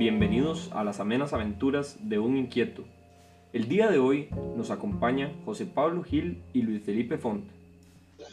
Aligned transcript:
bienvenidos 0.00 0.70
a 0.72 0.82
las 0.82 0.98
amenas 0.98 1.34
aventuras 1.34 1.98
de 2.00 2.18
un 2.18 2.38
inquieto. 2.38 2.84
El 3.52 3.68
día 3.68 3.90
de 3.90 3.98
hoy 3.98 4.30
nos 4.56 4.70
acompaña 4.70 5.30
José 5.44 5.66
Pablo 5.66 6.02
Gil 6.02 6.42
y 6.54 6.62
Luis 6.62 6.82
Felipe 6.82 7.18
Font. 7.18 7.44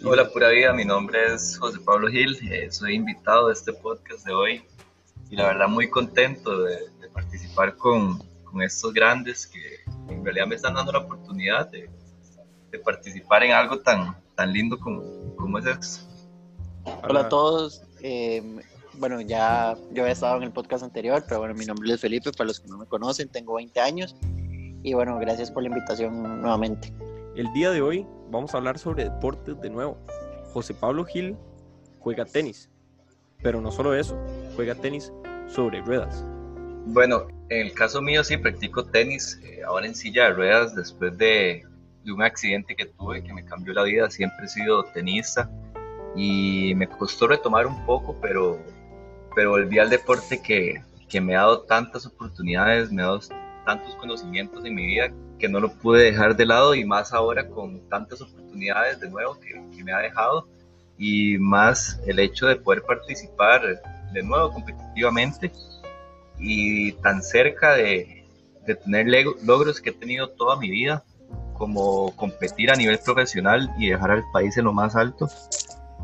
Hola 0.01 0.29
pura 0.29 0.47
vida, 0.47 0.71
mi 0.71 0.85
nombre 0.85 1.25
es 1.25 1.57
José 1.57 1.79
Pablo 1.81 2.07
Gil, 2.07 2.37
eh, 2.49 2.71
soy 2.71 2.95
invitado 2.95 3.47
de 3.47 3.53
este 3.53 3.73
podcast 3.73 4.25
de 4.25 4.31
hoy 4.31 4.63
y 5.29 5.35
la 5.35 5.47
verdad 5.47 5.67
muy 5.67 5.89
contento 5.89 6.63
de, 6.63 6.77
participar 7.13 7.75
con, 7.75 8.19
con, 8.45 8.61
estos 8.61 8.93
grandes 8.93 9.45
que 9.45 9.59
en 10.07 10.23
realidad 10.23 10.47
me 10.47 10.55
están 10.55 10.73
dando 10.73 10.93
la 10.93 10.99
oportunidad 10.99 11.69
de, 11.69 11.89
de 12.71 12.79
participar 12.79 13.43
en 13.43 13.51
algo 13.51 13.79
tan, 13.79 14.15
tan 14.35 14.53
lindo 14.53 14.79
como, 14.79 15.35
como 15.35 15.59
es 15.59 15.65
esto. 15.65 16.05
Hola 17.03 17.19
a 17.19 17.27
todos, 17.27 17.83
eh, 18.01 18.61
bueno, 18.97 19.21
ya 19.21 19.75
yo 19.91 20.05
he 20.05 20.11
estado 20.11 20.37
en 20.37 20.43
el 20.43 20.51
podcast 20.51 20.83
anterior, 20.83 21.23
pero 21.27 21.39
bueno, 21.39 21.53
mi 21.53 21.65
nombre 21.65 21.93
es 21.93 22.01
Felipe, 22.01 22.31
para 22.31 22.47
los 22.47 22.59
que 22.59 22.67
no 22.67 22.77
me 22.77 22.85
conocen, 22.85 23.29
tengo 23.29 23.55
20 23.55 23.79
años 23.79 24.15
y 24.83 24.93
bueno, 24.93 25.17
gracias 25.19 25.51
por 25.51 25.63
la 25.63 25.69
invitación 25.69 26.41
nuevamente. 26.41 26.91
El 27.35 27.51
día 27.53 27.71
de 27.71 27.81
hoy 27.81 28.05
vamos 28.29 28.53
a 28.53 28.57
hablar 28.57 28.79
sobre 28.79 29.03
deportes 29.03 29.59
de 29.61 29.69
nuevo. 29.69 29.97
José 30.53 30.73
Pablo 30.73 31.05
Gil 31.05 31.35
juega 31.99 32.25
tenis, 32.25 32.69
pero 33.41 33.61
no 33.61 33.71
solo 33.71 33.93
eso, 33.93 34.17
juega 34.55 34.75
tenis 34.75 35.11
sobre 35.47 35.81
ruedas. 35.81 36.23
Bueno, 36.85 37.27
en 37.49 37.67
el 37.67 37.73
caso 37.73 38.01
mío 38.01 38.23
sí 38.23 38.37
practico 38.37 38.85
tenis, 38.85 39.39
eh, 39.43 39.61
ahora 39.63 39.85
en 39.85 39.95
silla 39.95 40.25
de 40.25 40.33
ruedas 40.33 40.73
después 40.73 41.17
de, 41.17 41.65
de 42.03 42.11
un 42.11 42.23
accidente 42.23 42.75
que 42.75 42.85
tuve 42.85 43.23
que 43.23 43.33
me 43.33 43.43
cambió 43.45 43.73
la 43.73 43.83
vida, 43.83 44.09
siempre 44.09 44.45
he 44.45 44.49
sido 44.49 44.83
tenista 44.85 45.51
y 46.15 46.73
me 46.75 46.87
costó 46.87 47.27
retomar 47.27 47.67
un 47.67 47.85
poco, 47.85 48.15
pero 48.21 48.59
pero 49.37 49.51
volví 49.51 49.77
al 49.77 49.91
deporte 49.91 50.41
que, 50.41 50.81
que 51.07 51.21
me 51.21 51.35
ha 51.35 51.41
dado 51.41 51.59
tantas 51.61 52.07
oportunidades, 52.07 52.91
me 52.91 53.03
ha 53.03 53.05
dado 53.05 53.19
tantos 53.67 53.93
conocimientos 53.97 54.65
en 54.65 54.73
mi 54.73 54.87
vida 54.87 55.11
que 55.37 55.47
no 55.47 55.59
lo 55.59 55.71
pude 55.73 56.05
dejar 56.05 56.35
de 56.35 56.47
lado 56.47 56.73
y 56.73 56.83
más 56.83 57.13
ahora 57.13 57.47
con 57.47 57.87
tantas 57.87 58.19
oportunidades 58.19 58.99
de 58.99 59.11
nuevo 59.11 59.39
que, 59.39 59.83
me 59.83 59.93
ha 59.93 59.99
dejado 59.99 60.47
y 60.97 61.37
más 61.37 62.01
el 62.07 62.17
hecho 62.17 62.47
de 62.47 62.55
poder 62.55 62.81
participar 62.81 63.61
de 64.11 64.23
nuevo 64.23 64.51
competitivamente 64.51 65.51
y 66.39 66.93
tan 66.93 67.21
cerca 67.21 67.75
de, 67.75 68.25
de 68.65 68.73
tener 68.73 69.05
logros 69.43 69.79
que 69.79 69.91
he 69.91 69.93
tenido 69.93 70.29
toda 70.29 70.57
mi 70.57 70.71
vida 70.71 71.03
como 71.53 72.11
competir 72.15 72.71
a 72.71 72.75
nivel 72.75 72.97
profesional 73.05 73.71
y 73.77 73.89
dejar 73.89 74.09
al 74.09 74.23
país 74.33 74.57
en 74.57 74.65
lo 74.65 74.73
más 74.73 74.95
alto 74.95 75.29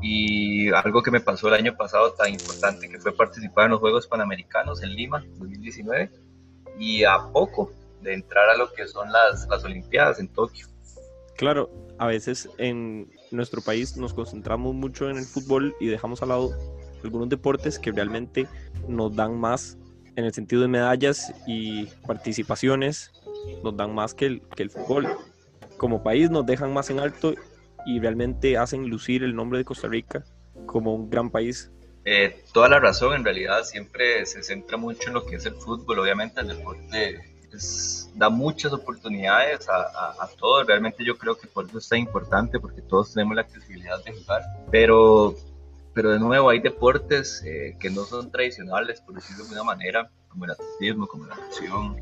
y 0.03 0.69
algo 0.73 1.01
que 1.01 1.11
me 1.11 1.21
pasó 1.21 1.47
el 1.47 1.53
año 1.53 1.77
pasado 1.77 2.11
tan 2.11 2.29
importante 2.29 2.89
que 2.89 2.99
fue 2.99 3.15
participar 3.15 3.65
en 3.65 3.71
los 3.71 3.79
Juegos 3.79 4.05
Panamericanos 4.05 4.83
en 4.83 4.93
Lima 4.93 5.23
2019 5.39 6.11
y 6.77 7.05
a 7.05 7.19
poco 7.31 7.71
de 8.01 8.13
entrar 8.13 8.49
a 8.49 8.57
lo 8.57 8.71
que 8.73 8.85
son 8.85 9.09
las, 9.09 9.47
las 9.47 9.63
Olimpiadas 9.63 10.19
en 10.19 10.27
Tokio. 10.27 10.67
Claro, 11.37 11.71
a 11.97 12.07
veces 12.07 12.49
en 12.57 13.09
nuestro 13.31 13.61
país 13.61 13.95
nos 13.95 14.13
concentramos 14.13 14.75
mucho 14.75 15.09
en 15.09 15.17
el 15.17 15.23
fútbol 15.23 15.73
y 15.79 15.87
dejamos 15.87 16.21
al 16.21 16.29
lado 16.29 16.51
algunos 17.01 17.29
deportes 17.29 17.79
que 17.79 17.93
realmente 17.93 18.45
nos 18.89 19.15
dan 19.15 19.39
más 19.39 19.77
en 20.17 20.25
el 20.25 20.33
sentido 20.33 20.63
de 20.63 20.67
medallas 20.67 21.33
y 21.47 21.85
participaciones, 22.05 23.13
nos 23.63 23.75
dan 23.77 23.95
más 23.95 24.13
que 24.13 24.25
el, 24.25 24.41
que 24.49 24.63
el 24.63 24.69
fútbol. 24.69 25.07
Como 25.77 26.03
país 26.03 26.29
nos 26.29 26.45
dejan 26.45 26.73
más 26.73 26.89
en 26.89 26.99
alto 26.99 27.33
y 27.85 27.99
realmente 27.99 28.57
hacen 28.57 28.89
lucir 28.89 29.23
el 29.23 29.35
nombre 29.35 29.59
de 29.59 29.65
Costa 29.65 29.87
Rica 29.87 30.23
como 30.65 30.93
un 30.93 31.09
gran 31.09 31.29
país. 31.29 31.71
Eh, 32.05 32.43
toda 32.53 32.67
la 32.69 32.79
razón, 32.79 33.15
en 33.15 33.23
realidad 33.23 33.63
siempre 33.63 34.25
se 34.25 34.43
centra 34.43 34.77
mucho 34.77 35.07
en 35.07 35.13
lo 35.13 35.25
que 35.25 35.37
es 35.37 35.45
el 35.45 35.55
fútbol, 35.55 35.99
obviamente 35.99 36.41
el 36.41 36.49
deporte 36.49 37.33
da 38.15 38.29
muchas 38.29 38.73
oportunidades 38.73 39.67
a, 39.69 40.23
a, 40.23 40.27
todos, 40.39 40.65
realmente 40.65 41.03
yo 41.05 41.17
creo 41.17 41.37
que 41.37 41.47
por 41.47 41.65
eso 41.65 41.77
es 41.77 41.87
tan 41.87 41.99
importante, 41.99 42.59
porque 42.59 42.81
todos 42.81 43.13
tenemos 43.13 43.35
la 43.35 43.41
accesibilidad 43.41 44.03
de 44.03 44.13
jugar, 44.13 44.41
pero, 44.71 45.35
pero 45.93 46.11
de 46.11 46.19
nuevo 46.19 46.49
hay 46.49 46.59
deportes 46.59 47.43
eh, 47.45 47.75
que 47.79 47.89
no 47.89 48.03
son 48.05 48.31
tradicionales, 48.31 49.01
por 49.01 49.15
decirlo 49.15 49.43
de 49.43 49.49
alguna 49.49 49.63
manera, 49.63 50.09
como 50.29 50.45
el 50.45 50.51
atletismo, 50.51 51.07
como 51.07 51.25
la 51.27 51.35
natación, 51.35 51.97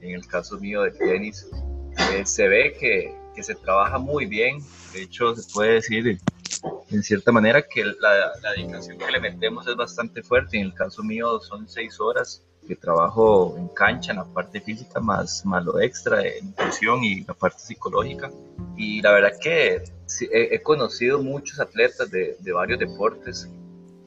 en 0.00 0.14
el 0.14 0.26
caso 0.26 0.58
mío 0.58 0.82
del 0.82 0.96
tenis, 0.96 1.48
eh, 2.12 2.24
se 2.26 2.48
ve 2.48 2.76
que, 2.78 3.14
que 3.38 3.44
se 3.44 3.54
trabaja 3.54 3.98
muy 3.98 4.26
bien. 4.26 4.58
De 4.92 5.02
hecho, 5.02 5.32
se 5.36 5.48
puede 5.52 5.74
decir 5.74 6.18
en 6.90 7.02
cierta 7.04 7.30
manera 7.30 7.62
que 7.62 7.84
la, 7.84 8.32
la, 8.42 8.50
dedicación 8.50 8.98
que 8.98 9.12
le 9.12 9.20
metemos 9.20 9.64
es 9.68 9.76
bastante 9.76 10.24
fuerte. 10.24 10.58
En 10.58 10.66
el 10.66 10.74
caso 10.74 11.04
mío 11.04 11.38
son 11.38 11.68
seis 11.68 12.00
horas 12.00 12.42
de 12.62 12.74
trabajo 12.74 13.54
en 13.56 13.68
cancha, 13.68 14.10
en 14.10 14.18
la 14.18 14.24
parte 14.24 14.60
física, 14.60 14.98
más, 14.98 15.46
más 15.46 15.64
lo 15.64 15.80
extra 15.80 16.16
de 16.18 16.42
nutrición 16.42 17.04
y 17.04 17.20
la 17.20 17.34
parte 17.34 17.60
psicológica. 17.60 18.28
Y 18.76 19.00
la 19.02 19.12
verdad 19.12 19.30
que 19.40 19.84
he, 20.32 20.60
conocido 20.60 21.22
muchos 21.22 21.60
atletas 21.60 22.10
de, 22.10 22.36
de 22.40 22.52
varios 22.52 22.80
deportes, 22.80 23.48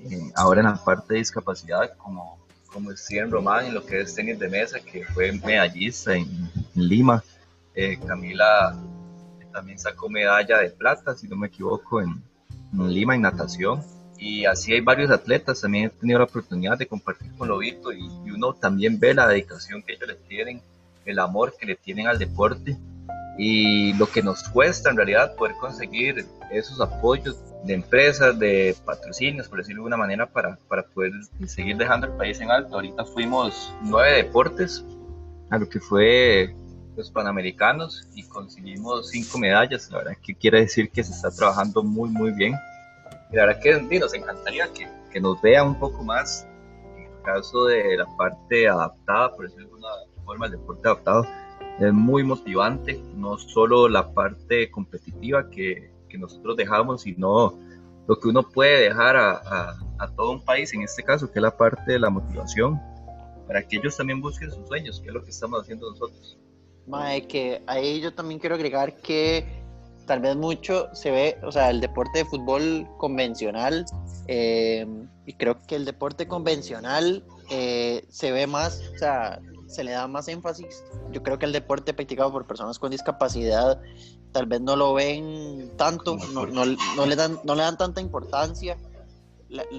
eh, 0.09 0.29
ahora 0.35 0.59
en 0.59 0.67
la 0.67 0.83
parte 0.83 1.13
de 1.13 1.19
discapacidad, 1.19 1.95
como, 1.95 2.37
como 2.67 2.91
Steven 2.97 3.31
Román 3.31 3.67
en 3.67 3.75
lo 3.75 3.85
que 3.85 4.01
es 4.01 4.13
tenis 4.13 4.37
de 4.37 4.49
mesa, 4.49 4.81
que 4.81 5.05
fue 5.05 5.31
medallista 5.31 6.15
en, 6.15 6.27
en 6.75 6.87
Lima. 6.89 7.23
Eh, 7.73 7.97
Camila 8.05 8.77
también 9.51 9.79
sacó 9.79 10.09
medalla 10.09 10.59
de 10.59 10.69
plata, 10.69 11.15
si 11.15 11.27
no 11.27 11.35
me 11.35 11.47
equivoco, 11.47 12.01
en, 12.01 12.21
Lima 12.73 13.15
en 13.15 13.21
natación. 13.21 13.81
Y 14.17 14.45
así 14.45 14.73
hay 14.73 14.81
varios 14.81 15.11
atletas, 15.11 15.61
también 15.61 15.85
he 15.85 15.89
tenido 15.89 16.19
la 16.19 16.25
oportunidad 16.25 16.77
de 16.77 16.87
compartir 16.87 17.31
con 17.37 17.47
Lobito 17.47 17.91
y, 17.91 18.05
y 18.25 18.31
uno 18.31 18.53
también 18.53 18.99
ve 18.99 19.13
la 19.13 19.27
dedicación 19.27 19.81
que 19.81 19.93
ellos 19.93 20.07
le 20.07 20.15
tienen, 20.15 20.61
el 21.05 21.19
amor 21.19 21.55
que 21.59 21.65
le 21.65 21.75
tienen 21.75 22.07
al 22.07 22.19
deporte 22.19 22.77
y 23.37 23.93
lo 23.93 24.07
que 24.07 24.21
nos 24.21 24.43
cuesta 24.43 24.89
en 24.89 24.97
realidad 24.97 25.35
poder 25.35 25.55
conseguir 25.57 26.25
esos 26.51 26.79
apoyos 26.79 27.41
de 27.63 27.73
empresas, 27.73 28.37
de 28.37 28.75
patrocinios, 28.85 29.47
por 29.47 29.59
decirlo 29.59 29.81
de 29.81 29.85
alguna 29.85 29.97
manera, 29.97 30.27
para, 30.27 30.57
para 30.67 30.83
poder 30.83 31.11
seguir 31.47 31.77
dejando 31.77 32.07
el 32.07 32.13
país 32.13 32.39
en 32.41 32.51
alto. 32.51 32.75
Ahorita 32.75 33.05
fuimos 33.05 33.73
nueve 33.83 34.17
deportes 34.17 34.83
a 35.49 35.57
lo 35.57 35.69
que 35.69 35.79
fue 35.79 36.55
los 36.95 37.11
Panamericanos 37.11 38.07
y 38.15 38.23
conseguimos 38.23 39.09
cinco 39.09 39.37
medallas. 39.37 39.89
La 39.91 39.99
verdad 39.99 40.17
que 40.21 40.35
quiere 40.35 40.61
decir 40.61 40.91
que 40.91 41.03
se 41.03 41.13
está 41.13 41.31
trabajando 41.31 41.83
muy, 41.83 42.09
muy 42.09 42.31
bien. 42.31 42.55
Y 43.31 43.35
la 43.35 43.45
verdad 43.45 43.61
que 43.61 43.99
nos 43.99 44.13
encantaría 44.13 44.71
que, 44.73 44.87
que 45.11 45.21
nos 45.21 45.41
vea 45.41 45.63
un 45.63 45.79
poco 45.79 46.03
más. 46.03 46.47
En 46.95 47.03
el 47.03 47.21
caso 47.23 47.65
de 47.65 47.97
la 47.97 48.05
parte 48.17 48.67
adaptada, 48.67 49.35
por 49.35 49.45
decirlo 49.45 49.67
de 49.67 49.71
alguna 49.73 49.89
forma, 50.25 50.45
el 50.47 50.51
deporte 50.51 50.87
adaptado 50.87 51.25
es 51.79 51.93
muy 51.93 52.23
motivante. 52.23 53.01
No 53.15 53.37
solo 53.37 53.87
la 53.87 54.13
parte 54.13 54.69
competitiva 54.69 55.49
que, 55.49 55.93
que 56.09 56.17
nosotros 56.17 56.57
dejamos, 56.57 57.03
sino 57.03 57.57
lo 58.07 58.19
que 58.19 58.27
uno 58.27 58.43
puede 58.43 58.89
dejar 58.89 59.15
a, 59.15 59.31
a, 59.31 59.79
a 59.99 60.07
todo 60.15 60.31
un 60.31 60.43
país, 60.43 60.73
en 60.73 60.81
este 60.81 61.03
caso, 61.03 61.31
que 61.31 61.39
es 61.39 61.43
la 61.43 61.55
parte 61.55 61.93
de 61.93 61.99
la 61.99 62.09
motivación, 62.09 62.81
para 63.47 63.65
que 63.65 63.77
ellos 63.77 63.95
también 63.95 64.19
busquen 64.19 64.51
sus 64.51 64.67
sueños, 64.67 64.99
que 64.99 65.07
es 65.07 65.13
lo 65.13 65.23
que 65.23 65.29
estamos 65.29 65.61
haciendo 65.61 65.89
nosotros. 65.89 66.37
Mae, 66.87 67.27
que 67.27 67.61
ahí 67.67 68.01
yo 68.01 68.13
también 68.13 68.39
quiero 68.39 68.55
agregar 68.55 68.97
que 68.97 69.61
tal 70.05 70.19
vez 70.19 70.35
mucho 70.35 70.89
se 70.93 71.11
ve, 71.11 71.37
o 71.43 71.51
sea, 71.51 71.69
el 71.69 71.79
deporte 71.79 72.19
de 72.19 72.25
fútbol 72.25 72.87
convencional, 72.97 73.85
eh, 74.27 74.85
y 75.25 75.33
creo 75.33 75.61
que 75.67 75.75
el 75.75 75.85
deporte 75.85 76.27
convencional 76.27 77.23
eh, 77.49 78.05
se 78.09 78.31
ve 78.31 78.47
más, 78.47 78.81
o 78.93 78.97
sea, 78.97 79.39
se 79.67 79.83
le 79.83 79.91
da 79.91 80.07
más 80.07 80.27
énfasis. 80.27 80.83
Yo 81.11 81.23
creo 81.23 81.39
que 81.39 81.45
el 81.45 81.53
deporte 81.53 81.93
practicado 81.93 82.31
por 82.31 82.45
personas 82.45 82.77
con 82.77 82.91
discapacidad 82.91 83.81
tal 84.31 84.45
vez 84.45 84.61
no 84.61 84.75
lo 84.75 84.93
ven 84.93 85.71
tanto, 85.77 86.17
no, 86.33 86.45
no, 86.45 86.65
no 86.65 87.05
le, 87.05 87.15
dan, 87.15 87.39
no 87.43 87.55
le 87.55 87.63
dan 87.63 87.77
tanta 87.77 88.01
importancia 88.01 88.77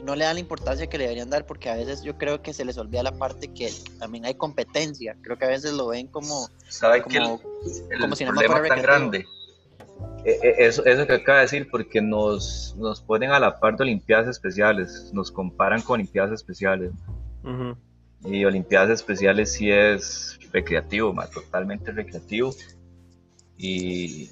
no 0.05 0.15
le 0.15 0.25
dan 0.25 0.35
la 0.35 0.41
importancia 0.41 0.87
que 0.87 0.99
le 0.99 1.05
deberían 1.05 1.31
dar 1.31 1.47
porque 1.47 1.71
a 1.71 1.77
veces 1.77 2.03
yo 2.03 2.19
creo 2.19 2.43
que 2.43 2.53
se 2.53 2.65
les 2.65 2.77
olvida 2.77 3.03
la 3.03 3.13
parte 3.13 3.49
que 3.49 3.71
también 3.99 4.27
hay 4.27 4.35
competencia. 4.35 5.17
Creo 5.23 5.39
que 5.39 5.47
a 5.47 5.49
veces 5.49 5.73
lo 5.73 5.89
ven 5.89 6.09
como, 6.09 6.49
¿Sabe 6.69 7.03
que 7.03 7.17
el, 7.19 8.01
como 8.01 8.15
si 8.15 8.25
problema 8.25 8.63
tan 8.69 8.83
grande? 8.83 9.27
Eh, 10.25 10.39
eh, 10.43 10.55
eso, 10.59 10.85
eso 10.85 11.07
que 11.07 11.15
acaba 11.15 11.39
de 11.39 11.45
decir, 11.45 11.69
porque 11.71 12.01
nos, 12.03 12.75
nos 12.77 13.01
ponen 13.01 13.31
a 13.31 13.41
la 13.41 13.59
par 13.59 13.77
de 13.77 13.85
Olimpiadas 13.85 14.29
Especiales, 14.29 15.11
nos 15.13 15.31
comparan 15.31 15.81
con 15.81 15.95
Olimpiadas 15.95 16.33
Especiales. 16.33 16.93
Y 18.25 18.45
Olimpiadas 18.45 18.91
Especiales 18.91 19.53
sí 19.53 19.71
es 19.71 20.39
recreativo, 20.53 21.15
totalmente 21.33 21.91
recreativo. 21.93 22.55
Y 23.57 24.31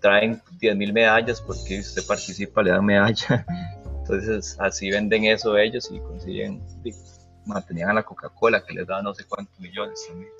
traen 0.00 0.40
10.000 0.60 0.92
medallas 0.92 1.40
porque 1.40 1.80
usted 1.80 2.04
participa, 2.06 2.62
le 2.62 2.70
dan 2.70 2.84
medalla. 2.84 3.46
Entonces 4.02 4.56
así 4.58 4.90
venden 4.90 5.24
eso 5.24 5.56
ellos 5.56 5.88
y 5.92 6.00
consiguen, 6.00 6.60
mantenían 7.46 7.90
a 7.90 7.94
la 7.94 8.02
Coca-Cola 8.02 8.64
que 8.64 8.74
les 8.74 8.86
da 8.86 9.00
no 9.00 9.14
sé 9.14 9.24
cuántos 9.28 9.58
millones 9.60 10.04
también. 10.08 10.30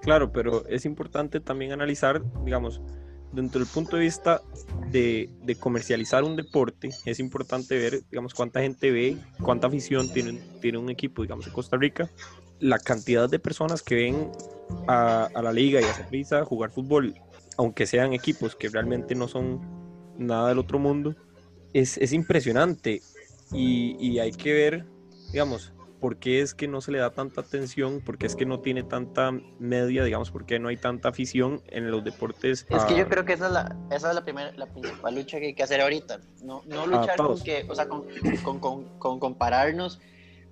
Claro, 0.00 0.32
pero 0.32 0.66
es 0.66 0.86
importante 0.86 1.38
también 1.38 1.72
analizar, 1.72 2.22
digamos, 2.42 2.80
dentro 3.32 3.60
del 3.60 3.68
punto 3.68 3.96
de 3.96 4.02
vista 4.02 4.40
de, 4.90 5.30
comercializar 5.60 6.24
un 6.24 6.36
deporte, 6.36 6.90
es 7.04 7.20
importante 7.20 7.78
ver, 7.78 8.00
digamos, 8.10 8.34
cuánta 8.34 8.60
gente 8.60 8.90
ve, 8.90 9.16
cuánta 9.42 9.66
afición 9.66 10.10
tiene, 10.12 10.40
tiene 10.60 10.78
un 10.78 10.90
equipo, 10.90 11.22
digamos, 11.22 11.46
en 11.46 11.52
Costa 11.52 11.76
Rica, 11.76 12.10
la 12.60 12.78
cantidad 12.78 13.28
de 13.28 13.38
personas 13.38 13.82
que 13.82 13.94
ven 13.94 14.32
a, 14.88 15.28
la 15.34 15.52
liga 15.52 15.80
y 15.80 15.84
a 15.84 15.92
Saprissa 15.92 16.44
jugar 16.44 16.70
fútbol, 16.70 17.14
aunque 17.58 17.86
sean 17.86 18.14
equipos 18.14 18.56
que 18.56 18.68
realmente 18.68 19.14
no 19.14 19.28
son 19.28 19.60
nada 20.18 20.48
del 20.48 20.58
otro 20.58 20.78
mundo, 20.78 21.14
es, 21.72 21.98
es 21.98 22.12
impresionante. 22.12 23.02
Y, 23.52 23.96
y, 24.00 24.18
hay 24.18 24.32
que 24.32 24.52
ver, 24.52 24.86
digamos, 25.30 25.72
por 26.00 26.16
qué 26.16 26.40
es 26.40 26.54
que 26.54 26.68
no 26.68 26.80
se 26.80 26.90
le 26.90 26.98
da 26.98 27.10
tanta 27.10 27.42
atención, 27.42 28.00
por 28.00 28.16
qué 28.16 28.26
es 28.26 28.34
que 28.34 28.46
no 28.46 28.60
tiene 28.60 28.82
tanta 28.82 29.30
media, 29.58 30.04
digamos, 30.04 30.30
por 30.30 30.46
qué 30.46 30.58
no 30.58 30.68
hay 30.68 30.78
tanta 30.78 31.10
afición 31.10 31.62
en 31.68 31.90
los 31.90 32.02
deportes. 32.02 32.66
Es 32.70 32.84
que 32.84 32.96
yo 32.96 33.08
creo 33.08 33.24
que 33.24 33.34
esa 33.34 33.46
es 33.46 33.52
la, 33.52 33.76
esa 33.90 34.08
es 34.08 34.14
la, 34.14 34.24
primera, 34.24 34.52
la 34.56 34.66
principal 34.66 35.14
lucha 35.14 35.38
que 35.38 35.46
hay 35.48 35.54
que 35.54 35.62
hacer 35.62 35.82
ahorita. 35.82 36.20
No, 36.42 36.62
no 36.66 36.86
luchar 36.86 37.16
con, 37.16 37.38
que, 37.40 37.66
o 37.68 37.74
sea, 37.74 37.88
con, 37.88 38.06
con, 38.42 38.58
con, 38.58 38.98
con 38.98 39.20
compararnos 39.20 40.00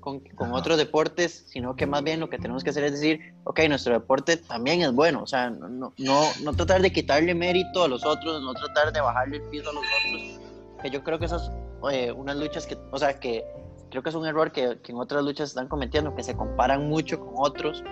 con, 0.00 0.20
con 0.20 0.52
otros 0.52 0.78
deportes, 0.78 1.44
sino 1.48 1.76
que 1.76 1.86
más 1.86 2.02
bien 2.02 2.20
lo 2.20 2.28
que 2.28 2.38
tenemos 2.38 2.64
que 2.64 2.70
hacer 2.70 2.84
es 2.84 2.92
decir, 2.92 3.34
ok, 3.44 3.60
nuestro 3.68 3.92
deporte 3.92 4.36
también 4.36 4.82
es 4.82 4.92
bueno, 4.92 5.22
o 5.22 5.26
sea, 5.26 5.50
no, 5.50 5.92
no, 5.96 6.22
no 6.42 6.52
tratar 6.54 6.82
de 6.82 6.92
quitarle 6.92 7.34
mérito 7.34 7.84
a 7.84 7.88
los 7.88 8.04
otros, 8.04 8.42
no 8.42 8.54
tratar 8.54 8.92
de 8.92 9.00
bajarle 9.00 9.36
el 9.36 9.42
piso 9.44 9.70
a 9.70 9.72
los 9.72 9.84
otros, 9.84 10.39
que 10.80 10.90
yo 10.90 11.02
creo 11.02 11.18
que 11.18 11.26
esas 11.26 11.50
eh, 11.90 12.12
unas 12.12 12.36
luchas 12.36 12.66
que, 12.66 12.76
o 12.90 12.98
sea, 12.98 13.18
que 13.18 13.44
creo 13.90 14.02
que 14.02 14.08
es 14.08 14.14
un 14.14 14.26
error 14.26 14.52
que, 14.52 14.78
que, 14.82 14.92
en 14.92 14.98
otras 14.98 15.24
luchas 15.24 15.50
están 15.50 15.68
cometiendo, 15.68 16.14
que 16.14 16.22
se 16.22 16.36
comparan 16.36 16.88
mucho 16.88 17.18
con 17.18 17.34
otros 17.36 17.82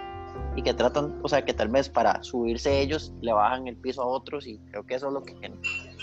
y 0.56 0.62
que 0.62 0.74
tratan, 0.74 1.20
o 1.22 1.28
sea, 1.28 1.44
que 1.44 1.54
tal 1.54 1.68
vez 1.68 1.88
para 1.88 2.22
subirse 2.22 2.80
ellos 2.80 3.12
le 3.20 3.32
bajan 3.32 3.68
el 3.68 3.76
piso 3.76 4.02
a 4.02 4.06
otros 4.06 4.46
y 4.46 4.58
creo 4.70 4.84
que 4.84 4.94
eso 4.94 5.08
es 5.08 5.12
lo 5.12 5.22
que, 5.22 5.34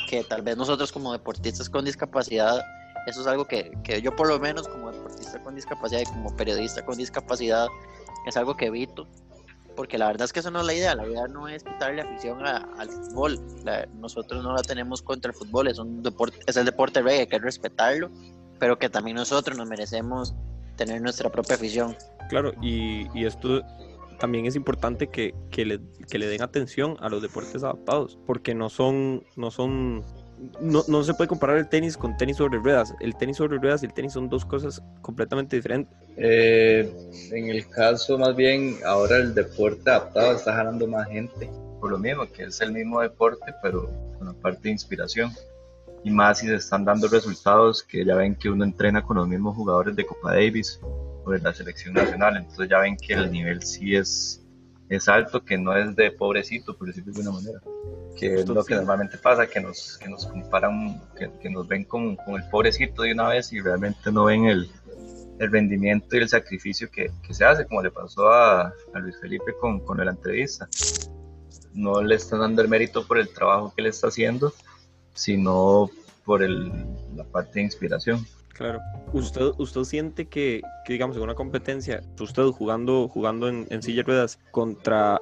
que 0.09 0.23
tal 0.23 0.41
vez 0.41 0.57
nosotros 0.57 0.91
como 0.91 1.11
deportistas 1.11 1.69
con 1.69 1.85
discapacidad 1.85 2.61
eso 3.05 3.21
es 3.21 3.27
algo 3.27 3.45
que, 3.45 3.71
que, 3.83 4.01
yo 4.01 4.15
por 4.15 4.27
lo 4.27 4.39
menos 4.39 4.67
como 4.67 4.91
deportista 4.91 5.41
con 5.43 5.55
discapacidad 5.55 6.01
y 6.01 6.05
como 6.05 6.35
periodista 6.35 6.83
con 6.83 6.97
discapacidad 6.97 7.67
es 8.25 8.35
algo 8.35 8.57
que 8.57 8.65
evito. 8.65 9.07
Porque 9.75 9.97
la 9.97 10.07
verdad 10.07 10.25
es 10.25 10.33
que 10.33 10.39
eso 10.39 10.51
no 10.51 10.61
es 10.61 10.65
la 10.65 10.73
idea. 10.73 10.95
La 10.95 11.07
idea 11.07 11.27
no 11.27 11.47
es 11.47 11.63
quitarle 11.63 12.01
afición 12.01 12.45
al 12.45 12.89
fútbol. 12.89 13.39
nosotros 13.99 14.43
no 14.43 14.53
la 14.53 14.61
tenemos 14.61 15.01
contra 15.01 15.31
el 15.31 15.37
fútbol. 15.37 15.67
Es, 15.67 15.79
un 15.79 16.01
deporte, 16.01 16.39
es 16.47 16.57
el 16.57 16.65
deporte 16.65 17.01
rey, 17.01 17.19
hay 17.19 17.27
que 17.27 17.39
respetarlo. 17.39 18.09
Pero 18.59 18.79
que 18.79 18.89
también 18.89 19.17
nosotros 19.17 19.57
nos 19.57 19.67
merecemos 19.67 20.33
tener 20.77 21.01
nuestra 21.01 21.29
propia 21.29 21.55
afición. 21.55 21.95
Claro, 22.29 22.53
y, 22.61 23.07
y 23.17 23.25
esto 23.25 23.61
también 24.17 24.45
es 24.45 24.55
importante 24.55 25.07
que, 25.07 25.33
que, 25.51 25.65
le, 25.65 25.79
que, 26.09 26.17
le, 26.17 26.27
den 26.27 26.41
atención 26.41 26.97
a 26.99 27.09
los 27.09 27.21
deportes 27.21 27.63
adaptados, 27.63 28.17
porque 28.25 28.55
no 28.55 28.69
son, 28.69 29.23
no 29.35 29.51
son 29.51 30.03
no, 30.59 30.83
no, 30.87 31.03
se 31.03 31.13
puede 31.13 31.27
comparar 31.27 31.57
el 31.57 31.67
tenis 31.69 31.95
con 31.97 32.17
tenis 32.17 32.37
sobre 32.37 32.59
ruedas. 32.59 32.93
El 32.99 33.15
tenis 33.15 33.37
sobre 33.37 33.57
ruedas 33.57 33.83
y 33.83 33.85
el 33.85 33.93
tenis 33.93 34.13
son 34.13 34.29
dos 34.29 34.45
cosas 34.45 34.81
completamente 35.01 35.55
diferentes. 35.55 35.95
Eh, 36.17 36.91
en 37.31 37.49
el 37.49 37.67
caso, 37.69 38.17
más 38.17 38.35
bien, 38.35 38.77
ahora 38.85 39.17
el 39.17 39.33
deporte 39.33 39.89
adaptado 39.89 40.35
está 40.35 40.53
jalando 40.53 40.87
más 40.87 41.07
gente. 41.07 41.49
Por 41.79 41.91
lo 41.91 41.97
mismo, 41.97 42.25
que 42.31 42.43
es 42.43 42.59
el 42.61 42.73
mismo 42.73 43.01
deporte, 43.01 43.53
pero 43.61 43.89
con 44.17 44.27
la 44.27 44.33
parte 44.33 44.63
de 44.63 44.71
inspiración. 44.71 45.31
Y 46.03 46.11
más 46.11 46.39
si 46.39 46.47
se 46.47 46.55
están 46.55 46.85
dando 46.85 47.07
resultados 47.07 47.81
que 47.81 48.05
ya 48.05 48.15
ven 48.15 48.35
que 48.35 48.49
uno 48.49 48.63
entrena 48.63 49.01
con 49.01 49.17
los 49.17 49.27
mismos 49.27 49.55
jugadores 49.55 49.95
de 49.95 50.05
Copa 50.05 50.33
Davis 50.33 50.79
o 50.83 51.31
de 51.31 51.39
la 51.39 51.53
selección 51.53 51.93
nacional. 51.93 52.37
Entonces 52.37 52.69
ya 52.69 52.79
ven 52.79 52.97
que 52.97 53.13
el 53.13 53.31
nivel 53.31 53.63
sí 53.63 53.95
es, 53.95 54.44
es 54.89 55.07
alto, 55.09 55.43
que 55.43 55.57
no 55.57 55.75
es 55.75 55.95
de 55.95 56.11
pobrecito, 56.11 56.77
por 56.77 56.87
decirlo 56.87 57.13
de 57.13 57.19
alguna 57.21 57.37
manera 57.37 57.61
que 58.15 58.35
es 58.35 58.47
lo 58.47 58.63
que 58.63 58.75
normalmente 58.75 59.17
pasa, 59.17 59.47
que 59.47 59.59
nos, 59.59 59.97
que 59.97 60.09
nos 60.09 60.25
comparan, 60.25 61.01
que, 61.17 61.29
que 61.41 61.49
nos 61.49 61.67
ven 61.67 61.83
con, 61.83 62.15
con, 62.15 62.35
el 62.35 62.49
pobrecito 62.49 63.03
de 63.03 63.11
una 63.11 63.29
vez 63.29 63.51
y 63.53 63.59
realmente 63.59 64.11
no 64.11 64.25
ven 64.25 64.45
el, 64.45 64.69
el 65.39 65.51
rendimiento 65.51 66.15
y 66.15 66.19
el 66.19 66.29
sacrificio 66.29 66.89
que, 66.89 67.11
que, 67.21 67.33
se 67.33 67.45
hace, 67.45 67.65
como 67.65 67.83
le 67.83 67.91
pasó 67.91 68.29
a, 68.29 68.73
a 68.93 68.99
Luis 68.99 69.17
Felipe 69.19 69.53
con, 69.59 69.79
con, 69.81 70.03
la 70.03 70.11
entrevista. 70.11 70.67
No 71.73 72.01
le 72.01 72.15
están 72.15 72.39
dando 72.39 72.61
el 72.61 72.69
mérito 72.69 73.05
por 73.05 73.19
el 73.19 73.29
trabajo 73.29 73.73
que 73.75 73.81
le 73.81 73.89
está 73.89 74.07
haciendo, 74.07 74.53
sino 75.13 75.89
por 76.25 76.43
el, 76.43 76.71
la 77.15 77.23
parte 77.23 77.59
de 77.59 77.61
inspiración. 77.61 78.25
Claro. 78.49 78.79
¿Usted, 79.11 79.51
usted 79.57 79.83
siente 79.83 80.27
que, 80.27 80.61
que, 80.85 80.93
digamos, 80.93 81.17
en 81.17 81.23
una 81.23 81.35
competencia, 81.35 82.01
usted 82.19 82.43
jugando, 82.43 83.07
jugando 83.09 83.49
en, 83.49 83.67
en 83.69 83.81
silla 83.81 83.97
de 83.97 84.03
ruedas 84.03 84.39
contra 84.51 85.19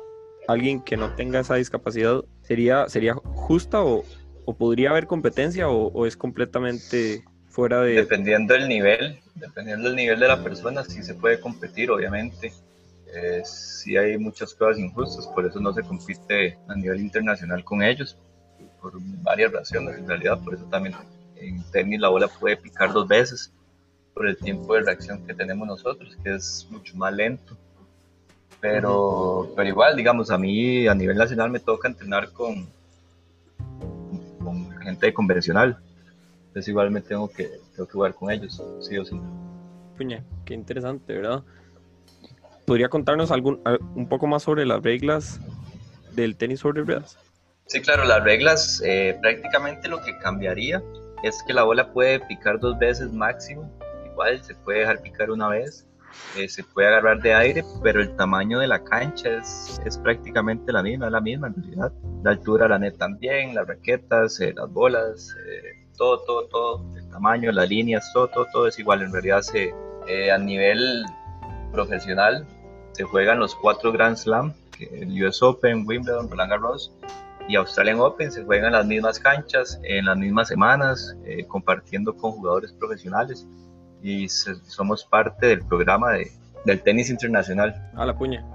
alguien 0.48 0.82
que 0.82 0.98
no 0.98 1.16
tenga 1.16 1.40
esa 1.40 1.56
discapacidad, 1.56 2.24
¿sería, 2.42 2.88
sería 2.90 3.16
justa 3.16 3.84
o, 3.84 4.04
o 4.46 4.56
podría 4.56 4.92
haber 4.92 5.08
competencia 5.08 5.70
o, 5.70 6.06
es 6.06 6.18
completamente 6.18 7.24
fuera 7.50 7.82
de... 7.82 7.94
Dependiendo 7.94 8.54
del 8.54 8.68
nivel, 8.68 9.20
dependiendo 9.36 9.88
del 9.88 9.96
nivel 9.96 10.20
de 10.20 10.28
la 10.28 10.44
persona, 10.44 10.84
sí 10.84 11.04
se 11.04 11.16
puede 11.16 11.40
competir, 11.40 11.92
obviamente. 11.92 12.54
Eh, 13.16 13.42
sí 13.46 13.96
hay 13.96 14.18
muchas 14.18 14.54
cosas 14.54 14.80
injustas, 14.80 15.28
por 15.28 15.46
eso 15.46 15.60
no 15.60 15.72
se 15.74 15.84
compite 15.84 16.58
a 16.68 16.76
nivel 16.76 17.00
internacional 17.00 17.64
con 17.64 17.84
ellos, 17.84 18.18
por 18.84 18.94
varias 19.24 19.52
razones 19.52 19.98
en 19.98 20.08
realidad, 20.08 20.40
por 20.44 20.54
eso 20.54 20.66
también 20.66 20.94
en 21.38 21.64
tenis 21.72 22.00
la 22.00 22.10
bola 22.10 22.28
puede 22.28 22.58
picar 22.58 22.94
dos 22.94 23.08
veces 23.08 23.52
por 24.14 24.28
el 24.28 24.38
tiempo 24.38 24.76
de 24.76 24.82
reacción 24.82 25.26
que 25.26 25.34
tenemos 25.34 25.68
nosotros, 25.68 26.16
que 26.24 26.36
es 26.36 26.68
mucho 26.70 26.96
más 26.96 27.12
lento 27.14 27.58
pero, 28.64 29.52
pero 29.58 29.68
igual, 29.68 29.98
digamos, 29.98 30.32
a 30.32 30.38
mí 30.38 30.88
a 30.88 30.96
nivel 30.96 31.18
nacional 31.18 31.50
me 31.50 31.60
toca 31.60 31.90
entrenar 31.90 32.32
con, 32.32 32.66
con 34.42 34.72
gente 34.80 35.14
convencional. 35.14 35.78
Entonces 36.48 36.70
igual 36.70 36.90
me 36.90 37.02
tengo 37.02 37.28
que, 37.28 37.50
tengo 37.76 37.86
que 37.86 37.92
jugar 37.92 38.14
con 38.14 38.32
ellos, 38.32 38.64
sí 38.80 38.98
o 38.98 39.04
sí. 39.04 39.20
Puña, 39.98 40.24
qué 40.46 40.54
interesante, 40.54 41.14
¿verdad? 41.14 41.44
¿Podría 42.66 42.88
contarnos 42.88 43.32
algún, 43.32 43.60
un 43.96 44.08
poco 44.08 44.28
más 44.28 44.44
sobre 44.44 44.66
las 44.66 44.82
reglas 44.82 45.42
del 46.16 46.38
tenis 46.38 46.62
sobre 46.62 46.84
ruedas? 46.84 47.18
Sí, 47.66 47.82
claro, 47.82 48.04
las 48.04 48.24
reglas 48.24 48.82
eh, 48.86 49.18
prácticamente 49.22 49.88
lo 49.88 50.02
que 50.02 50.18
cambiaría 50.20 50.82
es 51.24 51.42
que 51.44 51.54
la 51.54 51.64
bola 51.64 51.92
puede 51.94 52.20
picar 52.20 52.60
dos 52.60 52.78
veces 52.78 53.12
máximo, 53.14 53.72
igual 54.06 54.44
se 54.44 54.54
puede 54.56 54.80
dejar 54.80 55.02
picar 55.02 55.32
una 55.32 55.48
vez 55.48 55.88
eh, 56.36 56.48
se 56.48 56.64
puede 56.64 56.90
agarrar 56.90 57.22
de 57.22 57.34
aire, 57.34 57.64
pero 57.82 58.02
el 58.02 58.16
tamaño 58.16 58.60
de 58.60 58.68
la 58.68 58.84
cancha 58.84 59.38
es, 59.38 59.82
es 59.86 59.98
prácticamente 59.98 60.72
la 60.72 60.84
misma, 60.84 61.08
es 61.08 61.12
la 61.12 61.22
misma 61.22 61.48
en 61.48 61.56
realidad. 61.56 61.92
La 62.24 62.32
altura 62.32 62.68
la 62.68 62.78
net 62.78 62.98
también, 62.98 63.56
las 63.56 63.68
raquetas, 63.68 64.40
eh, 64.40 64.54
las 64.56 64.72
bolas, 64.72 65.36
todo, 65.98 66.20
todo, 66.20 66.46
todo, 66.48 66.86
el 66.96 67.10
tamaño, 67.10 67.52
las 67.52 67.70
líneas, 67.70 68.12
todo, 68.14 68.28
todo, 68.28 68.46
todo 68.52 68.68
es 68.68 68.78
igual. 68.78 69.02
En 69.02 69.12
realidad 69.12 69.42
se, 69.42 69.74
a 70.32 70.38
nivel 70.38 71.04
profesional 71.72 72.46
se 72.92 73.04
juegan 73.04 73.40
los 73.40 73.56
cuatro 73.56 73.92
Grand 73.92 74.16
Slam, 74.16 74.54
el 74.80 75.24
US 75.24 75.42
Open, 75.42 75.84
Wimbledon, 75.88 76.30
Roland 76.30 76.52
Garros 76.52 76.92
y 77.48 77.56
Australian 77.56 78.00
Open 78.00 78.32
se 78.32 78.44
juegan 78.44 78.68
en 78.68 78.74
las 78.74 78.86
mismas 78.86 79.20
canchas, 79.20 79.80
en 79.84 80.06
las 80.06 80.18
mismas 80.18 80.48
semanas, 80.48 81.16
compartiendo 81.48 82.16
con 82.16 82.32
jugadores 82.32 82.72
profesionales 82.74 83.46
y 84.02 84.28
somos 84.30 85.06
parte 85.06 85.48
del 85.48 85.66
programa 85.66 86.12
de, 86.12 86.32
del 86.66 86.82
tenis 86.82 87.10
internacional. 87.10 87.90
Ah, 87.96 88.06
la 88.06 88.18
puña. 88.18 88.46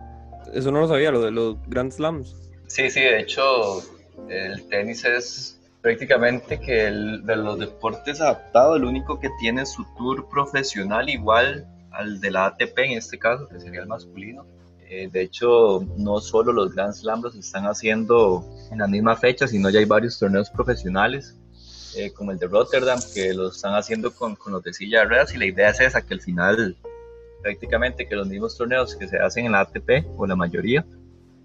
Eso 0.53 0.71
no 0.71 0.81
lo 0.81 0.89
sabía, 0.89 1.11
lo 1.11 1.21
de 1.21 1.31
los 1.31 1.57
Grand 1.67 1.93
Slams. 1.93 2.37
Sí, 2.67 2.91
sí, 2.91 3.01
de 3.01 3.21
hecho 3.21 3.83
el 4.29 4.69
tenis 4.69 5.05
es 5.05 5.61
prácticamente 5.81 6.61
que 6.61 6.87
el, 6.87 7.25
de 7.25 7.37
los 7.37 7.59
deportes 7.59 8.21
adaptados, 8.21 8.77
el 8.77 8.85
único 8.85 9.21
que 9.21 9.29
tiene 9.41 9.65
su 9.65 9.85
tour 9.97 10.29
profesional 10.29 11.09
igual 11.09 11.67
al 11.93 12.21
de 12.21 12.31
la 12.31 12.47
ATP 12.47 12.79
en 12.79 12.99
este 12.99 13.19
caso, 13.19 13.49
que 13.49 13.61
sería 13.61 13.81
el 13.81 13.87
masculino. 13.87 14.47
Eh, 14.91 15.09
de 15.13 15.23
hecho, 15.23 15.85
no 15.97 16.21
solo 16.21 16.53
los 16.53 16.75
Grand 16.75 16.95
Slams 16.95 17.23
los 17.23 17.35
están 17.37 17.65
haciendo 17.65 18.45
en 18.71 18.79
la 18.79 18.87
misma 18.87 19.17
fecha, 19.17 19.47
sino 19.47 19.69
ya 19.69 19.81
hay 19.81 19.85
varios 19.85 20.19
torneos 20.19 20.49
profesionales 20.49 21.37
eh, 21.97 22.11
como 22.13 22.33
el 22.33 22.39
de 22.39 22.47
Rotterdam, 22.47 22.99
que 23.15 23.35
lo 23.35 23.49
están 23.49 23.75
haciendo 23.75 24.15
con, 24.15 24.37
con, 24.37 24.53
los 24.53 24.63
de 24.63 24.73
silla 24.73 25.01
de 25.01 25.07
ruedas 25.07 25.35
y 25.35 25.39
la 25.39 25.47
idea 25.47 25.71
es 25.71 25.81
esa, 25.81 26.03
que 26.03 26.15
al 26.15 26.21
final 26.21 26.77
prácticamente 27.43 28.07
que 28.07 28.17
los 28.17 28.27
mismos 28.27 28.57
torneos 28.57 28.97
que 28.97 29.09
se 29.09 29.19
hacen 29.19 29.47
en 29.47 29.53
la 29.53 29.61
ATP 29.61 30.07
o 30.17 30.27
la 30.27 30.37
mayoría 30.37 30.85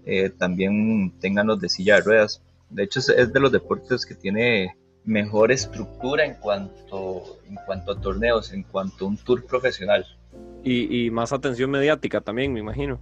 eh, 0.06 0.30
también 0.30 1.12
tengan 1.20 1.46
los 1.46 1.60
de 1.60 1.68
silla 1.68 1.96
de 1.96 2.02
ruedas. 2.02 2.42
De 2.70 2.82
hecho 2.82 3.00
es, 3.00 3.32
de 3.32 3.40
los 3.40 3.52
deportes 3.52 4.04
que 4.04 4.14
tiene 4.14 4.76
mejor 5.04 5.52
estructura 5.52 6.24
en 6.24 6.34
cuanto, 6.34 7.38
en 7.46 7.56
cuanto 7.66 7.92
a 7.92 8.00
torneos, 8.00 8.52
en 8.52 8.62
cuanto 8.64 9.04
a 9.04 9.08
un 9.08 9.16
tour 9.16 9.44
profesional. 9.44 10.04
Y, 10.62 11.06
y 11.06 11.10
más 11.10 11.32
atención 11.32 11.70
mediática 11.70 12.20
también, 12.20 12.52
me 12.52 12.60
imagino. 12.60 13.00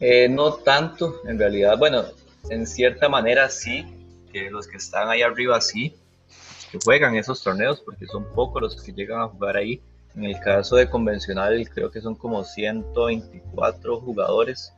Eh, 0.00 0.28
no 0.28 0.54
tanto, 0.54 1.20
en 1.26 1.38
realidad, 1.38 1.78
bueno, 1.78 2.04
en 2.48 2.66
cierta 2.66 3.08
manera 3.08 3.50
sí, 3.50 3.84
que 4.32 4.50
los 4.50 4.66
que 4.66 4.78
están 4.78 5.08
ahí 5.08 5.22
arriba 5.22 5.60
sí, 5.60 5.94
que 6.72 6.78
juegan 6.82 7.16
esos 7.16 7.42
torneos, 7.42 7.80
porque 7.80 8.06
son 8.06 8.24
pocos 8.32 8.62
los 8.62 8.82
que 8.82 8.92
llegan 8.92 9.20
a 9.20 9.28
jugar 9.28 9.56
ahí. 9.56 9.80
En 10.16 10.24
el 10.24 10.40
caso 10.40 10.76
de 10.76 10.88
convencional, 10.88 11.68
creo 11.68 11.90
que 11.90 12.00
son 12.00 12.14
como 12.14 12.42
124 12.42 14.00
jugadores 14.00 14.72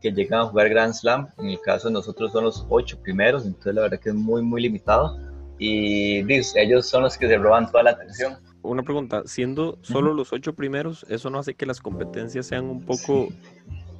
que 0.00 0.12
llegan 0.12 0.40
a 0.40 0.44
jugar 0.44 0.68
Grand 0.68 0.92
Slam. 0.92 1.28
En 1.38 1.46
el 1.46 1.60
caso 1.60 1.88
de 1.88 1.94
nosotros 1.94 2.32
son 2.32 2.44
los 2.44 2.66
8 2.68 3.00
primeros, 3.02 3.46
entonces 3.46 3.74
la 3.74 3.82
verdad 3.82 3.98
que 3.98 4.10
es 4.10 4.14
muy, 4.14 4.42
muy 4.42 4.62
limitado. 4.62 5.18
Y 5.58 6.20
ellos 6.30 6.86
son 6.86 7.02
los 7.02 7.16
que 7.16 7.26
se 7.28 7.38
roban 7.38 7.70
toda 7.70 7.84
la 7.84 7.90
atención. 7.92 8.36
Una 8.62 8.82
pregunta, 8.82 9.22
siendo 9.24 9.78
solo 9.82 10.12
los 10.12 10.32
8 10.32 10.54
primeros, 10.54 11.06
¿eso 11.08 11.30
no 11.30 11.38
hace 11.38 11.54
que 11.54 11.66
las 11.66 11.80
competencias 11.80 12.46
sean 12.46 12.66
un 12.66 12.84
poco 12.84 13.28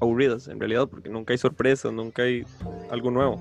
aburridas 0.00 0.48
en 0.48 0.58
realidad, 0.58 0.86
porque 0.88 1.08
nunca 1.08 1.32
hay 1.32 1.38
sorpresas, 1.38 1.92
nunca 1.92 2.22
hay 2.22 2.44
algo 2.90 3.10
nuevo. 3.10 3.40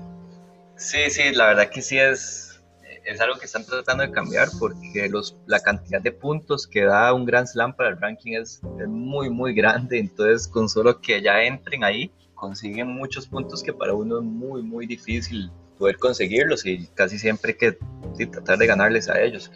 Sí, 0.76 1.10
sí, 1.10 1.32
la 1.32 1.46
verdad 1.46 1.70
que 1.70 1.80
sí 1.82 1.98
es, 1.98 2.60
es 3.04 3.20
algo 3.20 3.38
que 3.38 3.46
están 3.46 3.64
tratando 3.64 4.02
de 4.02 4.10
cambiar 4.10 4.48
porque 4.58 5.08
los, 5.08 5.36
la 5.46 5.60
cantidad 5.60 6.00
de 6.00 6.12
puntos 6.12 6.66
que 6.66 6.84
da 6.84 7.12
un 7.14 7.24
Grand 7.24 7.46
Slam 7.46 7.74
para 7.74 7.90
el 7.90 8.00
ranking 8.00 8.32
es, 8.32 8.60
es 8.80 8.88
muy, 8.88 9.30
muy 9.30 9.54
grande. 9.54 9.98
Entonces, 9.98 10.46
con 10.48 10.68
solo 10.68 11.00
que 11.00 11.22
ya 11.22 11.42
entren 11.42 11.84
ahí, 11.84 12.10
consiguen 12.34 12.88
muchos 12.88 13.26
puntos 13.26 13.62
que 13.62 13.72
para 13.72 13.94
uno 13.94 14.18
es 14.18 14.24
muy, 14.24 14.62
muy 14.62 14.86
difícil 14.86 15.50
poder 15.78 15.98
conseguirlos 15.98 16.64
y 16.66 16.86
casi 16.94 17.18
siempre 17.18 17.52
hay 17.52 17.58
que 17.58 18.26
tratar 18.26 18.58
de 18.58 18.66
ganarles 18.66 19.08
a 19.08 19.20
ellos, 19.20 19.50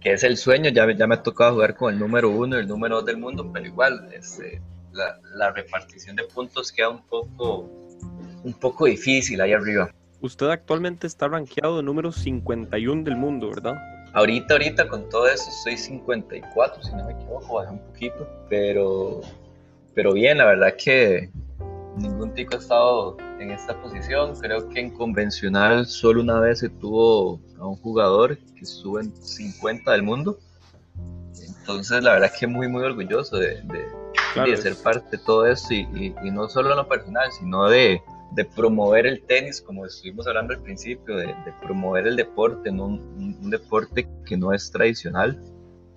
que, 0.00 0.12
es 0.12 0.22
el 0.22 0.36
sueño, 0.36 0.70
ya, 0.70 0.90
ya 0.92 1.06
me 1.08 1.16
ha 1.16 1.22
tocado 1.22 1.54
jugar 1.54 1.74
con 1.74 1.92
el 1.92 1.98
número 1.98 2.30
uno 2.30 2.56
y 2.56 2.60
el 2.60 2.68
número 2.68 2.96
dos 2.96 3.06
del 3.06 3.16
mundo, 3.16 3.50
pero 3.52 3.66
igual 3.66 4.08
este, 4.12 4.62
la, 4.96 5.20
la, 5.34 5.52
repartición 5.52 6.16
de 6.16 6.24
puntos 6.24 6.72
queda 6.72 6.88
un 6.88 7.02
poco, 7.06 7.70
un 8.42 8.54
poco 8.54 8.86
difícil 8.86 9.40
ahí 9.40 9.52
arriba. 9.52 9.90
Usted 10.20 10.46
actualmente 10.46 11.06
está 11.06 11.28
rankeado 11.28 11.82
número 11.82 12.10
51 12.10 13.04
del 13.04 13.16
mundo, 13.16 13.50
¿verdad? 13.50 13.76
Ahorita, 14.14 14.54
ahorita 14.54 14.88
con 14.88 15.08
todo 15.10 15.28
eso 15.28 15.50
soy 15.62 15.76
54, 15.76 16.82
si 16.82 16.94
no 16.94 17.04
me 17.04 17.12
equivoco, 17.12 17.56
bajé 17.56 17.72
un 17.72 17.80
poquito, 17.80 18.26
pero, 18.48 19.20
pero 19.94 20.14
bien, 20.14 20.38
la 20.38 20.46
verdad 20.46 20.74
que 20.82 21.30
ningún 21.96 22.32
tico 22.32 22.56
ha 22.56 22.58
estado 22.58 23.16
en 23.38 23.50
esta 23.50 23.80
posición. 23.80 24.34
Creo 24.40 24.68
que 24.68 24.80
en 24.80 24.90
convencional 24.90 25.86
solo 25.86 26.22
una 26.22 26.40
vez 26.40 26.60
se 26.60 26.68
tuvo 26.68 27.40
a 27.58 27.66
un 27.66 27.76
jugador 27.76 28.38
que 28.38 28.62
estuvo 28.62 29.00
en 29.00 29.14
50 29.14 29.92
del 29.92 30.02
mundo. 30.02 30.38
Entonces, 31.46 32.02
la 32.02 32.12
verdad 32.12 32.32
que 32.38 32.46
muy, 32.46 32.68
muy 32.68 32.84
orgulloso 32.84 33.38
de, 33.38 33.60
de, 33.62 33.84
ser 34.56 34.76
parte 34.76 35.16
de 35.16 35.22
todo 35.22 35.46
esto 35.46 35.74
y, 35.74 36.14
y, 36.22 36.30
no 36.30 36.48
solo 36.48 36.70
en 36.70 36.76
lo 36.76 36.88
personal, 36.88 37.30
sino 37.32 37.68
de, 37.68 38.00
de, 38.32 38.44
promover 38.44 39.06
el 39.06 39.22
tenis, 39.22 39.60
como 39.60 39.86
estuvimos 39.86 40.26
hablando 40.26 40.54
al 40.54 40.62
principio, 40.62 41.16
de, 41.16 41.34
promover 41.62 42.06
el 42.06 42.16
deporte, 42.16 42.70
no 42.70 42.86
un, 42.86 43.38
un, 43.42 43.50
deporte 43.50 44.08
que 44.24 44.36
no 44.36 44.52
es 44.52 44.70
tradicional, 44.70 45.40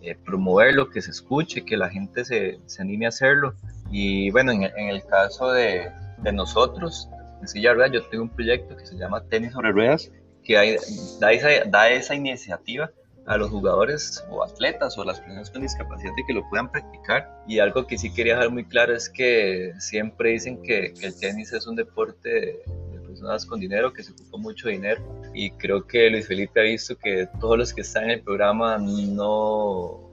eh, 0.02 0.16
promoverlo, 0.26 0.90
que 0.90 1.02
se 1.02 1.12
escuche, 1.12 1.66
que 1.66 1.78
la 1.78 1.90
gente 1.90 2.24
se, 2.26 2.60
se 2.66 2.82
anime 2.82 3.06
a 3.06 3.10
hacerlo. 3.10 3.54
Y 3.92 4.32
bueno, 4.32 4.52
en, 4.52 4.64
en 4.64 4.90
el 4.90 5.04
caso 5.06 5.52
de, 5.52 5.92
de 6.20 6.32
nosotros, 6.32 7.10
en 7.42 7.48
silla 7.48 7.70
de 7.70 7.76
ruedas, 7.76 7.92
yo 7.94 8.06
tengo 8.10 8.24
un 8.24 8.30
proyecto 8.30 8.76
que 8.76 8.86
se 8.86 8.96
llama 8.98 9.24
Tenis 9.26 9.54
sobre 9.54 9.72
Ruedas, 9.72 10.12
que 10.44 10.78
da, 11.20 11.32
esa, 11.32 11.50
da 11.66 11.90
esa 11.90 12.16
iniciativa 12.16 12.92
a 13.30 13.38
los 13.38 13.52
jugadores 13.52 14.26
o 14.32 14.44
atletas 14.44 14.98
o 14.98 15.04
las 15.04 15.20
personas 15.20 15.52
con 15.52 15.62
discapacidad 15.62 16.12
de 16.18 16.24
que 16.26 16.34
lo 16.34 16.50
puedan 16.50 16.72
practicar. 16.72 17.30
Y 17.48 17.60
algo 17.60 17.86
que 17.86 17.96
sí 17.96 18.12
quería 18.12 18.34
dejar 18.34 18.52
muy 18.52 18.66
claro 18.66 18.96
es 18.96 19.08
que 19.08 19.72
siempre 19.78 20.32
dicen 20.32 20.62
que, 20.64 20.94
el 21.02 21.18
tenis 21.18 21.54
es 21.54 21.68
un 21.68 21.76
deporte 21.76 22.30
de, 22.30 23.00
personas 23.08 23.46
con 23.46 23.60
dinero, 23.60 23.94
que 23.94 24.02
se 24.02 24.12
ocupa 24.14 24.38
mucho 24.40 24.70
dinero. 24.70 25.02
Y 25.36 25.52
creo 25.52 25.86
que 25.86 26.10
Luis 26.10 26.28
Felipe 26.28 26.60
ha 26.60 26.64
visto 26.64 26.98
que 26.98 27.28
todos 27.40 27.58
los 27.58 27.74
que 27.74 27.82
están 27.82 28.06
en 28.06 28.10
el 28.12 28.22
programa 28.22 28.80
no, 28.80 30.12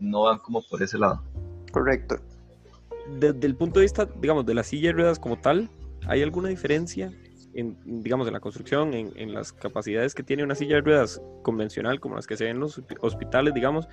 no 0.00 0.22
van 0.22 0.38
como 0.38 0.62
por 0.62 0.82
ese 0.82 0.96
lado. 0.96 1.22
Correcto. 1.72 2.16
Desde 3.18 3.46
el 3.46 3.54
punto 3.54 3.80
de 3.80 3.84
vista, 3.84 4.08
digamos, 4.18 4.46
de 4.46 4.54
la 4.54 4.62
silla 4.62 4.88
de 4.88 4.94
ruedas 4.94 5.18
como 5.18 5.38
tal, 5.38 5.70
¿Hay 6.08 6.22
alguna 6.22 6.48
diferencia 6.48 7.12
digamos, 7.84 8.26
en 8.26 8.34
la 8.34 8.40
construcción, 8.40 8.92
en, 8.94 9.32
las 9.32 9.52
capacidades 9.52 10.14
que 10.14 10.22
tiene 10.22 10.44
una 10.44 10.54
silla 10.54 10.76
de 10.76 10.82
ruedas 10.82 11.20
convencional, 11.42 12.00
como 12.00 12.16
las 12.16 12.26
que 12.26 12.36
se 12.36 12.44
ven 12.44 12.56
en 12.56 12.60
los 12.60 12.80
hospitales, 13.00 13.54
digamos, 13.54 13.88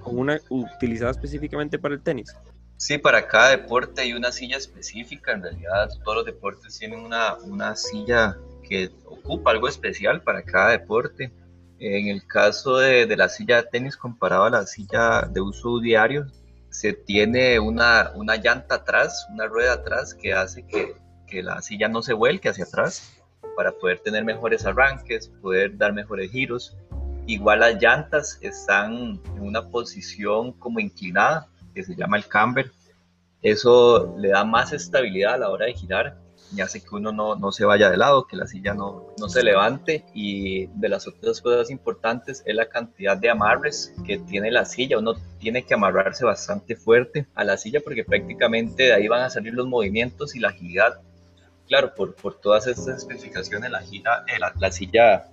con 0.00 0.18
una 0.18 0.40
utilizada 0.48 1.10
específicamente 1.10 1.78
para 1.78 1.94
el 1.94 2.02
tenis? 2.02 2.34
Sí, 2.76 2.98
para 2.98 3.28
cada 3.28 3.50
deporte 3.50 4.02
hay 4.02 4.12
una 4.12 4.32
silla 4.32 4.56
específica. 4.56 5.32
En 5.32 5.42
realidad, 5.42 5.88
todos 6.04 6.18
los 6.18 6.26
deportes 6.26 6.78
tienen 6.78 7.00
una, 7.00 7.36
una 7.44 7.76
silla 7.76 8.36
que 8.68 8.90
ocupa 9.04 9.50
algo 9.50 9.68
especial 9.68 10.22
para 10.22 10.42
cada 10.42 10.70
deporte. 10.70 11.32
En 11.78 12.08
el 12.08 12.26
caso 12.26 12.78
de, 12.78 13.06
de, 13.06 13.16
la 13.16 13.28
silla 13.28 13.56
de 13.56 13.68
tenis 13.68 13.96
comparado 13.96 14.44
a 14.44 14.50
la 14.50 14.66
silla 14.66 15.22
de 15.22 15.40
uso 15.40 15.80
diario, 15.80 16.26
se 16.70 16.92
tiene 16.92 17.60
una, 17.60 18.12
una 18.14 18.36
llanta 18.36 18.76
atrás, 18.76 19.26
una 19.30 19.46
rueda 19.46 19.74
atrás 19.74 20.14
que 20.14 20.32
hace 20.32 20.66
que 20.66 20.96
que 21.32 21.42
la 21.42 21.62
silla 21.62 21.88
no 21.88 22.02
se 22.02 22.12
vuelque 22.12 22.50
hacia 22.50 22.64
atrás 22.64 23.18
para 23.56 23.72
poder 23.72 24.00
tener 24.00 24.22
mejores 24.22 24.66
arranques, 24.66 25.28
poder 25.40 25.78
dar 25.78 25.94
mejores 25.94 26.30
giros. 26.30 26.76
Igual 27.26 27.60
las 27.60 27.80
llantas 27.80 28.38
están 28.42 29.18
en 29.34 29.40
una 29.40 29.66
posición 29.70 30.52
como 30.52 30.78
inclinada, 30.78 31.48
que 31.74 31.84
se 31.84 31.94
llama 31.96 32.18
el 32.18 32.26
camber. 32.26 32.70
Eso 33.40 34.14
le 34.18 34.28
da 34.28 34.44
más 34.44 34.74
estabilidad 34.74 35.34
a 35.34 35.38
la 35.38 35.48
hora 35.48 35.66
de 35.66 35.72
girar 35.74 36.18
y 36.54 36.60
hace 36.60 36.82
que 36.82 36.94
uno 36.94 37.12
no, 37.12 37.34
no 37.34 37.50
se 37.50 37.64
vaya 37.64 37.88
de 37.88 37.96
lado, 37.96 38.26
que 38.26 38.36
la 38.36 38.46
silla 38.46 38.74
no, 38.74 39.06
no 39.18 39.28
se 39.30 39.42
levante. 39.42 40.04
Y 40.12 40.66
de 40.66 40.88
las 40.90 41.08
otras 41.08 41.40
cosas 41.40 41.70
importantes 41.70 42.42
es 42.44 42.54
la 42.54 42.68
cantidad 42.68 43.16
de 43.16 43.30
amarres 43.30 43.94
que 44.06 44.18
tiene 44.18 44.50
la 44.50 44.66
silla. 44.66 44.98
Uno 44.98 45.14
tiene 45.38 45.64
que 45.64 45.72
amarrarse 45.72 46.26
bastante 46.26 46.76
fuerte 46.76 47.26
a 47.34 47.44
la 47.44 47.56
silla 47.56 47.80
porque 47.82 48.04
prácticamente 48.04 48.82
de 48.82 48.92
ahí 48.92 49.08
van 49.08 49.22
a 49.22 49.30
salir 49.30 49.54
los 49.54 49.66
movimientos 49.66 50.36
y 50.36 50.40
la 50.40 50.48
agilidad 50.48 51.00
claro, 51.72 51.94
por, 51.94 52.14
por 52.14 52.34
todas 52.34 52.66
estas 52.66 52.98
especificaciones, 52.98 53.70
la, 53.70 53.80
gira, 53.80 54.26
eh, 54.28 54.38
la, 54.38 54.70
silla 54.70 55.24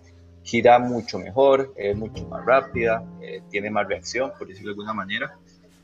gira 0.42 0.80
mucho 0.80 1.20
mejor, 1.20 1.74
es 1.76 1.98
mucho 1.98 2.26
más 2.30 2.46
rápida, 2.46 3.04
eh, 3.22 3.42
tiene 3.50 3.70
más 3.70 3.86
reacción, 3.86 4.32
por 4.40 4.48
decirlo 4.48 4.70
de 4.70 4.76
alguna 4.76 4.94
manera. 4.94 5.38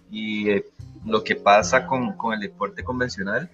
Y 0.10 0.50
eh, 0.50 0.66
lo 1.06 1.26
que 1.26 1.36
pasa 1.36 1.86
con, 1.86 2.14
con, 2.14 2.34
el 2.34 2.40
deporte 2.40 2.86
convencional, 2.86 3.50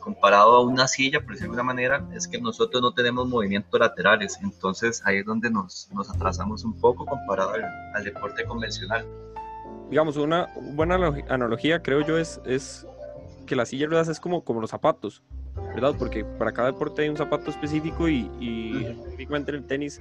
comparado 0.00 0.56
a 0.56 0.64
una 0.64 0.88
silla, 0.88 1.20
por 1.20 1.32
decirlo 1.32 1.52
de 1.52 1.60
alguna 1.60 1.74
manera, 1.74 2.08
es 2.16 2.26
que 2.26 2.40
nosotros 2.40 2.80
no 2.80 2.94
tenemos 2.94 3.28
movimientos 3.28 3.78
laterales. 3.78 4.38
Entonces 4.42 5.02
ahí 5.04 5.18
es 5.18 5.26
donde 5.26 5.50
nos, 5.50 5.90
nos 5.92 6.08
atrasamos 6.08 6.64
un 6.64 6.80
poco 6.80 7.04
comparado 7.04 7.50
al, 7.50 7.64
al, 7.94 8.02
deporte 8.02 8.46
convencional. 8.46 9.06
Digamos, 9.90 10.16
una 10.16 10.48
buena 10.56 10.94
analogía, 11.28 11.82
creo 11.82 12.00
yo, 12.00 12.16
es, 12.16 12.40
es 12.46 12.86
que 13.44 13.56
la 13.56 13.66
silla 13.66 13.82
de 13.82 13.90
ruedas 13.90 14.08
es 14.08 14.20
como, 14.20 14.42
como 14.42 14.62
los 14.62 14.70
zapatos. 14.70 15.22
¿Verdad? 15.74 15.94
Porque 15.98 16.24
para 16.24 16.52
cada 16.52 16.72
deporte 16.72 17.02
hay 17.02 17.08
un 17.08 17.16
zapato 17.16 17.50
específico 17.50 18.08
y, 18.08 18.30
y 18.40 18.86
específicamente 18.86 19.50
en 19.50 19.56
el 19.58 19.66
tenis, 19.66 20.00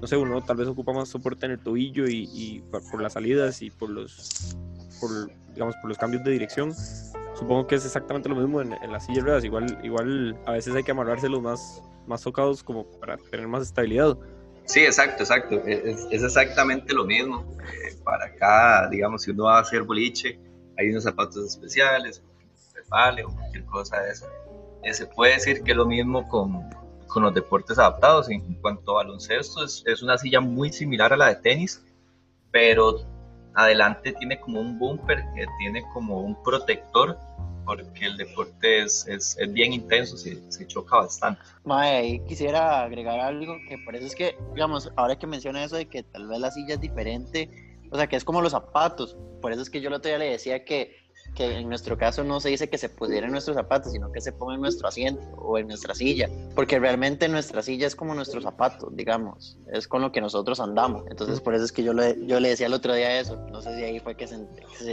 no 0.00 0.06
sé, 0.06 0.16
uno 0.16 0.42
tal 0.42 0.56
vez 0.56 0.68
ocupa 0.68 0.92
más 0.92 1.08
soporte 1.08 1.46
en 1.46 1.52
el 1.52 1.58
tobillo 1.58 2.06
y, 2.08 2.62
por 2.70 3.00
las 3.00 3.14
salidas 3.14 3.62
y 3.62 3.70
por 3.70 3.90
los, 3.90 4.56
por, 5.00 5.10
digamos, 5.52 5.76
por 5.76 5.88
los 5.88 5.98
cambios 5.98 6.24
de 6.24 6.30
dirección. 6.32 6.74
Supongo 7.34 7.66
que 7.66 7.76
es 7.76 7.84
exactamente 7.84 8.28
lo 8.28 8.36
mismo 8.36 8.60
en, 8.60 8.72
en 8.72 8.92
las 8.92 9.06
sillas 9.06 9.24
ruedas. 9.24 9.44
Igual, 9.44 9.78
igual 9.82 10.36
a 10.46 10.52
veces 10.52 10.74
hay 10.74 10.82
que 10.82 10.90
amarrarse 10.90 11.28
los 11.28 11.42
más, 11.42 11.82
más 12.06 12.22
tocados 12.22 12.62
como 12.62 12.84
para 13.00 13.16
tener 13.16 13.48
más 13.48 13.62
estabilidad. 13.62 14.16
Sí, 14.64 14.80
exacto, 14.80 15.22
exacto. 15.22 15.56
Es, 15.66 16.06
es 16.10 16.22
exactamente 16.22 16.94
lo 16.94 17.04
mismo. 17.04 17.44
Eh, 17.60 17.96
para 18.04 18.32
cada, 18.36 18.88
digamos, 18.88 19.22
si 19.22 19.30
uno 19.30 19.44
va 19.44 19.58
a 19.58 19.60
hacer 19.62 19.82
boliche, 19.82 20.38
hay 20.78 20.90
unos 20.90 21.04
zapatos 21.04 21.44
especiales, 21.44 22.22
vale 22.88 23.24
o 23.24 23.28
cualquier 23.30 23.64
cosa 23.64 24.00
de 24.00 24.10
esa 24.10 24.26
se 24.90 25.06
puede 25.06 25.34
decir 25.34 25.62
que 25.62 25.74
lo 25.74 25.86
mismo 25.86 26.28
con, 26.28 26.68
con 27.06 27.22
los 27.22 27.34
deportes 27.34 27.78
adaptados. 27.78 28.28
En 28.30 28.54
cuanto 28.54 28.92
a 28.92 29.04
baloncesto, 29.04 29.64
es, 29.64 29.82
es, 29.86 30.02
una 30.02 30.18
silla 30.18 30.40
muy 30.40 30.72
similar 30.72 31.12
a 31.12 31.16
la 31.16 31.28
de 31.28 31.36
tenis, 31.36 31.84
pero 32.50 33.00
adelante 33.54 34.12
tiene 34.12 34.40
como 34.40 34.60
un 34.60 34.78
bumper, 34.78 35.24
que 35.34 35.46
tiene 35.58 35.82
como 35.92 36.20
un 36.20 36.42
protector, 36.42 37.18
porque 37.64 38.06
el 38.06 38.16
deporte 38.16 38.82
es, 38.82 39.06
es, 39.06 39.36
es 39.38 39.52
bien 39.52 39.72
intenso, 39.72 40.16
se, 40.16 40.38
se, 40.50 40.66
choca 40.66 40.96
bastante. 40.96 41.40
Mae, 41.64 42.22
quisiera 42.26 42.82
agregar 42.82 43.20
algo, 43.20 43.56
que 43.68 43.78
por 43.78 43.94
eso 43.94 44.06
es 44.06 44.14
que, 44.14 44.36
digamos, 44.54 44.90
ahora 44.96 45.18
que 45.18 45.26
menciona 45.26 45.62
eso 45.62 45.76
de 45.76 45.86
que 45.86 46.02
tal 46.02 46.26
vez 46.26 46.40
la 46.40 46.50
silla 46.50 46.74
es 46.74 46.80
diferente, 46.80 47.50
o 47.90 47.96
sea, 47.96 48.06
que 48.06 48.16
es 48.16 48.24
como 48.24 48.40
los 48.40 48.52
zapatos, 48.52 49.16
por 49.40 49.52
eso 49.52 49.62
es 49.62 49.70
que 49.70 49.80
yo 49.80 49.88
el 49.88 49.94
otro 49.94 50.08
día 50.08 50.18
le 50.18 50.30
decía 50.30 50.64
que 50.64 50.96
que 51.34 51.58
en 51.58 51.68
nuestro 51.68 51.96
caso 51.96 52.24
no 52.24 52.40
se 52.40 52.50
dice 52.50 52.68
que 52.68 52.78
se 52.78 52.88
pusiera 52.88 53.26
en 53.26 53.32
nuestros 53.32 53.56
zapatos, 53.56 53.92
sino 53.92 54.12
que 54.12 54.20
se 54.20 54.32
ponga 54.32 54.54
en 54.54 54.60
nuestro 54.60 54.88
asiento 54.88 55.22
o 55.36 55.58
en 55.58 55.68
nuestra 55.68 55.94
silla, 55.94 56.28
porque 56.54 56.78
realmente 56.78 57.28
nuestra 57.28 57.62
silla 57.62 57.86
es 57.86 57.96
como 57.96 58.14
nuestro 58.14 58.40
zapato, 58.40 58.90
digamos, 58.90 59.58
es 59.72 59.88
con 59.88 60.02
lo 60.02 60.12
que 60.12 60.20
nosotros 60.20 60.60
andamos. 60.60 61.04
Entonces, 61.10 61.40
por 61.40 61.54
eso 61.54 61.64
es 61.64 61.72
que 61.72 61.82
yo 61.82 61.92
le, 61.92 62.16
yo 62.26 62.40
le 62.40 62.50
decía 62.50 62.66
el 62.66 62.74
otro 62.74 62.94
día 62.94 63.18
eso, 63.18 63.36
no 63.50 63.62
sé 63.62 63.76
si 63.76 63.84
ahí 63.84 64.00
fue 64.00 64.14
que 64.14 64.26
se, 64.26 64.46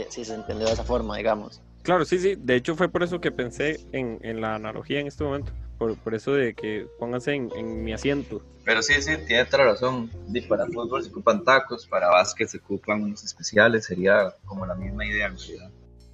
si, 0.08 0.24
se 0.24 0.34
entendió 0.34 0.66
de 0.66 0.72
esa 0.72 0.84
forma, 0.84 1.16
digamos. 1.16 1.60
Claro, 1.82 2.04
sí, 2.04 2.18
sí, 2.18 2.36
de 2.36 2.56
hecho 2.56 2.76
fue 2.76 2.88
por 2.88 3.02
eso 3.02 3.20
que 3.20 3.32
pensé 3.32 3.80
en, 3.92 4.18
en 4.22 4.40
la 4.40 4.54
analogía 4.54 5.00
en 5.00 5.06
este 5.06 5.24
momento, 5.24 5.52
por, 5.78 5.96
por 5.96 6.14
eso 6.14 6.34
de 6.34 6.54
que 6.54 6.86
pónganse 6.98 7.32
en, 7.34 7.50
en, 7.56 7.82
mi 7.82 7.92
asiento. 7.92 8.42
Pero 8.64 8.82
sí, 8.82 8.94
sí, 9.00 9.12
tiene 9.26 9.46
toda 9.46 9.64
razón. 9.64 10.10
Y 10.32 10.42
para 10.42 10.66
fútbol 10.66 11.02
se 11.02 11.08
ocupan 11.08 11.42
tacos, 11.42 11.86
para 11.86 12.08
básquet 12.08 12.48
se 12.48 12.58
ocupan 12.58 13.02
unos 13.02 13.24
especiales, 13.24 13.86
sería 13.86 14.34
como 14.44 14.66
la 14.66 14.74
misma 14.74 15.06
idea 15.06 15.26
en 15.26 15.38
realidad. 15.38 15.70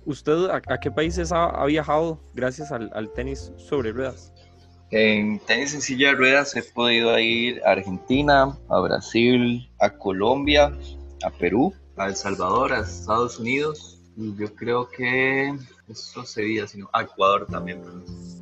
¿Usted 0.07 0.51
a, 0.51 0.61
qué 0.61 0.89
países 0.89 1.33
ha, 1.33 1.65
viajado 1.67 2.21
gracias 2.33 2.71
al, 2.71 3.13
tenis 3.15 3.53
sobre 3.57 3.91
ruedas? 3.91 4.33
En 4.93 5.41
tenis 5.41 5.75
en 5.75 5.83
silla 5.83 6.11
de 6.11 6.15
ruedas 6.15 6.55
he 6.55 6.63
podido 6.63 7.19
ir 7.19 7.61
a 7.67 7.73
Argentina, 7.73 8.57
a 8.69 8.81
Brasil, 8.81 9.69
a 9.81 9.91
Colombia, 9.91 10.73
a 11.25 11.31
Perú, 11.31 11.75
a 11.97 12.07
El 12.07 12.15
Salvador, 12.15 12.73
a 12.73 12.83
Estados 12.83 13.41
Unidos. 13.41 14.01
Y 14.17 14.37
yo 14.37 14.55
creo 14.55 14.89
que 14.89 15.53
eso 15.89 16.25
sería, 16.25 16.69
sino 16.69 16.89
a 16.93 17.03
Ecuador 17.03 17.49
también. 17.51 17.83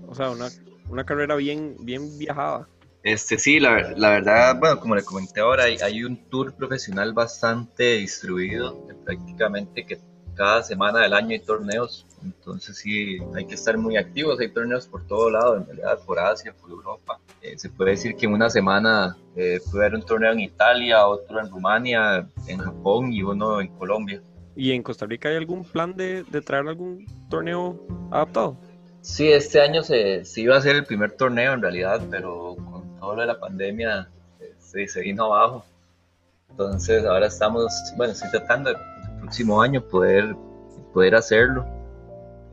O 0.06 0.14
sea, 0.14 0.30
una, 0.30 0.50
una 0.90 1.04
carrera 1.06 1.34
bien, 1.36 1.76
bien 1.80 2.18
viajada. 2.18 2.68
Este 3.04 3.38
sí, 3.38 3.58
la, 3.58 3.94
la, 3.96 4.10
verdad, 4.10 4.58
bueno, 4.60 4.80
como 4.80 4.96
le 4.96 5.02
comenté 5.02 5.40
ahora, 5.40 5.64
hay, 5.64 5.78
hay, 5.78 6.04
un 6.04 6.28
tour 6.28 6.54
profesional 6.54 7.14
bastante 7.14 7.96
distribuido, 7.96 8.86
prácticamente 9.04 9.84
que 9.84 9.98
cada 10.34 10.62
semana 10.62 11.00
del 11.00 11.12
año 11.12 11.30
hay 11.30 11.40
torneos, 11.40 12.06
entonces 12.22 12.76
sí, 12.76 13.18
hay 13.34 13.46
que 13.46 13.54
estar 13.54 13.76
muy 13.78 13.96
activos, 13.96 14.40
hay 14.40 14.50
torneos 14.50 14.86
por 14.86 15.06
todo 15.06 15.30
lado, 15.30 15.56
en 15.56 15.66
realidad, 15.66 15.98
por 16.04 16.18
Asia, 16.18 16.54
por 16.60 16.70
Europa. 16.70 17.20
Eh, 17.42 17.58
se 17.58 17.68
puede 17.68 17.92
decir 17.92 18.16
que 18.16 18.26
en 18.26 18.32
una 18.32 18.50
semana 18.50 19.16
eh, 19.36 19.60
puede 19.70 19.86
haber 19.86 19.98
un 19.98 20.06
torneo 20.06 20.32
en 20.32 20.40
Italia, 20.40 21.06
otro 21.06 21.40
en 21.40 21.50
Rumania, 21.50 22.28
en 22.46 22.58
Japón 22.58 23.12
y 23.12 23.22
uno 23.22 23.60
en 23.60 23.68
Colombia. 23.68 24.22
¿Y 24.56 24.72
en 24.72 24.82
Costa 24.82 25.06
Rica 25.06 25.28
hay 25.28 25.36
algún 25.36 25.64
plan 25.64 25.94
de, 25.94 26.22
de 26.24 26.40
traer 26.40 26.68
algún 26.68 27.06
torneo 27.28 27.80
adaptado? 28.10 28.56
Sí, 29.00 29.30
este 29.30 29.60
año 29.60 29.82
se, 29.82 30.24
se, 30.24 30.40
iba 30.40 30.54
a 30.54 30.58
hacer 30.58 30.76
el 30.76 30.84
primer 30.84 31.12
torneo 31.12 31.52
en 31.52 31.60
realidad, 31.60 32.00
pero 32.10 32.56
con 32.56 32.98
todo 32.98 33.16
lo 33.16 33.20
de 33.20 33.26
la 33.26 33.38
pandemia 33.38 34.08
se, 34.58 34.88
se 34.88 35.00
vino 35.00 35.24
abajo. 35.24 35.64
Entonces 36.48 37.04
ahora 37.04 37.26
estamos, 37.26 37.72
bueno, 37.96 38.12
estoy 38.12 38.30
tratando 38.30 38.70
de, 38.70 38.76
próximo 39.24 39.62
año 39.62 39.82
poder, 39.82 40.36
poder 40.92 41.14
hacerlo. 41.14 41.64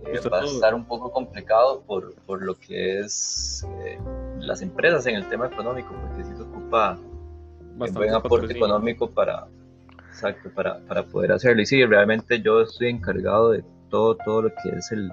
Eh, 0.05 0.19
va 0.29 0.39
a 0.39 0.45
estar 0.45 0.73
un 0.73 0.85
poco 0.85 1.11
complicado 1.11 1.83
por, 1.85 2.15
por 2.25 2.41
lo 2.41 2.55
que 2.55 2.99
es 2.99 3.65
eh, 3.83 3.99
las 4.39 4.61
empresas 4.61 5.05
en 5.05 5.15
el 5.15 5.27
tema 5.27 5.47
económico, 5.47 5.93
porque 6.01 6.23
sí 6.23 6.35
se 6.35 6.41
ocupa 6.41 6.97
un 7.77 7.93
buen 7.93 8.13
aporte 8.13 8.53
económico 8.53 9.09
para, 9.09 9.47
exacto, 10.09 10.49
para, 10.55 10.79
para 10.79 11.03
poder 11.03 11.33
hacerlo. 11.33 11.61
Y 11.61 11.65
sí, 11.65 11.85
realmente 11.85 12.41
yo 12.41 12.61
estoy 12.61 12.89
encargado 12.89 13.51
de 13.51 13.63
todo, 13.89 14.15
todo 14.15 14.43
lo 14.43 14.49
que 14.49 14.69
es 14.77 14.91
el, 14.91 15.11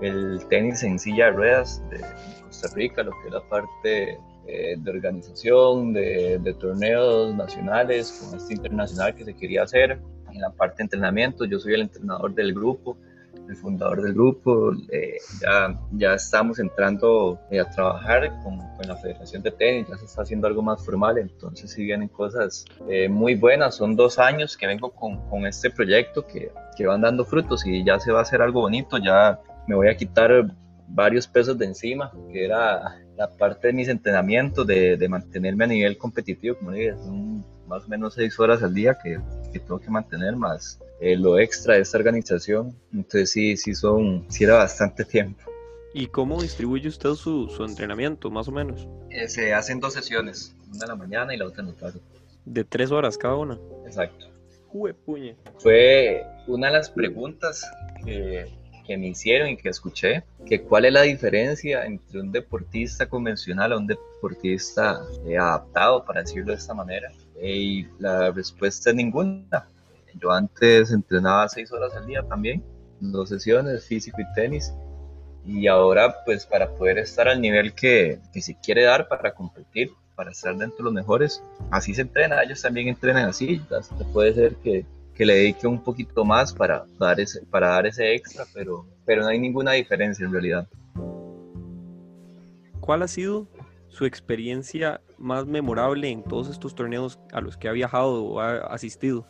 el 0.00 0.46
tenis 0.48 0.82
en 0.82 0.98
silla 0.98 1.26
de 1.26 1.32
ruedas 1.32 1.82
de 1.90 2.00
Costa 2.46 2.68
Rica, 2.74 3.02
lo 3.02 3.10
que 3.10 3.28
es 3.28 3.34
la 3.34 3.48
parte 3.48 4.18
eh, 4.46 4.76
de 4.78 4.90
organización, 4.90 5.92
de, 5.92 6.38
de, 6.38 6.54
torneos 6.54 7.34
nacionales, 7.34 8.12
con 8.22 8.38
este 8.38 8.54
internacional 8.54 9.14
que 9.14 9.24
se 9.24 9.34
quería 9.34 9.64
hacer. 9.64 9.98
En 10.34 10.40
la 10.40 10.50
parte 10.50 10.78
de 10.78 10.82
entrenamiento, 10.84 11.44
yo 11.44 11.58
soy 11.60 11.74
el 11.74 11.82
entrenador 11.82 12.34
del 12.34 12.52
grupo, 12.52 12.98
el 13.48 13.56
fundador 13.56 14.02
del 14.02 14.14
grupo. 14.14 14.72
Eh, 14.90 15.18
ya, 15.40 15.78
ya 15.92 16.14
estamos 16.14 16.58
entrando 16.58 17.38
eh, 17.50 17.60
a 17.60 17.70
trabajar 17.70 18.30
con, 18.42 18.58
con, 18.58 18.88
la 18.88 18.96
Federación 18.96 19.42
de 19.42 19.52
Tenis, 19.52 19.86
ya 19.88 19.96
se 19.96 20.06
está 20.06 20.22
haciendo 20.22 20.46
algo 20.46 20.60
más 20.62 20.84
formal, 20.84 21.18
entonces 21.18 21.70
sí 21.70 21.84
vienen 21.84 22.08
cosas 22.08 22.64
eh, 22.88 23.08
muy 23.08 23.36
buenas. 23.36 23.76
Son 23.76 23.94
dos 23.94 24.18
años 24.18 24.56
que 24.56 24.66
vengo 24.66 24.90
con, 24.90 25.28
con 25.28 25.46
este 25.46 25.70
proyecto 25.70 26.26
que, 26.26 26.50
que 26.76 26.86
van 26.86 27.00
dando 27.00 27.24
frutos 27.24 27.64
y 27.64 27.84
ya 27.84 28.00
se 28.00 28.12
va 28.12 28.18
a 28.18 28.22
hacer 28.22 28.42
algo 28.42 28.62
bonito. 28.62 28.98
Ya 28.98 29.40
me 29.68 29.76
voy 29.76 29.88
a 29.88 29.96
quitar 29.96 30.46
varios 30.88 31.26
pesos 31.28 31.56
de 31.56 31.66
encima, 31.66 32.12
que 32.30 32.44
era 32.44 32.98
la 33.16 33.30
parte 33.30 33.68
de 33.68 33.72
mis 33.72 33.88
entrenamientos, 33.88 34.66
de, 34.66 34.96
de 34.96 35.08
mantenerme 35.08 35.64
a 35.64 35.68
nivel 35.68 35.96
competitivo, 35.96 36.56
como 36.56 36.72
dije, 36.72 36.96
son 36.96 37.44
más 37.68 37.84
o 37.84 37.88
menos 37.88 38.14
seis 38.14 38.38
horas 38.38 38.62
al 38.62 38.74
día 38.74 38.98
que, 39.02 39.18
que 39.54 39.60
tengo 39.60 39.78
que 39.78 39.90
mantener 39.90 40.36
más 40.36 40.80
eh, 41.00 41.16
lo 41.16 41.38
extra 41.38 41.74
de 41.74 41.80
esta 41.80 41.96
organización. 41.98 42.76
Entonces 42.92 43.30
sí, 43.30 43.56
sí 43.56 43.74
son, 43.74 44.26
sí 44.28 44.44
era 44.44 44.56
bastante 44.56 45.04
tiempo. 45.04 45.50
¿Y 45.94 46.08
cómo 46.08 46.42
distribuye 46.42 46.88
usted 46.88 47.10
su, 47.10 47.48
su 47.48 47.64
entrenamiento, 47.64 48.28
más 48.30 48.48
o 48.48 48.52
menos? 48.52 48.88
Eh, 49.10 49.28
se 49.28 49.54
hacen 49.54 49.78
dos 49.78 49.94
sesiones, 49.94 50.54
una 50.72 50.84
en 50.84 50.88
la 50.88 50.96
mañana 50.96 51.34
y 51.34 51.38
la 51.38 51.46
otra 51.46 51.62
en 51.62 51.68
la 51.68 51.74
tarde. 51.74 52.00
¿De 52.44 52.64
tres 52.64 52.90
horas 52.90 53.16
cada 53.16 53.36
una? 53.36 53.58
Exacto. 53.86 54.26
Juepuñe. 54.66 55.36
Fue 55.58 56.24
una 56.48 56.66
de 56.66 56.72
las 56.72 56.90
preguntas 56.90 57.64
que, 58.04 58.46
que 58.84 58.98
me 58.98 59.06
hicieron 59.06 59.50
y 59.50 59.56
que 59.56 59.68
escuché, 59.68 60.24
que 60.44 60.62
cuál 60.62 60.84
es 60.86 60.92
la 60.92 61.02
diferencia 61.02 61.86
entre 61.86 62.20
un 62.20 62.32
deportista 62.32 63.08
convencional 63.08 63.72
a 63.72 63.78
un 63.78 63.86
deportista 63.86 65.00
eh, 65.24 65.38
adaptado, 65.38 66.04
para 66.04 66.22
decirlo 66.22 66.50
de 66.50 66.58
esta 66.58 66.74
manera. 66.74 67.12
Y 67.42 67.86
la 67.98 68.30
respuesta 68.30 68.90
es 68.90 68.96
ninguna. 68.96 69.68
Yo 70.20 70.30
antes 70.30 70.90
entrenaba 70.92 71.48
seis 71.48 71.72
horas 71.72 71.94
al 71.94 72.06
día 72.06 72.22
también, 72.22 72.62
dos 73.00 73.28
sesiones, 73.28 73.86
físico 73.86 74.20
y 74.20 74.34
tenis. 74.34 74.72
Y 75.44 75.66
ahora, 75.66 76.24
pues 76.24 76.46
para 76.46 76.70
poder 76.70 76.98
estar 76.98 77.28
al 77.28 77.40
nivel 77.40 77.74
que, 77.74 78.18
que 78.32 78.40
se 78.40 78.56
quiere 78.60 78.84
dar 78.84 79.08
para 79.08 79.34
competir, 79.34 79.90
para 80.14 80.30
estar 80.30 80.56
dentro 80.56 80.78
de 80.78 80.84
los 80.84 80.92
mejores, 80.92 81.42
así 81.70 81.94
se 81.94 82.02
entrena. 82.02 82.42
Ellos 82.42 82.62
también 82.62 82.88
entrenan 82.88 83.28
así. 83.28 83.60
Puede 84.12 84.32
ser 84.34 84.56
que, 84.56 84.86
que 85.14 85.26
le 85.26 85.34
dedique 85.34 85.66
un 85.66 85.82
poquito 85.82 86.24
más 86.24 86.52
para 86.52 86.84
dar 86.98 87.20
ese, 87.20 87.42
para 87.46 87.68
dar 87.68 87.86
ese 87.86 88.14
extra, 88.14 88.44
pero, 88.54 88.86
pero 89.04 89.22
no 89.22 89.28
hay 89.28 89.38
ninguna 89.38 89.72
diferencia 89.72 90.24
en 90.24 90.32
realidad. 90.32 90.68
¿Cuál 92.80 93.02
ha 93.02 93.08
sido 93.08 93.46
su 93.94 94.04
experiencia 94.04 95.00
más 95.18 95.46
memorable 95.46 96.10
en 96.10 96.24
todos 96.24 96.48
estos 96.48 96.74
torneos 96.74 97.20
a 97.32 97.40
los 97.40 97.56
que 97.56 97.68
ha 97.68 97.72
viajado 97.72 98.24
o 98.24 98.40
ha 98.40 98.58
asistido? 98.66 99.24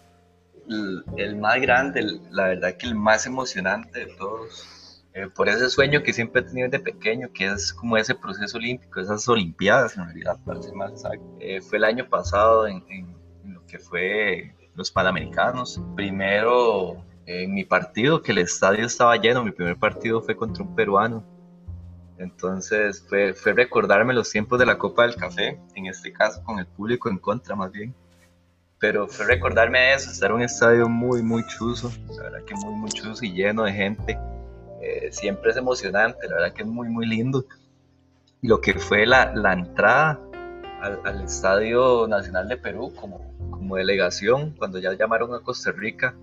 El, 0.68 1.04
el 1.18 1.36
más 1.36 1.60
grande, 1.60 2.20
la 2.30 2.48
verdad 2.48 2.74
que 2.78 2.86
el 2.86 2.94
más 2.94 3.26
emocionante 3.26 4.00
de 4.00 4.06
todos, 4.16 5.04
eh, 5.12 5.28
por 5.28 5.50
ese 5.50 5.68
sueño 5.68 6.02
que 6.02 6.14
siempre 6.14 6.40
he 6.40 6.44
tenido 6.44 6.68
desde 6.70 6.82
pequeño, 6.82 7.28
que 7.32 7.46
es 7.46 7.74
como 7.74 7.98
ese 7.98 8.14
proceso 8.14 8.56
olímpico, 8.56 9.00
esas 9.00 9.28
olimpiadas 9.28 9.98
en 9.98 10.06
realidad, 10.06 10.38
para 10.46 10.62
ser 10.62 10.74
más 10.74 11.04
eh, 11.40 11.60
fue 11.60 11.78
el 11.78 11.84
año 11.84 12.08
pasado 12.08 12.66
en, 12.66 12.82
en, 12.88 13.14
en, 13.44 13.54
lo 13.54 13.66
que 13.66 13.78
fue 13.78 14.54
los 14.74 14.90
Panamericanos. 14.90 15.78
Primero 15.94 17.04
en 17.26 17.52
mi 17.52 17.64
partido, 17.64 18.22
que 18.22 18.32
el 18.32 18.38
estadio 18.38 18.86
estaba 18.86 19.16
lleno, 19.16 19.44
mi 19.44 19.52
primer 19.52 19.76
partido 19.76 20.22
fue 20.22 20.36
contra 20.36 20.64
un 20.64 20.74
peruano, 20.74 21.22
entonces 22.18 23.04
fue, 23.08 23.34
fue, 23.34 23.52
recordarme 23.52 24.14
los 24.14 24.30
tiempos 24.30 24.58
de 24.58 24.66
la 24.66 24.78
Copa 24.78 25.02
del 25.02 25.16
Café, 25.16 25.60
en 25.74 25.86
este 25.86 26.12
caso 26.12 26.42
con 26.44 26.58
el 26.58 26.66
público 26.66 27.08
en 27.08 27.18
contra 27.18 27.56
más 27.56 27.72
bien. 27.72 27.94
Pero 28.78 29.08
fue 29.08 29.26
recordarme 29.26 29.94
eso, 29.94 30.10
estar 30.10 30.30
en 30.30 30.36
un 30.36 30.42
estadio 30.42 30.88
muy, 30.88 31.22
muy 31.22 31.44
chuzo, 31.46 31.90
la 32.16 32.24
verdad 32.24 32.44
que 32.44 32.54
muy, 32.54 32.74
muy 32.74 32.90
chuzo 32.90 33.24
y 33.24 33.32
lleno 33.32 33.64
de 33.64 33.72
gente. 33.72 34.18
Eh, 34.82 35.10
siempre 35.10 35.50
es 35.50 35.56
emocionante, 35.56 36.28
la 36.28 36.36
verdad 36.36 36.52
que 36.52 36.62
es 36.62 36.68
muy, 36.68 36.88
muy 36.88 37.06
lindo. 37.06 37.46
Y 38.42 38.48
lo 38.48 38.60
que 38.60 38.74
fue 38.74 39.06
la, 39.06 39.34
la 39.34 39.54
entrada 39.54 40.20
al, 40.82 41.00
al, 41.04 41.24
Estadio 41.24 42.06
Nacional 42.06 42.46
de 42.48 42.58
Perú 42.58 42.92
como, 42.94 43.34
como 43.50 43.76
delegación, 43.76 44.54
cuando 44.56 44.78
ya 44.78 44.92
llamaron 44.92 45.32
a 45.34 45.40
Costa 45.40 45.72
Rica, 45.72 46.14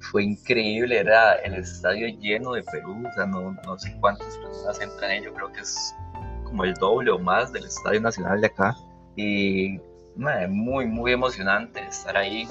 fue 0.00 0.24
increíble, 0.24 0.98
era 0.98 1.34
el 1.36 1.54
estadio 1.54 2.08
lleno 2.18 2.52
de 2.52 2.62
Perú, 2.64 3.02
o 3.08 3.12
sea, 3.12 3.26
no, 3.26 3.52
no 3.64 3.78
sé 3.78 3.96
cuántas 4.00 4.36
personas 4.38 4.80
entran 4.80 5.10
en 5.10 5.22
ello, 5.22 5.34
creo 5.34 5.52
que 5.52 5.60
es 5.60 5.94
como 6.44 6.64
el 6.64 6.74
doble 6.74 7.10
o 7.10 7.18
más 7.18 7.52
del 7.52 7.64
Estadio 7.64 8.00
Nacional 8.00 8.40
de 8.40 8.46
acá. 8.48 8.76
Y 9.16 9.78
madre, 10.16 10.48
muy, 10.48 10.86
muy 10.86 11.12
emocionante 11.12 11.80
estar 11.80 12.16
ahí 12.16 12.46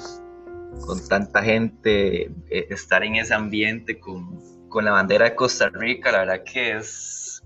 con 0.86 1.06
tanta 1.08 1.42
gente, 1.44 2.32
eh, 2.50 2.68
estar 2.70 3.04
en 3.04 3.16
ese 3.16 3.34
ambiente 3.34 4.00
con, 4.00 4.40
con 4.70 4.86
la 4.86 4.92
bandera 4.92 5.26
de 5.26 5.36
Costa 5.36 5.70
Rica, 5.70 6.12
la 6.12 6.20
verdad 6.20 6.44
que 6.44 6.78
es, 6.78 7.44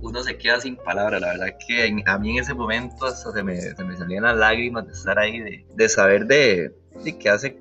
uno 0.00 0.22
se 0.22 0.38
queda 0.38 0.60
sin 0.60 0.76
palabras, 0.76 1.20
la 1.20 1.28
verdad 1.28 1.58
que 1.66 1.86
en, 1.86 2.08
a 2.08 2.18
mí 2.18 2.30
en 2.30 2.42
ese 2.42 2.54
momento 2.54 3.06
hasta 3.06 3.32
se 3.32 3.42
me, 3.42 3.60
se 3.60 3.84
me 3.84 3.96
salían 3.96 4.24
las 4.24 4.36
lágrimas 4.36 4.86
de 4.86 4.92
estar 4.92 5.18
ahí, 5.18 5.40
de, 5.40 5.66
de 5.74 5.88
saber 5.88 6.26
de, 6.26 6.74
de 7.02 7.18
que 7.18 7.28
hace 7.28 7.58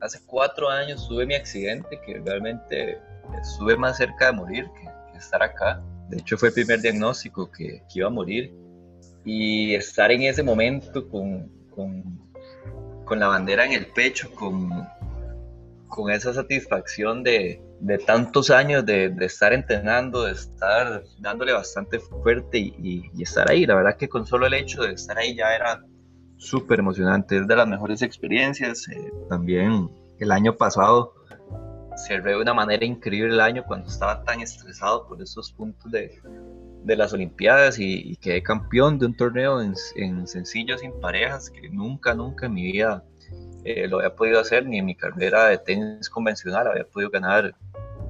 hace 0.00 0.20
cuatro 0.26 0.68
años 0.68 1.06
tuve 1.08 1.26
mi 1.26 1.34
accidente 1.34 2.00
que 2.04 2.20
realmente 2.24 2.98
estuve 3.40 3.76
más 3.76 3.96
cerca 3.96 4.26
de 4.26 4.32
morir 4.32 4.66
que, 4.74 4.90
estar 5.18 5.42
acá. 5.42 5.82
De 6.08 6.16
hecho 6.16 6.38
fue 6.38 6.48
el 6.48 6.54
primer 6.54 6.80
diagnóstico 6.80 7.50
que, 7.50 7.82
que, 7.92 7.98
iba 7.98 8.06
a 8.06 8.10
morir. 8.10 8.54
Y 9.24 9.74
estar 9.74 10.10
en 10.10 10.22
ese 10.22 10.42
momento 10.42 11.06
con, 11.08 11.50
con, 11.68 13.18
la 13.18 13.26
bandera 13.26 13.66
en 13.66 13.72
el 13.72 13.86
pecho, 13.88 14.30
con, 14.34 14.88
con 15.88 16.10
esa 16.10 16.32
satisfacción 16.32 17.22
de, 17.22 17.60
de 17.80 17.98
tantos 17.98 18.50
años 18.50 18.86
de, 18.86 19.14
estar 19.20 19.52
entrenando, 19.52 20.24
de 20.24 20.32
estar 20.32 21.04
dándole 21.18 21.52
bastante 21.52 21.98
fuerte 21.98 22.58
y, 22.58 23.10
y 23.14 23.22
estar 23.22 23.50
ahí. 23.50 23.66
La 23.66 23.74
verdad 23.74 23.96
que 23.98 24.08
con 24.08 24.26
solo 24.26 24.46
el 24.46 24.54
hecho 24.54 24.82
de 24.82 24.94
estar 24.94 25.18
ahí 25.18 25.36
ya 25.36 25.54
era 25.54 25.84
súper 26.40 26.80
emocionante, 26.80 27.38
es 27.38 27.46
de 27.46 27.56
las 27.56 27.68
mejores 27.68 28.02
experiencias. 28.02 28.88
Eh, 28.88 29.12
también 29.28 29.90
el 30.18 30.32
año 30.32 30.56
pasado 30.56 31.14
cerré 31.96 32.32
de 32.32 32.40
una 32.40 32.54
manera 32.54 32.84
increíble 32.84 33.34
el 33.34 33.40
año 33.40 33.64
cuando 33.66 33.88
estaba 33.88 34.24
tan 34.24 34.40
estresado 34.40 35.06
por 35.06 35.20
esos 35.20 35.52
puntos 35.52 35.92
de, 35.92 36.20
de 36.84 36.96
las 36.96 37.12
Olimpiadas 37.12 37.78
y, 37.78 38.16
quedé 38.16 38.42
campeón 38.42 38.98
de 38.98 39.06
un 39.06 39.16
torneo 39.16 39.60
en, 39.60 39.74
en 39.96 40.26
sencillo 40.26 40.78
sin 40.78 40.98
parejas 41.00 41.50
que 41.50 41.68
nunca, 41.68 42.14
nunca 42.14 42.46
en 42.46 42.54
mi 42.54 42.72
vida 42.72 43.04
eh, 43.64 43.86
lo 43.88 43.98
había 43.98 44.14
podido 44.14 44.40
hacer, 44.40 44.66
ni 44.66 44.78
en 44.78 44.86
mi 44.86 44.94
carrera 44.94 45.46
de 45.46 45.58
tenis 45.58 46.08
convencional 46.08 46.66
había 46.68 46.84
podido 46.84 47.10
ganar 47.10 47.54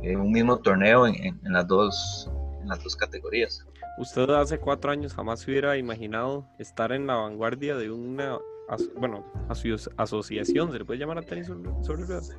eh, 0.02 0.16
un 0.16 0.30
mismo 0.30 0.58
torneo 0.58 1.06
en, 1.06 1.40
las 1.42 1.66
dos, 1.66 2.30
en 2.62 2.68
las 2.68 2.82
dos 2.82 2.94
categorías. 2.96 3.66
¿Usted 4.00 4.30
hace 4.30 4.58
cuatro 4.58 4.90
años 4.90 5.12
jamás 5.12 5.46
hubiera 5.46 5.76
imaginado 5.76 6.48
estar 6.58 6.90
en 6.90 7.06
la 7.06 7.16
vanguardia 7.16 7.76
de 7.76 7.90
una, 7.90 8.38
bueno, 8.96 9.30
asociación, 9.98 10.72
¿se 10.72 10.78
le 10.78 10.86
puede 10.86 10.98
llamar 10.98 11.18
a 11.18 11.20
tenis 11.20 11.48
sobre, 11.48 12.06
ruedas? 12.06 12.34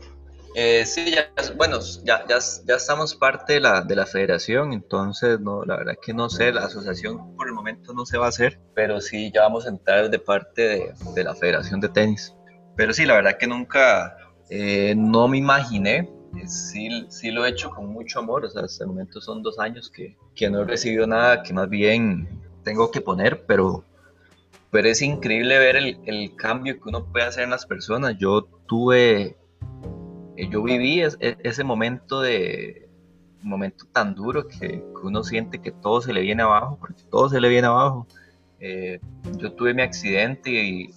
Eh, 0.56 0.84
sí, 0.88 1.12
ya, 1.12 1.32
bueno, 1.58 1.78
ya, 2.04 2.26
ya, 2.28 2.40
ya, 2.66 2.76
estamos 2.76 3.14
parte 3.14 3.54
de 3.54 3.60
la, 3.60 3.84
de 3.84 3.96
la 3.96 4.08
federación, 4.08 4.74
entonces 4.74 5.40
no, 5.40 5.64
la 5.64 5.78
verdad 5.78 5.94
que 6.04 6.16
no 6.16 6.32
sé, 6.32 6.52
la 6.52 6.66
asociación 6.66 7.36
por 7.36 7.48
el 7.48 7.54
momento 7.54 7.94
no 7.94 8.08
se 8.08 8.18
va 8.18 8.26
a 8.26 8.30
hacer, 8.30 8.60
pero 8.74 9.00
sí 9.00 9.32
ya 9.32 9.44
vamos 9.44 9.68
a 9.68 9.70
entrar 9.70 10.10
de 10.10 10.18
parte 10.18 10.96
de, 11.14 11.24
la 11.24 11.36
federación 11.36 11.80
de 11.80 11.90
tenis. 11.90 12.36
Pero 12.76 12.92
sí, 12.92 13.06
la 13.06 13.14
verdad 13.14 13.38
que 13.38 13.46
nunca, 13.46 14.18
eh, 14.50 14.96
no 14.98 15.28
me 15.28 15.38
imaginé, 15.38 16.10
sí, 16.46 16.90
sí 17.10 17.32
lo 17.32 17.46
he 17.46 17.50
hecho 17.50 17.70
con 17.70 17.88
mucho 17.88 18.20
amor, 18.20 18.46
o 18.46 18.50
sea, 18.50 18.64
hasta 18.64 18.84
el 18.84 18.90
momento 18.90 19.22
son 19.22 19.44
dos 19.44 19.60
años 19.60 19.90
que, 19.90 20.16
que 20.36 20.50
no 20.50 20.62
he 20.62 20.66
recibido 20.66 21.08
nada 21.08 21.44
que 21.44 21.54
más 21.54 21.70
bien 21.70 22.28
tengo 22.64 22.92
que 22.92 23.02
poner, 23.02 23.46
pero, 23.46 23.84
pero 24.70 24.88
es 24.88 25.02
increíble 25.02 25.58
ver 25.60 25.76
el, 25.76 26.00
el 26.06 26.36
cambio 26.36 26.80
que 26.82 26.90
uno 26.90 27.06
puede 27.06 27.26
hacer 27.26 27.44
en 27.44 27.50
las 27.50 27.66
personas. 27.66 28.18
Yo 28.18 28.44
tuve 28.68 29.38
eh, 30.42 30.50
yo 30.50 30.64
viví 30.64 31.02
e, 31.02 31.38
ese 31.44 31.64
momento 31.64 32.22
de 32.22 32.90
momento 33.44 33.86
tan 33.92 34.16
duro 34.16 34.48
que, 34.48 34.84
uno 35.04 35.24
siente 35.24 35.60
que 35.60 35.72
todo 35.72 36.02
se 36.02 36.14
le 36.14 36.22
viene 36.22 36.44
abajo, 36.44 36.78
porque 36.80 37.04
todo 37.10 37.30
se 37.30 37.40
le 37.42 37.50
viene 37.50 37.68
abajo. 37.68 38.08
Eh, 38.60 39.00
yo 39.38 39.52
tuve 39.54 39.74
mi 39.74 39.82
accidente 39.82 40.52
y 40.52 40.90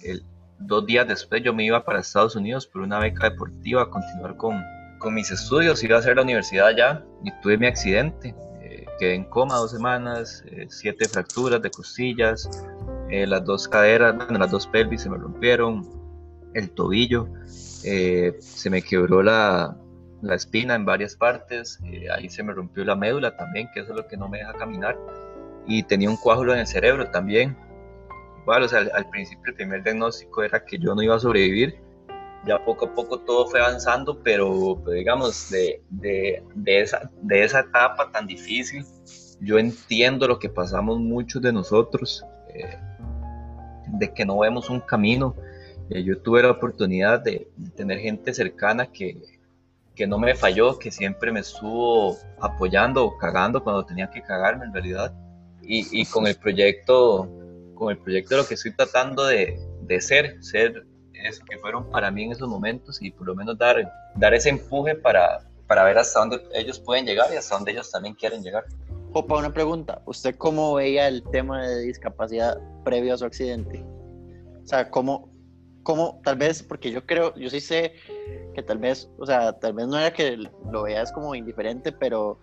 dos 0.59 0.85
días 0.85 1.07
después 1.07 1.43
yo 1.43 1.53
me 1.53 1.65
iba 1.65 1.83
para 1.83 1.99
Estados 1.99 2.35
Unidos 2.35 2.67
por 2.67 2.81
una 2.81 2.99
beca 2.99 3.29
deportiva 3.29 3.83
a 3.83 3.89
continuar 3.89 4.37
con, 4.37 4.63
con 5.05 5.13
mis 5.13 5.29
estudios, 5.29 5.83
iba 5.83 5.97
a 5.97 5.99
hacer 5.99 6.15
la 6.15 6.23
universidad 6.23 6.65
allá 6.65 7.05
y 7.23 7.31
tuve 7.41 7.59
mi 7.59 7.67
accidente. 7.67 8.33
Eh, 8.63 8.87
quedé 8.97 9.13
en 9.13 9.25
coma 9.25 9.55
dos 9.57 9.69
semanas, 9.69 10.43
siete 10.67 11.07
fracturas 11.07 11.61
de 11.61 11.69
costillas, 11.69 12.49
las 13.07 13.45
dos 13.45 13.67
caderas, 13.67 14.15
bueno, 14.15 14.39
las 14.39 14.49
dos 14.49 14.65
pelvis 14.65 15.03
se 15.03 15.11
me 15.11 15.17
rompieron, 15.17 15.87
el 16.55 16.71
tobillo. 16.71 17.27
Eh, 17.83 18.35
se 18.39 18.71
me 18.71 18.81
quebró 18.81 19.21
la, 19.21 19.77
la, 20.23 20.33
espina 20.33 20.73
en 20.73 20.85
varias 20.85 21.15
partes, 21.15 21.79
eh, 21.85 22.07
ahí 22.09 22.27
se 22.27 22.41
me 22.41 22.51
rompió 22.51 22.83
la 22.83 22.95
médula 22.95 23.37
también, 23.37 23.69
que 23.75 23.81
es 23.81 23.87
lo 23.89 24.07
que 24.07 24.17
no 24.17 24.27
me 24.27 24.39
deja 24.39 24.53
caminar, 24.53 24.97
y 25.67 25.83
tenía 25.83 26.09
un 26.09 26.17
coágulo 26.17 26.53
en 26.53 26.61
el 26.61 26.67
cerebro 26.67 27.11
también. 27.11 27.55
Igual, 28.41 28.63
o 28.63 28.67
sea, 28.67 28.79
al, 28.79 29.09
principio 29.11 29.51
el 29.51 29.53
primer 29.53 29.83
diagnóstico 29.83 30.41
era 30.41 30.65
que 30.65 30.79
yo 30.79 30.95
no 30.95 31.03
iba 31.03 31.15
a 31.15 31.19
sobrevivir, 31.19 31.79
ya 32.45 32.63
poco 32.63 32.85
a 32.85 32.93
poco 32.93 33.19
todo 33.19 33.47
fue 33.47 33.59
avanzando, 33.59 34.21
pero, 34.23 34.81
digamos, 34.91 35.49
de, 35.49 35.81
de, 35.89 36.43
de, 36.53 36.81
esa, 36.81 37.09
de 37.21 37.43
esa 37.43 37.61
etapa 37.61 38.11
tan 38.11 38.27
difícil, 38.27 38.85
yo 39.41 39.57
entiendo 39.57 40.27
lo 40.27 40.39
que 40.39 40.49
pasamos 40.49 40.99
muchos 40.99 41.41
de 41.41 41.51
nosotros, 41.51 42.23
eh, 42.53 42.77
de 43.87 44.13
que 44.13 44.25
no 44.25 44.39
vemos 44.39 44.69
un 44.69 44.79
camino, 44.79 45.35
eh, 45.89 46.03
yo 46.03 46.19
tuve 46.21 46.43
la 46.43 46.51
oportunidad 46.51 47.21
de 47.21 47.47
tener 47.75 47.99
gente 47.99 48.33
cercana 48.33 48.87
que, 48.87 49.21
que 49.95 50.07
no 50.07 50.17
me 50.17 50.35
falló, 50.35 50.77
que 50.77 50.91
siempre 50.91 51.31
me 51.31 51.39
estuvo 51.39 52.17
apoyando 52.39 53.05
o 53.05 53.17
cagando 53.17 53.63
cuando 53.63 53.85
tenía 53.85 54.09
que 54.09 54.21
cagarme 54.21 54.65
en 54.65 54.73
realidad. 54.73 55.13
Y, 55.61 56.01
y 56.01 56.05
con 56.05 56.27
el 56.27 56.35
proyecto, 56.35 57.29
con 57.73 57.91
el 57.91 57.97
proyecto 57.97 58.37
lo 58.37 58.45
que 58.45 58.53
estoy 58.53 58.75
tratando 58.75 59.25
de, 59.25 59.59
de 59.81 60.01
ser, 60.01 60.43
ser 60.43 60.85
eso 61.23 61.43
que 61.49 61.57
fueron 61.57 61.89
para 61.89 62.11
mí 62.11 62.23
en 62.23 62.31
esos 62.31 62.47
momentos 62.47 63.01
y 63.01 63.11
por 63.11 63.27
lo 63.27 63.35
menos 63.35 63.57
dar, 63.57 63.91
dar 64.15 64.33
ese 64.33 64.49
empuje 64.49 64.95
para, 64.95 65.39
para 65.67 65.83
ver 65.83 65.97
hasta 65.97 66.19
dónde 66.19 66.41
ellos 66.53 66.79
pueden 66.79 67.05
llegar 67.05 67.27
y 67.33 67.37
hasta 67.37 67.55
dónde 67.55 67.71
ellos 67.71 67.91
también 67.91 68.15
quieren 68.15 68.43
llegar. 68.43 68.65
Opa, 69.13 69.37
una 69.37 69.53
pregunta. 69.53 70.01
¿Usted 70.05 70.35
cómo 70.35 70.73
veía 70.73 71.07
el 71.07 71.23
tema 71.31 71.65
de 71.65 71.81
discapacidad 71.81 72.57
previo 72.83 73.13
a 73.13 73.17
su 73.17 73.25
accidente? 73.25 73.83
O 74.63 74.67
sea, 74.67 74.89
¿cómo, 74.89 75.29
como 75.83 76.19
tal 76.23 76.35
vez, 76.35 76.63
porque 76.63 76.91
yo 76.91 77.05
creo, 77.05 77.33
yo 77.35 77.49
sí 77.49 77.61
sé 77.61 77.93
que 78.53 78.63
tal 78.63 78.79
vez, 78.79 79.09
o 79.17 79.25
sea, 79.25 79.53
tal 79.53 79.73
vez 79.73 79.87
no 79.87 79.97
era 79.97 80.11
que 80.11 80.37
lo 80.71 80.83
veas 80.83 81.11
como 81.11 81.35
indiferente, 81.35 81.91
pero, 81.91 82.39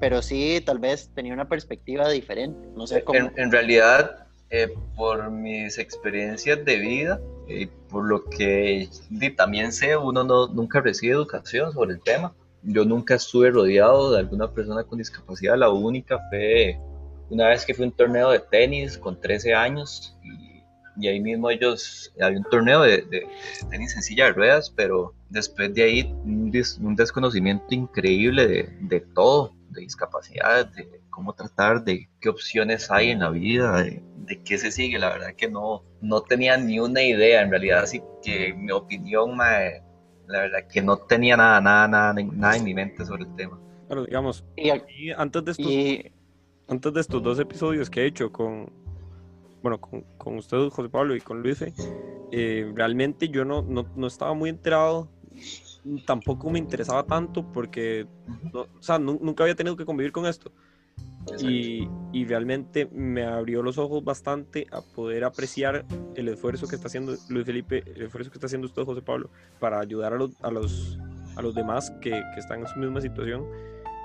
pero 0.00 0.22
sí, 0.22 0.62
tal 0.64 0.78
vez 0.78 1.10
tenía 1.14 1.34
una 1.34 1.48
perspectiva 1.48 2.08
diferente. 2.08 2.66
No 2.74 2.86
sé 2.86 3.04
cómo. 3.04 3.30
En, 3.36 3.52
realidad, 3.52 4.26
eh, 4.50 4.74
por 4.96 5.30
mis 5.30 5.78
experiencias 5.78 6.64
de 6.64 6.76
vida 6.78 7.20
y 7.48 7.66
por 7.66 8.04
lo 8.06 8.24
que 8.24 8.88
también 9.36 9.72
sé, 9.72 9.96
uno 9.96 10.22
no, 10.24 10.48
nunca 10.48 10.80
recibe 10.80 11.14
educación 11.14 11.72
sobre 11.72 11.94
el 11.94 12.00
tema. 12.00 12.34
Yo 12.62 12.84
nunca 12.84 13.14
estuve 13.14 13.50
rodeado 13.50 14.12
de 14.12 14.18
alguna 14.18 14.52
persona 14.52 14.84
con 14.84 14.98
discapacidad. 14.98 15.56
La 15.56 15.70
única 15.70 16.18
fue 16.28 16.78
una 17.30 17.48
vez 17.48 17.64
que 17.64 17.74
fui 17.74 17.84
a 17.84 17.88
un 17.88 17.94
torneo 17.94 18.30
de 18.30 18.40
tenis 18.40 18.98
con 18.98 19.20
13 19.20 19.54
años 19.54 20.16
y 20.22 20.48
y 20.98 21.06
ahí 21.06 21.20
mismo 21.20 21.48
ellos, 21.48 22.12
había 22.20 22.38
un 22.38 22.44
torneo 22.44 22.82
de, 22.82 23.26
tenis 23.70 23.94
en 23.94 24.02
silla 24.02 24.26
de 24.26 24.32
ruedas, 24.32 24.70
pero 24.74 25.14
después 25.28 25.72
de 25.72 25.82
ahí 25.84 26.12
un, 26.24 26.50
desconocimiento 26.96 27.66
increíble 27.70 28.68
de, 28.80 29.00
todo, 29.14 29.54
de 29.70 29.82
discapacidad, 29.82 30.66
de 30.66 30.97
cómo 31.18 31.32
tratar, 31.32 31.82
de 31.82 32.08
qué 32.20 32.28
opciones 32.28 32.92
hay 32.92 33.10
en 33.10 33.18
la 33.18 33.30
vida, 33.30 33.82
de, 33.82 34.40
qué 34.44 34.56
se 34.56 34.70
sigue, 34.70 35.00
la 35.00 35.08
verdad 35.08 35.34
que 35.36 35.50
no, 35.50 35.82
no 36.00 36.20
tenía 36.20 36.56
ni 36.56 36.78
una 36.78 37.02
idea, 37.02 37.42
en 37.42 37.50
realidad, 37.50 37.80
así 37.82 38.00
que 38.22 38.54
mi 38.54 38.70
opinión, 38.70 39.36
la 39.36 39.82
verdad 40.28 40.68
que 40.72 40.80
no 40.80 40.96
tenía 40.96 41.36
nada, 41.36 41.60
nada, 41.60 41.88
nada, 41.88 42.14
nada 42.14 42.56
en 42.56 42.62
mi 42.62 42.72
mente 42.72 43.04
sobre 43.04 43.24
el 43.24 43.34
tema. 43.34 43.58
Bueno, 43.88 44.04
digamos, 44.04 44.44
y, 44.56 44.70
antes 45.10 45.44
de 45.44 45.50
estos, 45.50 46.12
antes 46.68 46.92
de 46.92 47.00
estos 47.00 47.20
dos 47.20 47.40
episodios 47.40 47.90
que 47.90 48.02
he 48.02 48.06
hecho 48.06 48.30
con, 48.30 48.70
bueno, 49.60 49.80
con, 49.80 50.02
con 50.18 50.36
usted, 50.36 50.68
José 50.68 50.88
Pablo, 50.88 51.16
y 51.16 51.20
con 51.20 51.42
Luis, 51.42 51.64
eh, 52.30 52.70
realmente 52.76 53.28
yo 53.28 53.44
no, 53.44 53.62
no, 53.62 53.88
no, 53.96 54.06
estaba 54.06 54.34
muy 54.34 54.50
enterado, 54.50 55.08
tampoco 56.06 56.48
me 56.48 56.60
interesaba 56.60 57.04
tanto 57.04 57.44
porque, 57.50 58.06
o 58.52 58.68
sea, 58.78 59.00
nunca 59.00 59.42
había 59.42 59.56
tenido 59.56 59.76
que 59.76 59.84
convivir 59.84 60.12
con 60.12 60.24
esto. 60.26 60.52
Y, 61.40 61.88
y, 62.12 62.24
realmente 62.24 62.88
me 62.92 63.24
abrió 63.24 63.62
los 63.62 63.78
ojos 63.78 64.04
bastante 64.04 64.66
a 64.70 64.80
poder 64.80 65.24
apreciar 65.24 65.84
el 66.14 66.28
esfuerzo 66.28 66.66
que 66.66 66.76
está 66.76 66.88
haciendo 66.88 67.16
Luis 67.28 67.46
Felipe, 67.46 67.84
el 67.86 68.02
esfuerzo 68.02 68.30
que 68.30 68.38
está 68.38 68.46
haciendo 68.46 68.66
usted, 68.66 68.84
José 68.84 69.02
Pablo, 69.02 69.30
para 69.58 69.80
ayudar 69.80 70.14
a 70.14 70.16
los, 70.16 70.30
a 70.42 70.50
los, 70.50 70.98
a 71.36 71.42
los 71.42 71.54
demás 71.54 71.90
que, 72.00 72.10
que 72.10 72.40
están 72.40 72.60
en 72.60 72.68
su 72.68 72.78
misma 72.78 73.00
situación. 73.00 73.46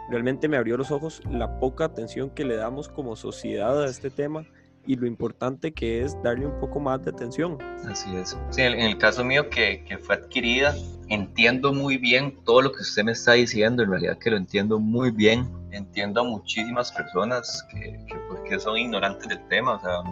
Realmente 0.09 0.47
me 0.47 0.57
abrió 0.57 0.77
los 0.77 0.91
ojos 0.91 1.21
la 1.31 1.59
poca 1.59 1.85
atención 1.85 2.29
que 2.29 2.43
le 2.43 2.55
damos 2.55 2.89
como 2.89 3.15
sociedad 3.15 3.81
a 3.81 3.87
este 3.87 4.09
tema 4.09 4.45
y 4.85 4.95
lo 4.95 5.07
importante 5.07 5.73
que 5.73 6.01
es 6.01 6.21
darle 6.23 6.45
un 6.45 6.59
poco 6.59 6.79
más 6.79 7.03
de 7.03 7.11
atención. 7.11 7.57
Así 7.87 8.13
es. 8.15 8.37
Sí, 8.49 8.61
en 8.61 8.79
el 8.79 8.97
caso 8.97 9.23
mío 9.23 9.49
que, 9.49 9.83
que, 9.87 9.97
fue 9.97 10.15
adquirida, 10.15 10.75
entiendo 11.07 11.73
muy 11.73 11.97
bien 11.97 12.37
todo 12.43 12.61
lo 12.61 12.71
que 12.71 12.81
usted 12.81 13.03
me 13.03 13.13
está 13.13 13.33
diciendo, 13.33 13.83
en 13.83 13.89
realidad 13.89 14.17
que 14.17 14.31
lo 14.31 14.37
entiendo 14.37 14.79
muy 14.79 15.11
bien. 15.11 15.47
Entiendo 15.73 16.21
a 16.21 16.23
muchísimas 16.23 16.91
personas 16.91 17.65
que, 17.71 18.05
que 18.07 18.15
porque 18.29 18.59
son 18.59 18.77
ignorantes 18.77 19.27
del 19.27 19.47
tema, 19.47 19.73
o 19.73 19.79
sea, 19.79 20.03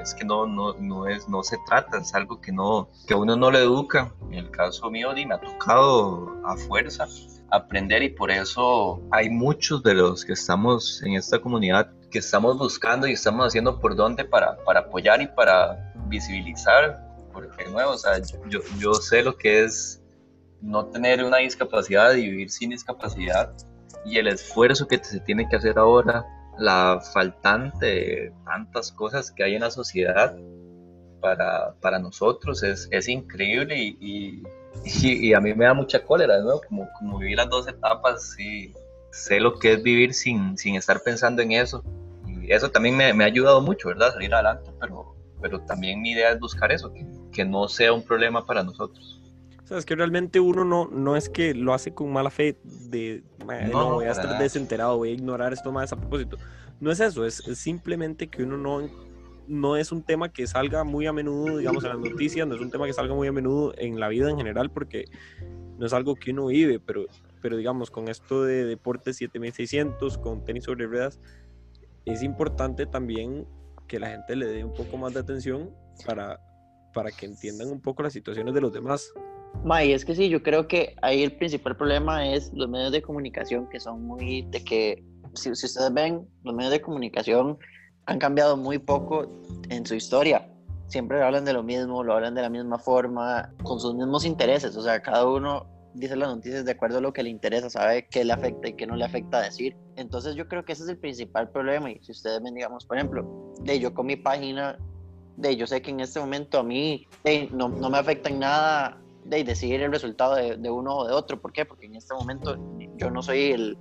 es 0.00 0.14
que 0.14 0.24
no, 0.24 0.46
no, 0.46 0.74
no, 0.74 1.06
es, 1.06 1.28
no 1.28 1.42
se 1.42 1.58
trata, 1.66 1.98
es 1.98 2.14
algo 2.14 2.40
que, 2.40 2.50
no, 2.50 2.88
que 3.06 3.14
uno 3.14 3.36
no 3.36 3.50
le 3.50 3.60
educa. 3.60 4.12
En 4.30 4.34
el 4.34 4.50
caso 4.50 4.90
mío, 4.90 5.12
me 5.14 5.34
ha 5.34 5.40
tocado 5.40 6.34
a 6.44 6.56
fuerza 6.56 7.06
aprender 7.50 8.02
y 8.02 8.08
por 8.08 8.30
eso 8.30 9.02
hay 9.10 9.28
muchos 9.28 9.82
de 9.82 9.94
los 9.94 10.24
que 10.24 10.32
estamos 10.32 11.02
en 11.02 11.14
esta 11.14 11.38
comunidad 11.38 11.92
que 12.10 12.18
estamos 12.18 12.56
buscando 12.58 13.06
y 13.06 13.12
estamos 13.12 13.46
haciendo 13.46 13.78
por 13.78 13.94
dónde 13.94 14.24
para, 14.24 14.56
para 14.64 14.80
apoyar 14.80 15.20
y 15.20 15.26
para 15.26 15.92
visibilizar, 16.06 17.06
porque 17.32 17.66
nuevo, 17.66 17.92
o 17.92 17.98
sea, 17.98 18.18
yo, 18.48 18.60
yo 18.78 18.94
sé 18.94 19.22
lo 19.22 19.36
que 19.36 19.64
es 19.64 20.02
no 20.62 20.86
tener 20.86 21.22
una 21.22 21.38
discapacidad 21.38 22.14
y 22.14 22.22
vivir 22.22 22.50
sin 22.50 22.70
discapacidad 22.70 23.54
y 24.04 24.18
el 24.18 24.28
esfuerzo 24.28 24.86
que 24.86 25.02
se 25.02 25.20
tiene 25.20 25.48
que 25.48 25.56
hacer 25.56 25.78
ahora, 25.78 26.26
la 26.58 27.00
faltante 27.12 28.32
tantas 28.44 28.92
cosas 28.92 29.30
que 29.30 29.44
hay 29.44 29.54
en 29.54 29.62
la 29.62 29.70
sociedad 29.70 30.36
para, 31.20 31.74
para 31.80 31.98
nosotros 31.98 32.62
es, 32.62 32.88
es 32.90 33.08
increíble 33.08 33.78
y, 33.78 33.96
y, 34.00 34.42
y, 35.28 35.34
a 35.34 35.40
mí 35.40 35.54
me 35.54 35.64
da 35.64 35.74
mucha 35.74 36.04
cólera, 36.04 36.40
¿no? 36.40 36.60
Como, 36.68 36.88
como 36.98 37.18
vivir 37.18 37.36
las 37.36 37.48
dos 37.48 37.68
etapas, 37.68 38.34
sí, 38.36 38.74
sé 39.10 39.40
lo 39.40 39.58
que 39.58 39.74
es 39.74 39.82
vivir 39.82 40.14
sin, 40.14 40.58
sin 40.58 40.74
estar 40.74 41.00
pensando 41.02 41.42
en 41.42 41.52
eso 41.52 41.82
eso 42.48 42.70
también 42.70 42.96
me, 42.96 43.12
me, 43.14 43.24
ha 43.24 43.26
ayudado 43.26 43.60
mucho, 43.60 43.88
¿verdad? 43.88 44.12
Salir 44.12 44.34
adelante, 44.34 44.70
pero, 44.80 45.14
pero 45.40 45.60
también 45.60 46.00
mi 46.00 46.12
idea 46.12 46.30
es 46.30 46.40
buscar 46.40 46.72
eso, 46.72 46.92
que, 46.92 47.06
que 47.32 47.44
no 47.44 47.68
sea 47.68 47.92
un 47.92 48.02
problema 48.02 48.44
para 48.44 48.62
nosotros. 48.62 49.21
Sea, 49.72 49.78
es 49.78 49.86
que 49.86 49.96
realmente 49.96 50.38
uno 50.38 50.66
no, 50.66 50.86
no 50.88 51.16
es 51.16 51.30
que 51.30 51.54
lo 51.54 51.72
hace 51.72 51.94
con 51.94 52.12
mala 52.12 52.28
fe 52.28 52.58
de, 52.90 53.22
no, 53.72 53.94
voy 53.94 54.04
a 54.04 54.10
estar 54.10 54.38
desenterado, 54.38 54.98
voy 54.98 55.08
a 55.08 55.12
ignorar 55.12 55.54
esto 55.54 55.72
más 55.72 55.90
a 55.94 55.96
propósito. 55.96 56.36
No 56.78 56.90
es 56.90 57.00
eso, 57.00 57.24
es, 57.24 57.36
simplemente 57.54 58.26
que 58.28 58.42
uno 58.42 58.58
no, 58.58 58.86
no 59.46 59.76
es 59.78 59.90
un 59.90 60.02
tema 60.02 60.30
que 60.30 60.46
salga 60.46 60.84
muy 60.84 61.06
a 61.06 61.14
menudo, 61.14 61.56
digamos, 61.56 61.84
en 61.84 61.90
las 61.90 61.98
noticias, 61.98 62.46
no 62.46 62.54
es 62.54 62.60
un 62.60 62.70
tema 62.70 62.84
que 62.84 62.92
salga 62.92 63.14
muy 63.14 63.28
a 63.28 63.32
menudo 63.32 63.72
en 63.78 63.98
la 63.98 64.08
vida 64.08 64.28
en 64.28 64.36
general, 64.36 64.70
porque 64.70 65.06
no 65.78 65.86
es 65.86 65.94
algo 65.94 66.16
que 66.16 66.32
uno 66.32 66.48
vive, 66.48 66.78
pero, 66.78 67.06
pero 67.40 67.56
digamos, 67.56 67.90
con 67.90 68.08
esto 68.08 68.44
de 68.44 68.66
deportes 68.66 69.16
7600, 69.16 70.18
con 70.18 70.44
tenis 70.44 70.64
sobre 70.64 70.86
ruedas, 70.86 71.18
es 72.04 72.22
importante 72.22 72.84
también 72.84 73.46
que 73.88 73.98
la 73.98 74.10
gente 74.10 74.36
le 74.36 74.46
dé 74.48 74.64
un 74.64 74.74
poco 74.74 74.98
más 74.98 75.14
de 75.14 75.20
atención 75.20 75.70
para, 76.04 76.38
para 76.92 77.10
que 77.10 77.24
entiendan 77.24 77.70
un 77.70 77.80
poco 77.80 78.02
las 78.02 78.12
situaciones 78.12 78.52
de 78.52 78.60
los 78.60 78.70
demás. 78.70 79.14
May, 79.64 79.92
es 79.92 80.04
que 80.04 80.14
sí, 80.14 80.28
yo 80.28 80.42
creo 80.42 80.66
que 80.66 80.96
ahí 81.02 81.22
el 81.22 81.36
principal 81.36 81.76
problema 81.76 82.26
es 82.26 82.52
los 82.52 82.68
medios 82.68 82.90
de 82.90 83.00
comunicación 83.00 83.68
que 83.68 83.78
son 83.78 84.04
muy 84.04 84.42
de 84.50 84.64
que, 84.64 85.04
si, 85.34 85.54
si 85.54 85.66
ustedes 85.66 85.92
ven, 85.94 86.26
los 86.42 86.54
medios 86.54 86.72
de 86.72 86.80
comunicación 86.80 87.58
han 88.06 88.18
cambiado 88.18 88.56
muy 88.56 88.78
poco 88.78 89.26
en 89.68 89.86
su 89.86 89.94
historia. 89.94 90.48
Siempre 90.88 91.22
hablan 91.22 91.44
de 91.44 91.52
lo 91.52 91.62
mismo, 91.62 92.02
lo 92.02 92.14
hablan 92.14 92.34
de 92.34 92.42
la 92.42 92.50
misma 92.50 92.78
forma, 92.78 93.52
con 93.62 93.78
sus 93.78 93.94
mismos 93.94 94.24
intereses. 94.24 94.76
O 94.76 94.82
sea, 94.82 95.00
cada 95.00 95.26
uno 95.26 95.66
dice 95.94 96.16
las 96.16 96.34
noticias 96.34 96.64
de 96.64 96.72
acuerdo 96.72 96.98
a 96.98 97.00
lo 97.00 97.12
que 97.12 97.22
le 97.22 97.30
interesa, 97.30 97.70
sabe 97.70 98.08
qué 98.10 98.24
le 98.24 98.32
afecta 98.32 98.68
y 98.68 98.74
qué 98.74 98.86
no 98.86 98.96
le 98.96 99.04
afecta 99.04 99.40
decir. 99.40 99.76
Entonces 99.94 100.34
yo 100.34 100.48
creo 100.48 100.64
que 100.64 100.72
ese 100.72 100.82
es 100.82 100.88
el 100.88 100.98
principal 100.98 101.50
problema. 101.50 101.88
Y 101.88 102.00
si 102.02 102.10
ustedes 102.10 102.42
ven, 102.42 102.54
digamos, 102.54 102.84
por 102.84 102.96
ejemplo, 102.96 103.54
de 103.60 103.78
yo 103.78 103.94
con 103.94 104.06
mi 104.06 104.16
página, 104.16 104.76
de 105.36 105.56
yo 105.56 105.68
sé 105.68 105.80
que 105.80 105.92
en 105.92 106.00
este 106.00 106.18
momento 106.18 106.58
a 106.58 106.62
mí 106.64 107.06
no, 107.52 107.68
no 107.68 107.88
me 107.88 107.98
afecta 107.98 108.28
en 108.28 108.40
nada 108.40 109.01
de 109.24 109.44
decidir 109.44 109.82
el 109.82 109.92
resultado 109.92 110.34
de, 110.34 110.56
de, 110.56 110.70
uno 110.70 110.96
o 110.96 111.06
de 111.06 111.12
otro. 111.12 111.40
¿Por 111.40 111.52
qué? 111.52 111.64
Porque 111.64 111.86
en 111.86 111.96
este 111.96 112.14
momento 112.14 112.56
yo 112.96 113.10
no 113.10 113.22
soy 113.22 113.52
el, 113.52 113.78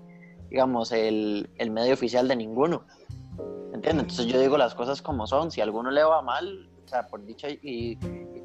digamos, 0.49 0.91
el, 0.91 1.49
el 1.58 1.71
medio 1.71 1.93
oficial 1.93 2.27
de 2.27 2.36
ninguno. 2.36 2.86
¿Entiendes? 3.73 4.04
Entonces 4.04 4.25
yo 4.27 4.39
digo 4.39 4.58
las 4.58 4.75
cosas 4.75 5.01
como 5.01 5.27
son. 5.27 5.51
Si 5.51 5.62
a 5.62 5.63
alguno 5.63 5.91
le 5.91 6.04
va 6.04 6.21
mal, 6.21 6.69
o 6.84 6.88
sea, 6.88 7.08
por 7.08 7.25
dicha, 7.25 7.49
y, 7.49 7.60
y 7.62 7.97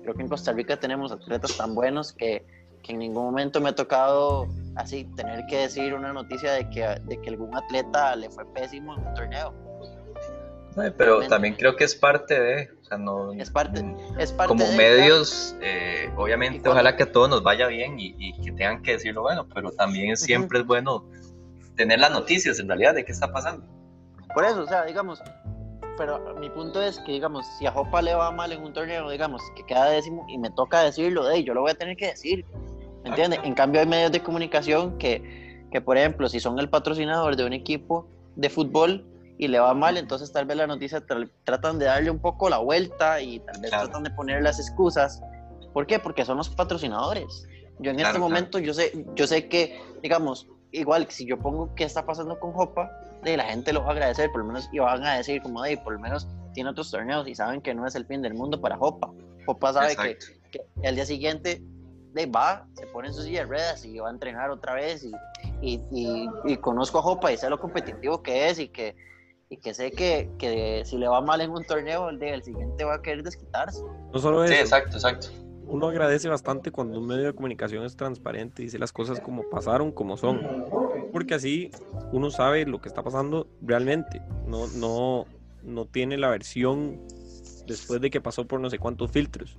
creo 0.03 0.15
que 0.15 0.23
en 0.23 0.29
Costa 0.29 0.53
Rica 0.53 0.79
tenemos 0.79 1.13
atletas 1.13 1.57
tan 1.57 1.75
buenos 1.75 2.13
que, 2.13 2.47
que, 2.83 2.93
en 2.93 3.01
ningún 3.01 3.25
momento 3.25 3.61
me 3.61 3.71
ha 3.71 3.75
tocado 3.75 4.47
así 4.77 5.05
tener 5.17 5.45
que 5.47 5.59
decir 5.59 5.95
una 5.95 6.13
noticia 6.13 6.53
de 6.53 6.71
que, 6.71 7.01
de 7.05 7.21
que 7.21 7.31
algún 7.31 7.55
atleta 7.57 8.15
le 8.15 8.31
fue 8.31 8.45
pésimo 8.53 8.95
en 8.95 9.07
un 9.07 9.15
torneo 9.15 9.67
pero 10.97 11.27
también 11.27 11.55
creo 11.55 11.75
que 11.77 11.85
es 11.85 11.95
parte 11.95 12.39
de, 12.39 12.69
o 12.87 12.88
sea, 12.88 12.99
no, 12.99 13.33
es 13.33 13.51
parte, 13.51 13.85
es 14.16 14.31
parte 14.31 14.55
como 14.55 14.64
medios, 14.77 15.57
eh, 15.61 16.09
obviamente 16.16 16.68
ojalá 16.68 16.96
que 16.96 17.03
a 17.03 17.11
todos 17.11 17.29
nos 17.29 17.42
vaya 17.42 17.66
bien 17.66 17.99
y, 17.99 18.14
y, 18.16 18.33
que 18.40 18.53
tengan 18.53 18.81
que 18.81 18.92
decirlo 18.92 19.22
bueno, 19.22 19.44
pero 19.53 19.72
también 19.72 20.16
siempre 20.16 20.61
es 20.61 20.66
bueno 20.66 21.05
tener 21.75 21.99
las 21.99 22.12
noticias 22.12 22.61
en 22.61 22.68
realidad 22.68 22.94
de 22.94 23.05
qué 23.05 23.11
está 23.11 23.33
pasando. 23.33 23.66
Por 24.33 24.44
eso, 24.44 24.62
o 24.62 24.66
sea, 24.68 24.85
digamos, 24.85 25.20
pero 25.99 26.37
mi 26.38 26.49
punto 26.49 26.81
es 26.81 27.01
que, 27.01 27.11
digamos, 27.11 27.44
si 27.59 27.66
a 27.66 27.72
Jopa 27.72 28.03
le 28.03 28.14
va 28.14 28.31
mal 28.31 28.53
en 28.53 28.62
un 28.62 28.72
torneo, 28.72 29.11
digamos, 29.11 29.42
que 29.57 29.64
queda 29.64 29.87
décimo 29.87 30.25
y 30.29 30.38
me 30.38 30.51
toca 30.51 30.83
decirlo, 30.83 31.25
de 31.25 31.42
yo 31.42 31.55
lo 31.55 31.62
voy 31.62 31.72
a 31.72 31.75
tener 31.75 31.96
que 31.96 32.07
decir, 32.07 32.44
¿me 33.03 33.11
entiendes? 33.11 33.40
En 33.42 33.55
cambio 33.55 33.81
hay 33.81 33.88
medios 33.88 34.12
de 34.12 34.22
comunicación 34.22 34.96
que, 34.99 35.66
que, 35.72 35.81
por 35.81 35.96
ejemplo, 35.96 36.29
si 36.29 36.38
son 36.38 36.61
el 36.61 36.70
patrocinador 36.70 37.35
de 37.35 37.44
un 37.46 37.53
equipo 37.53 38.07
de 38.37 38.49
fútbol, 38.49 39.05
y 39.38 39.49
le 39.49 39.59
va 39.59 39.75
mal, 39.75 39.96
entonces 39.96 40.33
tal 40.33 40.46
vez 40.46 40.57
la 40.57 40.66
noticia 40.66 41.05
tra 41.05 41.29
tratan 41.44 41.79
de 41.79 41.87
darle 41.87 42.11
un 42.11 42.18
poco 42.18 42.49
la 42.49 42.59
vuelta 42.59 43.20
y 43.20 43.40
tal 43.40 43.61
vez 43.61 43.70
claro. 43.70 43.85
tratan 43.85 44.05
de 44.05 44.11
poner 44.11 44.42
las 44.42 44.59
excusas. 44.59 45.20
¿Por 45.72 45.87
qué? 45.87 45.99
Porque 45.99 46.25
son 46.25 46.38
los 46.38 46.49
patrocinadores. 46.49 47.46
Yo 47.79 47.90
en 47.90 47.99
claro, 47.99 48.11
este 48.11 48.18
momento, 48.18 48.53
claro. 48.53 48.66
yo, 48.66 48.75
sé, 48.75 49.07
yo 49.14 49.27
sé 49.27 49.49
que, 49.49 49.79
digamos, 50.03 50.49
igual 50.72 51.07
si 51.11 51.27
yo 51.27 51.38
pongo 51.38 51.75
qué 51.75 51.85
está 51.85 52.07
pasando 52.07 52.40
con 52.40 52.53
Jopa, 52.53 52.90
la 53.35 53.44
gente 53.44 53.72
lo 53.72 53.83
va 53.83 53.88
a 53.88 53.92
agradecer, 53.92 54.31
por 54.31 54.42
lo 54.42 54.46
menos, 54.46 54.68
y 54.72 54.79
van 54.79 55.05
a 55.05 55.16
decir 55.16 55.42
como, 55.42 55.62
de, 55.62 55.77
por 55.79 55.94
lo 55.94 55.99
menos 55.99 56.29
tiene 56.55 56.70
otros 56.70 56.90
torneos 56.90 57.27
y 57.27 57.35
saben 57.35 57.61
que 57.61 57.75
no 57.75 57.87
es 57.87 57.96
el 57.96 58.07
fin 58.07 58.22
del 58.22 58.35
mundo 58.35 58.61
para 58.61 58.77
Jopa. 58.77 59.11
Jopa 59.46 59.72
sabe 59.72 59.96
que, 59.96 60.18
que, 60.51 60.87
al 60.87 60.94
día 60.94 61.05
siguiente 61.05 61.61
de, 62.12 62.27
va, 62.27 62.66
se 62.75 62.87
pone 62.87 63.09
en 63.09 63.14
sus 63.14 63.25
silla 63.25 63.40
de 63.40 63.46
ruedas 63.46 63.85
y 63.85 63.99
va 63.99 64.09
a 64.09 64.12
entrenar 64.12 64.51
otra 64.51 64.75
vez 64.75 65.05
y, 65.05 65.12
y, 65.61 65.83
y, 65.90 66.29
y 66.44 66.57
conozco 66.59 66.99
a 66.99 67.03
Jopa 67.03 67.33
y 67.33 67.37
sé 67.37 67.51
lo 67.51 67.59
competitivo 67.59 68.22
que 68.22 68.49
es 68.49 68.59
y 68.59 68.68
que 68.68 68.96
y 69.49 69.59
que 69.59 69.75
sé 69.75 69.93
que, 69.93 70.29
que, 70.39 70.83
si 70.85 70.97
le 70.99 71.09
va 71.09 71.21
mal 71.21 71.41
en 71.41 71.51
un 71.51 71.65
torneo, 71.65 72.09
el, 72.09 72.19
día 72.19 72.35
el 72.35 72.43
siguiente 72.43 72.85
va 72.85 72.97
a 72.97 73.03
querer 73.03 73.23
desquitarse. 73.23 73.83
No 74.13 74.19
solo 74.19 74.45
eso. 74.45 74.53
Sí, 74.53 74.61
exacto, 74.61 74.97
exacto. 74.97 75.29
Uno 75.69 75.89
agradece 75.89 76.29
bastante 76.29 76.71
cuando 76.71 76.99
un 77.01 77.07
medio 77.07 77.25
de 77.25 77.33
comunicación 77.33 77.85
es 77.85 77.97
transparente, 77.97 78.63
dice 78.63 78.79
las 78.79 78.93
cosas 78.93 79.21
como 79.21 79.49
pasaron, 79.51 79.91
como 79.91 80.17
son. 80.17 80.41
Porque 81.13 81.35
así 81.35 81.71
uno 82.13 82.31
sabe 82.31 82.67
lo 82.67 82.81
que 82.81 82.89
está 82.89 83.03
pasando 83.03 83.49
realmente. 83.61 84.23
No, 84.47 84.69
no, 84.69 85.27
no 85.63 85.85
tiene 85.87 86.19
la 86.19 86.29
versión 86.29 87.01
después 87.67 88.01
de 88.01 88.11
que 88.11 88.21
pasó 88.21 88.47
por 88.47 88.61
no 88.61 88.71
sé 88.71 88.79
cuántos 88.79 89.11
filtros. 89.11 89.59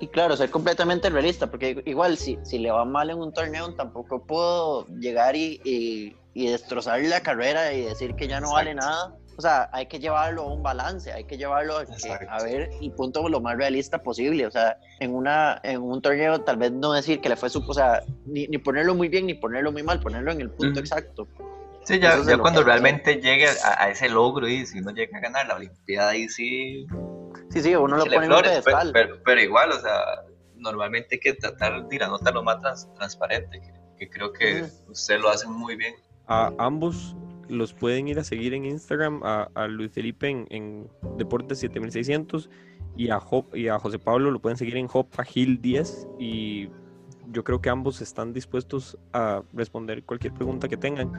Y 0.00 0.06
claro, 0.08 0.36
ser 0.36 0.50
completamente 0.50 1.10
realista, 1.10 1.50
porque 1.50 1.82
igual 1.84 2.16
si, 2.16 2.38
si 2.42 2.58
le 2.58 2.70
va 2.70 2.84
mal 2.84 3.10
en 3.10 3.18
un 3.18 3.32
torneo, 3.32 3.74
tampoco 3.74 4.24
puedo 4.24 4.86
llegar 4.86 5.34
y, 5.34 5.60
y, 5.64 6.16
y 6.34 6.48
destrozar 6.48 7.00
la 7.02 7.20
carrera 7.20 7.72
y 7.72 7.82
decir 7.82 8.14
que 8.16 8.26
ya 8.26 8.40
no 8.40 8.48
Exacto. 8.48 8.54
vale 8.54 8.74
nada. 8.74 9.16
O 9.36 9.40
sea, 9.40 9.68
hay 9.72 9.86
que 9.86 9.98
llevarlo 9.98 10.42
a 10.42 10.52
un 10.52 10.62
balance, 10.62 11.12
hay 11.12 11.24
que 11.24 11.36
llevarlo 11.36 11.78
a, 11.78 11.86
que, 11.86 11.92
a, 12.28 12.42
ver 12.44 12.70
y 12.80 12.90
punto 12.90 13.28
lo 13.28 13.40
más 13.40 13.56
realista 13.56 14.02
posible. 14.02 14.46
O 14.46 14.50
sea, 14.50 14.78
en, 15.00 15.14
una, 15.14 15.60
en 15.64 15.82
un 15.82 16.00
torneo 16.00 16.40
tal 16.42 16.56
vez 16.56 16.70
no 16.70 16.92
decir 16.92 17.20
que 17.20 17.28
le 17.28 17.36
fue 17.36 17.50
su, 17.50 17.64
o 17.66 17.74
sea, 17.74 18.02
ni, 18.26 18.46
ni 18.46 18.58
ponerlo 18.58 18.94
muy 18.94 19.08
bien 19.08 19.26
ni 19.26 19.34
ponerlo 19.34 19.72
muy 19.72 19.82
mal, 19.82 20.00
ponerlo 20.00 20.30
en 20.30 20.40
el 20.40 20.50
punto 20.50 20.66
uh 20.66 20.82
-huh. 20.82 20.86
exacto. 20.86 21.26
Sí, 21.84 21.98
ya, 21.98 22.16
ya 22.24 22.38
cuando 22.38 22.62
realmente 22.62 23.16
llegue 23.16 23.46
a, 23.46 23.84
a, 23.84 23.90
ese 23.90 24.08
logro 24.08 24.48
y 24.48 24.64
si 24.64 24.78
uno 24.78 24.90
llega 24.92 25.18
a 25.18 25.20
ganar 25.20 25.46
la 25.46 25.56
Olimpiada 25.56 26.10
ahí 26.10 26.28
sí 26.28 26.86
Sí, 27.50 27.62
sí, 27.62 27.74
uno 27.74 27.96
lo 27.96 28.04
pone 28.04 28.26
flores, 28.26 28.50
en 28.50 28.58
un 28.58 28.64
pero, 28.64 28.92
pero, 28.92 29.22
pero, 29.24 29.40
igual, 29.40 29.70
o 29.70 29.80
sea, 29.80 30.24
normalmente 30.56 31.16
hay 31.16 31.20
que 31.20 31.34
tratar 31.34 31.86
de 31.86 31.98
la 31.98 32.08
nota 32.08 32.30
lo 32.30 32.42
más 32.42 32.60
trans, 32.60 32.92
transparente, 32.94 33.60
que, 33.60 33.72
que, 33.98 34.10
creo 34.10 34.32
que 34.32 34.62
mm. 34.62 34.90
usted 34.90 35.20
lo 35.20 35.28
hace 35.28 35.46
muy 35.46 35.76
bien. 35.76 35.94
A 36.26 36.52
ambos 36.58 37.16
los 37.48 37.74
pueden 37.74 38.08
ir 38.08 38.18
a 38.18 38.24
seguir 38.24 38.54
en 38.54 38.64
Instagram, 38.64 39.20
a, 39.22 39.66
Luis 39.68 39.90
Felipe 39.92 40.28
en, 40.28 40.88
Deportes 41.18 41.58
7600 41.58 42.48
y 42.96 43.10
a, 43.10 43.18
Hop, 43.18 43.54
y 43.54 43.68
a 43.68 43.78
José 43.78 43.98
Pablo 43.98 44.30
lo 44.30 44.40
pueden 44.40 44.56
seguir 44.56 44.76
en 44.76 44.88
Hopa 44.90 45.24
Gil 45.24 45.60
10 45.60 46.08
y 46.18 46.68
yo 47.30 47.44
creo 47.44 47.60
que 47.60 47.70
ambos 47.70 48.00
están 48.00 48.32
dispuestos 48.32 48.98
a 49.12 49.42
responder 49.52 50.04
cualquier 50.04 50.32
pregunta 50.32 50.68
que 50.68 50.76
tengan. 50.76 51.12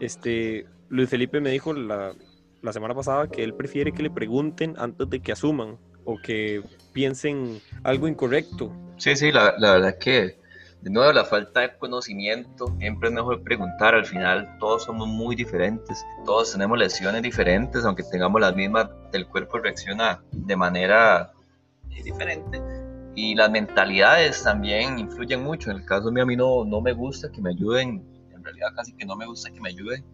Este, 0.00 0.66
Luis 0.88 1.08
Felipe 1.08 1.40
me 1.40 1.50
dijo 1.50 1.72
la, 1.72 2.14
la 2.62 2.72
semana 2.72 2.94
pasada 2.94 3.28
que 3.28 3.44
él 3.44 3.54
prefiere 3.54 3.92
que 3.92 4.02
le 4.02 4.10
pregunten 4.10 4.74
antes 4.78 5.08
de 5.10 5.20
que 5.20 5.32
asuman 5.32 5.78
o 6.04 6.16
que 6.18 6.62
piensen 6.92 7.60
algo 7.82 8.08
incorrecto. 8.08 8.72
Sí, 8.96 9.16
sí, 9.16 9.32
la, 9.32 9.54
la 9.58 9.74
verdad 9.74 9.98
que 9.98 10.38
de 10.84 10.90
nuevo 10.90 11.10
la 11.14 11.24
falta 11.24 11.60
de 11.60 11.78
conocimiento, 11.78 12.66
siempre 12.78 13.08
es 13.08 13.14
mejor 13.14 13.42
preguntar, 13.42 13.94
al 13.94 14.04
final 14.04 14.58
todos 14.60 14.84
somos 14.84 15.08
muy 15.08 15.34
diferentes, 15.34 16.04
todos 16.26 16.52
tenemos 16.52 16.78
lesiones 16.78 17.22
diferentes, 17.22 17.86
aunque 17.86 18.02
tengamos 18.02 18.38
las 18.38 18.54
mismas, 18.54 18.90
el 19.14 19.26
cuerpo 19.26 19.60
reacciona 19.60 20.22
de 20.30 20.54
manera 20.54 21.32
eh, 21.90 22.02
diferente 22.02 22.60
y 23.14 23.34
las 23.34 23.50
mentalidades 23.50 24.42
también 24.42 24.98
influyen 24.98 25.42
mucho, 25.42 25.70
en 25.70 25.78
el 25.78 25.86
caso 25.86 26.12
mío 26.12 26.24
a 26.24 26.26
mí 26.26 26.36
no, 26.36 26.66
no 26.66 26.82
me 26.82 26.92
gusta 26.92 27.32
que 27.32 27.40
me 27.40 27.48
ayuden, 27.48 28.06
en 28.34 28.44
realidad 28.44 28.68
casi 28.76 28.92
que 28.92 29.06
no 29.06 29.16
me 29.16 29.24
gusta 29.24 29.50
que 29.50 29.62
me 29.62 29.70
ayuden 29.70 30.04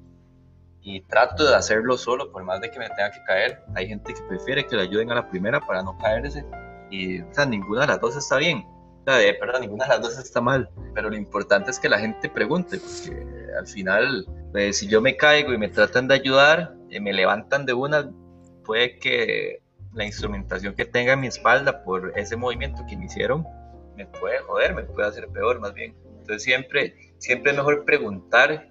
y 0.82 1.00
trato 1.00 1.48
de 1.48 1.56
hacerlo 1.56 1.98
solo 1.98 2.30
por 2.30 2.44
más 2.44 2.60
de 2.60 2.70
que 2.70 2.78
me 2.78 2.88
tenga 2.90 3.10
que 3.10 3.22
caer. 3.24 3.60
Hay 3.74 3.88
gente 3.88 4.14
que 4.14 4.22
prefiere 4.22 4.64
que 4.64 4.76
le 4.76 4.82
ayuden 4.82 5.10
a 5.10 5.16
la 5.16 5.28
primera 5.28 5.60
para 5.60 5.82
no 5.82 5.98
caerse 5.98 6.44
y 6.90 7.20
o 7.22 7.34
sea, 7.34 7.44
ninguna 7.44 7.80
de 7.80 7.86
las 7.88 8.00
dos 8.00 8.16
está 8.16 8.36
bien. 8.36 8.64
De, 9.06 9.34
perdón, 9.34 9.62
ninguna 9.62 9.84
de 9.86 9.90
las 9.90 10.02
dos 10.02 10.18
está 10.18 10.40
mal, 10.40 10.70
pero 10.94 11.10
lo 11.10 11.16
importante 11.16 11.70
es 11.70 11.80
que 11.80 11.88
la 11.88 11.98
gente 11.98 12.28
pregunte, 12.28 12.78
porque 12.78 13.16
al 13.58 13.66
final, 13.66 14.26
pues, 14.52 14.78
si 14.78 14.88
yo 14.88 15.00
me 15.00 15.16
caigo 15.16 15.52
y 15.52 15.58
me 15.58 15.68
tratan 15.68 16.06
de 16.06 16.14
ayudar, 16.14 16.74
eh, 16.90 17.00
me 17.00 17.12
levantan 17.12 17.66
de 17.66 17.72
una, 17.72 18.10
puede 18.64 18.98
que 18.98 19.62
la 19.94 20.04
instrumentación 20.04 20.74
que 20.74 20.84
tenga 20.84 21.14
en 21.14 21.20
mi 21.20 21.26
espalda 21.26 21.82
por 21.82 22.12
ese 22.16 22.36
movimiento 22.36 22.84
que 22.88 22.96
me 22.96 23.06
hicieron, 23.06 23.44
me 23.96 24.06
puede 24.06 24.38
joder, 24.40 24.74
me 24.74 24.84
puede 24.84 25.08
hacer 25.08 25.28
peor 25.28 25.60
más 25.60 25.74
bien. 25.74 25.96
Entonces 26.20 26.42
siempre, 26.42 26.94
siempre 27.18 27.50
es 27.50 27.56
mejor 27.56 27.84
preguntar 27.84 28.70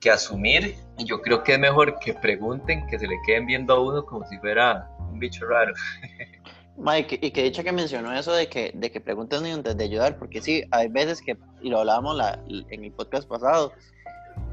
que 0.00 0.10
asumir. 0.10 0.74
Y 0.98 1.04
yo 1.04 1.20
creo 1.20 1.42
que 1.42 1.54
es 1.54 1.58
mejor 1.58 1.98
que 1.98 2.14
pregunten, 2.14 2.86
que 2.86 2.98
se 2.98 3.06
le 3.06 3.16
queden 3.26 3.46
viendo 3.46 3.74
a 3.74 3.80
uno 3.80 4.04
como 4.04 4.26
si 4.26 4.38
fuera 4.38 4.88
un 4.98 5.18
bicho 5.18 5.46
raro. 5.46 5.72
Mike, 6.80 7.18
y 7.20 7.30
que 7.30 7.42
dicho 7.42 7.62
que 7.62 7.72
mencionó 7.72 8.12
eso 8.12 8.32
de 8.32 8.48
que, 8.48 8.72
de 8.74 8.90
que 8.90 9.00
pregunten 9.00 9.44
antes 9.44 9.76
de 9.76 9.84
ayudar, 9.84 10.18
porque 10.18 10.40
sí, 10.40 10.64
hay 10.70 10.88
veces 10.88 11.20
que, 11.20 11.36
y 11.60 11.68
lo 11.68 11.80
hablábamos 11.80 12.16
la, 12.16 12.42
en 12.48 12.84
el 12.84 12.92
podcast 12.92 13.28
pasado, 13.28 13.72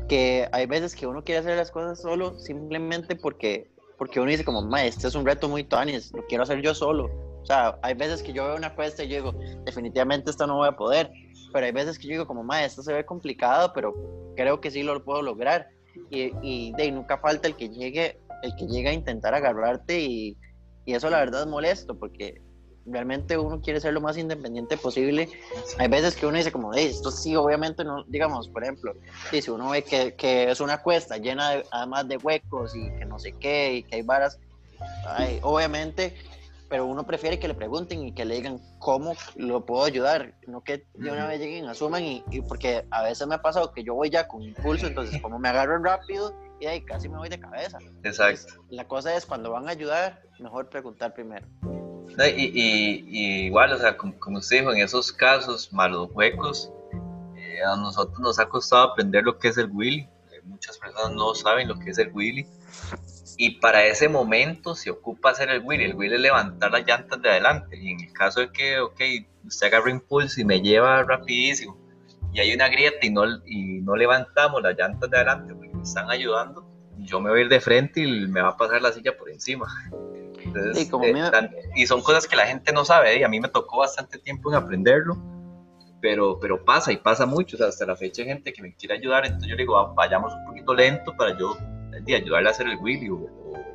que 0.10 0.48
hay 0.52 0.66
veces 0.66 0.94
que 0.94 1.08
uno 1.08 1.24
quiere 1.24 1.40
hacer 1.40 1.56
las 1.56 1.72
cosas 1.72 2.02
solo 2.02 2.38
simplemente 2.38 3.16
porque, 3.16 3.72
porque 3.98 4.20
uno 4.20 4.30
dice 4.30 4.44
como, 4.44 4.62
ma, 4.62 4.84
este 4.84 5.08
es 5.08 5.16
un 5.16 5.26
reto 5.26 5.48
muy 5.48 5.64
tanis, 5.64 6.12
lo 6.14 6.26
quiero 6.28 6.44
hacer 6.44 6.62
yo 6.62 6.76
solo. 6.76 7.06
O 7.42 7.46
sea, 7.46 7.80
hay 7.82 7.94
veces 7.94 8.22
que 8.22 8.34
yo 8.34 8.46
veo 8.46 8.58
una 8.58 8.76
cuesta 8.76 9.06
y 9.06 9.08
yo 9.08 9.16
digo, 9.16 9.34
definitivamente 9.64 10.30
esto 10.30 10.46
no 10.48 10.58
voy 10.58 10.68
a 10.68 10.74
poder, 10.74 11.10
pero 11.54 11.66
hay 11.66 11.72
veces 11.72 11.98
que 11.98 12.08
yo 12.08 12.12
digo 12.12 12.28
como, 12.28 12.44
ma, 12.44 12.66
esto 12.66 12.84
se 12.84 12.92
ve 12.92 13.06
complicado, 13.06 13.72
pero 13.74 13.96
creo 14.36 14.60
que 14.60 14.70
sí 14.70 14.84
lo 14.84 15.02
puedo 15.02 15.22
lograr. 15.22 15.70
Y, 16.12 16.32
y 16.42 16.74
de 16.74 16.92
nunca 16.92 17.18
falta 17.20 17.48
el 17.48 17.56
que 17.56 17.70
llegue, 17.70 18.20
el 18.44 18.54
que 18.56 18.68
llegue 18.68 18.90
a 18.90 18.94
intentar 18.94 19.34
agarrarte 19.34 20.00
y, 20.02 20.38
y 20.88 20.94
eso 20.94 21.10
la 21.10 21.20
verdad 21.20 21.42
es 21.42 21.48
molesto 21.48 22.00
porque 22.00 22.42
realmente 22.86 23.38
uno 23.38 23.62
quiere 23.62 23.82
ser 23.82 23.94
lo 23.94 24.00
más 24.00 24.18
independiente 24.18 24.78
posible. 24.78 25.30
Hay 25.78 25.90
veces 25.90 26.16
que 26.16 26.26
uno 26.26 26.38
dice 26.38 26.54
como, 26.54 26.74
hey, 26.74 26.88
esto 26.90 27.12
sí, 27.12 27.36
obviamente 27.36 27.84
no, 27.84 28.06
digamos, 28.06 28.48
por 28.48 28.64
ejemplo, 28.64 28.94
si 29.30 29.52
uno 29.52 29.72
ve 29.72 29.84
que, 29.84 30.16
que 30.16 30.50
es 30.50 30.62
una 30.62 30.82
cuesta 30.82 31.18
llena 31.18 31.52
de, 31.52 31.66
además 31.72 32.08
de 32.08 32.16
huecos 32.16 32.74
y 32.74 32.90
que 32.98 33.06
no 33.06 33.20
sé 33.20 33.34
qué 33.34 33.76
y 33.76 33.84
que 33.84 33.98
hay 33.98 34.02
varas, 34.02 34.40
ay, 35.06 35.40
obviamente 35.44 36.16
pero 36.70 36.86
uno 36.86 37.06
prefiere 37.06 37.40
que 37.40 37.48
le 37.48 37.54
pregunten 37.54 38.04
y 38.04 38.12
que 38.12 38.26
le 38.26 38.36
digan 38.36 38.60
cómo 38.80 39.16
lo 39.36 39.66
puedo 39.66 39.86
ayudar, 39.86 40.34
no 40.48 40.62
que 40.66 40.86
de 40.96 41.12
una 41.12 41.26
vez 41.26 41.40
lleguen, 41.40 41.66
asuman 41.66 42.04
y, 42.04 42.26
y 42.30 42.42
porque 42.42 42.86
a 42.92 43.04
veces 43.04 43.26
me 43.26 43.36
ha 43.36 43.42
pasado 43.42 43.72
que 43.72 43.86
yo 43.86 43.94
voy 43.94 44.10
ya 44.10 44.28
con 44.28 44.42
impulso, 44.42 44.88
entonces 44.88 45.22
como 45.22 45.40
me 45.40 45.48
agarro 45.48 45.82
rápido 45.82 46.34
y 46.60 46.66
ahí 46.66 46.82
casi 46.82 47.10
me 47.10 47.18
voy 47.18 47.30
de 47.30 47.40
cabeza. 47.40 47.78
Exacto. 48.04 48.64
la 48.70 48.88
cosa 48.88 49.16
es 49.16 49.26
cuando 49.26 49.52
van 49.52 49.68
a 49.68 49.72
ayudar, 49.72 50.22
mejor 50.40 50.70
preguntar 50.70 51.14
primero. 51.14 51.48
Y, 52.20 52.46
y, 52.46 53.06
y 53.08 53.46
igual, 53.46 53.74
o 53.74 53.78
sea, 53.78 53.98
como, 53.98 54.18
como, 54.20 54.40
usted 54.40 54.60
dijo, 54.60 54.72
en 54.72 54.82
esos 54.82 55.12
casos 55.12 55.72
malos 55.72 56.10
huecos, 56.14 56.72
eh, 57.36 57.60
a 57.64 57.76
nosotros 57.76 58.20
nos 58.20 58.40
ha 58.40 58.48
costado 58.48 58.92
aprender 58.92 59.24
lo 59.24 59.38
que 59.38 59.50
es 59.50 59.58
el 59.58 59.70
Willy. 59.72 60.10
Eh, 60.32 60.42
muchas 60.46 60.78
personas 60.78 61.12
no 61.12 61.36
saben 61.36 61.68
lo 61.68 61.78
que 61.78 61.92
es 61.92 61.98
el 61.98 62.12
Willy. 62.14 62.48
Y 63.38 63.60
para 63.60 63.86
ese 63.86 64.10
momento 64.10 64.74
se 64.74 64.90
ocupa 64.90 65.32
hacer 65.32 65.50
el 65.50 65.62
Willy. 65.64 65.84
El 65.84 65.96
Willy 65.96 66.16
es 66.16 66.22
levantar 66.22 66.72
las 66.72 66.88
llantas 66.88 67.22
de 67.22 67.30
adelante. 67.30 67.78
Y 67.78 67.92
en 67.92 68.00
el 68.00 68.14
caso 68.14 68.40
de 68.40 68.52
que, 68.52 68.80
ok, 68.80 69.00
usted 69.48 69.68
agarra 69.68 69.92
impulso 69.92 70.42
y 70.42 70.46
me 70.46 70.62
lleva 70.62 71.04
rapidísimo, 71.04 71.78
y 72.34 72.40
hay 72.40 72.54
una 72.54 72.68
grieta 72.68 73.06
y 73.06 73.10
no, 73.10 73.24
y 73.46 73.82
no 73.82 73.96
levantamos 73.96 74.62
las 74.62 74.78
llantas 74.78 75.10
de 75.10 75.18
adelante 75.18 75.54
me 75.56 75.67
están 75.88 76.10
ayudando, 76.10 76.66
yo 77.00 77.20
me 77.20 77.30
voy 77.30 77.40
a 77.40 77.42
ir 77.44 77.50
de 77.50 77.60
frente 77.60 78.02
y 78.02 78.28
me 78.28 78.42
va 78.42 78.50
a 78.50 78.58
pasar 78.58 78.82
la 78.82 78.92
silla 78.92 79.16
por 79.18 79.30
encima. 79.30 79.68
Entonces, 80.44 80.78
Sí, 80.86 80.90
como 80.90 81.06
eh, 81.06 81.14
me- 81.14 81.30
tan- 81.32 81.52
y 81.76 81.86
son 81.88 82.02
cosas 82.02 82.28
que 82.28 82.36
la 82.36 82.46
gente 82.46 82.72
no 82.72 82.86
sabe, 82.86 83.16
¿eh? 83.16 83.20
y 83.20 83.24
a 83.24 83.28
mí 83.28 83.40
me 83.40 83.50
tocó 83.50 83.80
bastante 83.80 84.18
tiempo 84.20 84.50
en 84.52 84.56
aprenderlo, 84.58 85.18
pero, 86.02 86.40
pero 86.40 86.64
pasa 86.64 86.92
y 86.92 86.98
pasa 86.98 87.26
mucho, 87.26 87.56
o 87.56 87.60
sea, 87.60 87.68
hasta 87.68 87.86
la 87.86 87.96
fecha 87.96 88.22
hay 88.22 88.28
gente 88.30 88.54
que 88.54 88.62
me 88.62 88.74
quiere 88.76 88.96
ayudar, 88.96 89.26
entonces 89.26 89.50
yo 89.50 89.56
le 89.56 89.64
digo, 89.64 89.78
"Ah, 89.78 89.92
vayamos 89.96 90.34
un 90.34 90.46
poquito 90.46 90.74
lento 90.74 91.14
para 91.18 91.38
yo 91.38 91.58
eh, 92.08 92.16
ayudarle 92.16 92.48
a 92.50 92.52
hacer 92.52 92.68
el 92.68 92.78
wheelie 92.78 93.10
o, 93.10 93.16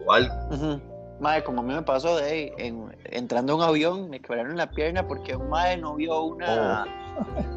o- 0.07 0.12
algo. 0.12 0.35
Ujú. 0.51 0.81
Mae, 1.20 1.42
como 1.44 1.61
a 1.61 1.64
mí 1.64 1.75
me 1.75 1.83
pasó 1.83 2.16
de 2.16 2.53
en- 2.59 2.96
entrando 3.05 3.53
a 3.53 3.57
un 3.57 3.62
avión, 3.62 4.09
me 4.11 4.20
quebraron 4.20 4.57
la 4.57 4.70
pierna 4.70 5.07
porque 5.07 5.37
un 5.37 5.48
mae 5.51 5.77
no 5.77 5.94
vio 5.96 6.22
una. 6.22 6.85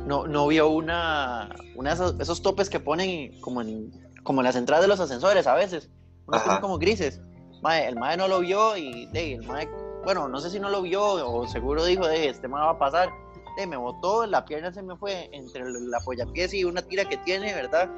No, 0.05 0.27
no 0.27 0.47
vio 0.47 0.67
una. 0.69 1.49
una 1.75 1.89
de 1.91 1.95
esos, 1.95 2.19
esos 2.19 2.41
topes 2.41 2.69
que 2.69 2.79
ponen 2.79 3.39
como 3.41 3.61
en, 3.61 3.89
como 4.25 4.41
en 4.41 4.45
las 4.45 4.57
entradas 4.57 4.83
de 4.83 4.89
los 4.89 4.99
ascensores 4.99 5.47
a 5.47 5.55
veces. 5.55 5.89
Unos 6.27 6.41
que 6.41 6.47
Ajá. 6.49 6.55
son 6.55 6.61
como 6.61 6.77
grises. 6.77 7.21
Mae, 7.61 7.87
el 7.87 7.95
mae 7.95 8.17
no 8.17 8.27
lo 8.27 8.39
vio 8.41 8.75
y 8.75 9.05
de, 9.07 9.35
el 9.35 9.43
mae, 9.47 9.69
bueno, 10.03 10.27
no 10.27 10.39
sé 10.39 10.49
si 10.49 10.59
no 10.59 10.69
lo 10.69 10.81
vio 10.81 11.01
o 11.03 11.47
seguro 11.47 11.85
dijo, 11.85 12.05
de, 12.07 12.27
este 12.29 12.47
mae 12.47 12.63
va 12.63 12.71
a 12.71 12.79
pasar. 12.79 13.09
De, 13.57 13.65
me 13.65 13.77
botó, 13.77 14.25
la 14.25 14.43
pierna 14.43 14.73
se 14.73 14.81
me 14.81 14.97
fue 14.97 15.29
entre 15.31 15.63
la 15.63 15.97
apoyapiés 15.97 16.53
y 16.53 16.65
una 16.65 16.81
tira 16.81 17.05
que 17.05 17.17
tiene, 17.17 17.53
¿verdad? 17.53 17.89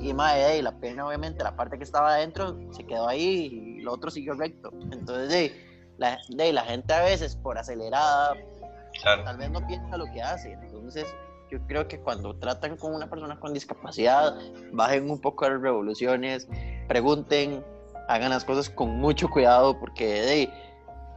Y 0.00 0.12
mae, 0.12 0.58
y 0.58 0.62
la 0.62 0.72
pierna 0.78 1.06
obviamente, 1.06 1.42
la 1.42 1.56
parte 1.56 1.78
que 1.78 1.84
estaba 1.84 2.14
adentro 2.14 2.56
se 2.72 2.84
quedó 2.84 3.08
ahí 3.08 3.78
y 3.78 3.80
lo 3.80 3.92
otro 3.94 4.10
siguió 4.10 4.34
recto. 4.34 4.70
Entonces, 4.90 5.28
de, 5.30 5.94
la, 5.96 6.18
de, 6.28 6.52
la 6.52 6.62
gente 6.62 6.92
a 6.92 7.02
veces 7.02 7.36
por 7.36 7.56
acelerada, 7.56 8.34
Claro. 9.02 9.24
tal 9.24 9.38
vez 9.38 9.50
no 9.50 9.66
piensa 9.66 9.96
lo 9.96 10.04
que 10.12 10.20
hace. 10.20 10.52
Entonces, 10.52 11.06
yo 11.50 11.58
creo 11.66 11.88
que 11.88 12.00
cuando 12.00 12.36
tratan 12.36 12.76
con 12.76 12.94
una 12.94 13.08
persona 13.08 13.38
con 13.38 13.52
discapacidad, 13.52 14.36
bajen 14.72 15.10
un 15.10 15.20
poco 15.20 15.48
las 15.48 15.60
revoluciones, 15.60 16.48
pregunten, 16.88 17.64
hagan 18.08 18.30
las 18.30 18.44
cosas 18.44 18.70
con 18.70 18.98
mucho 18.98 19.28
cuidado, 19.28 19.78
porque 19.78 20.50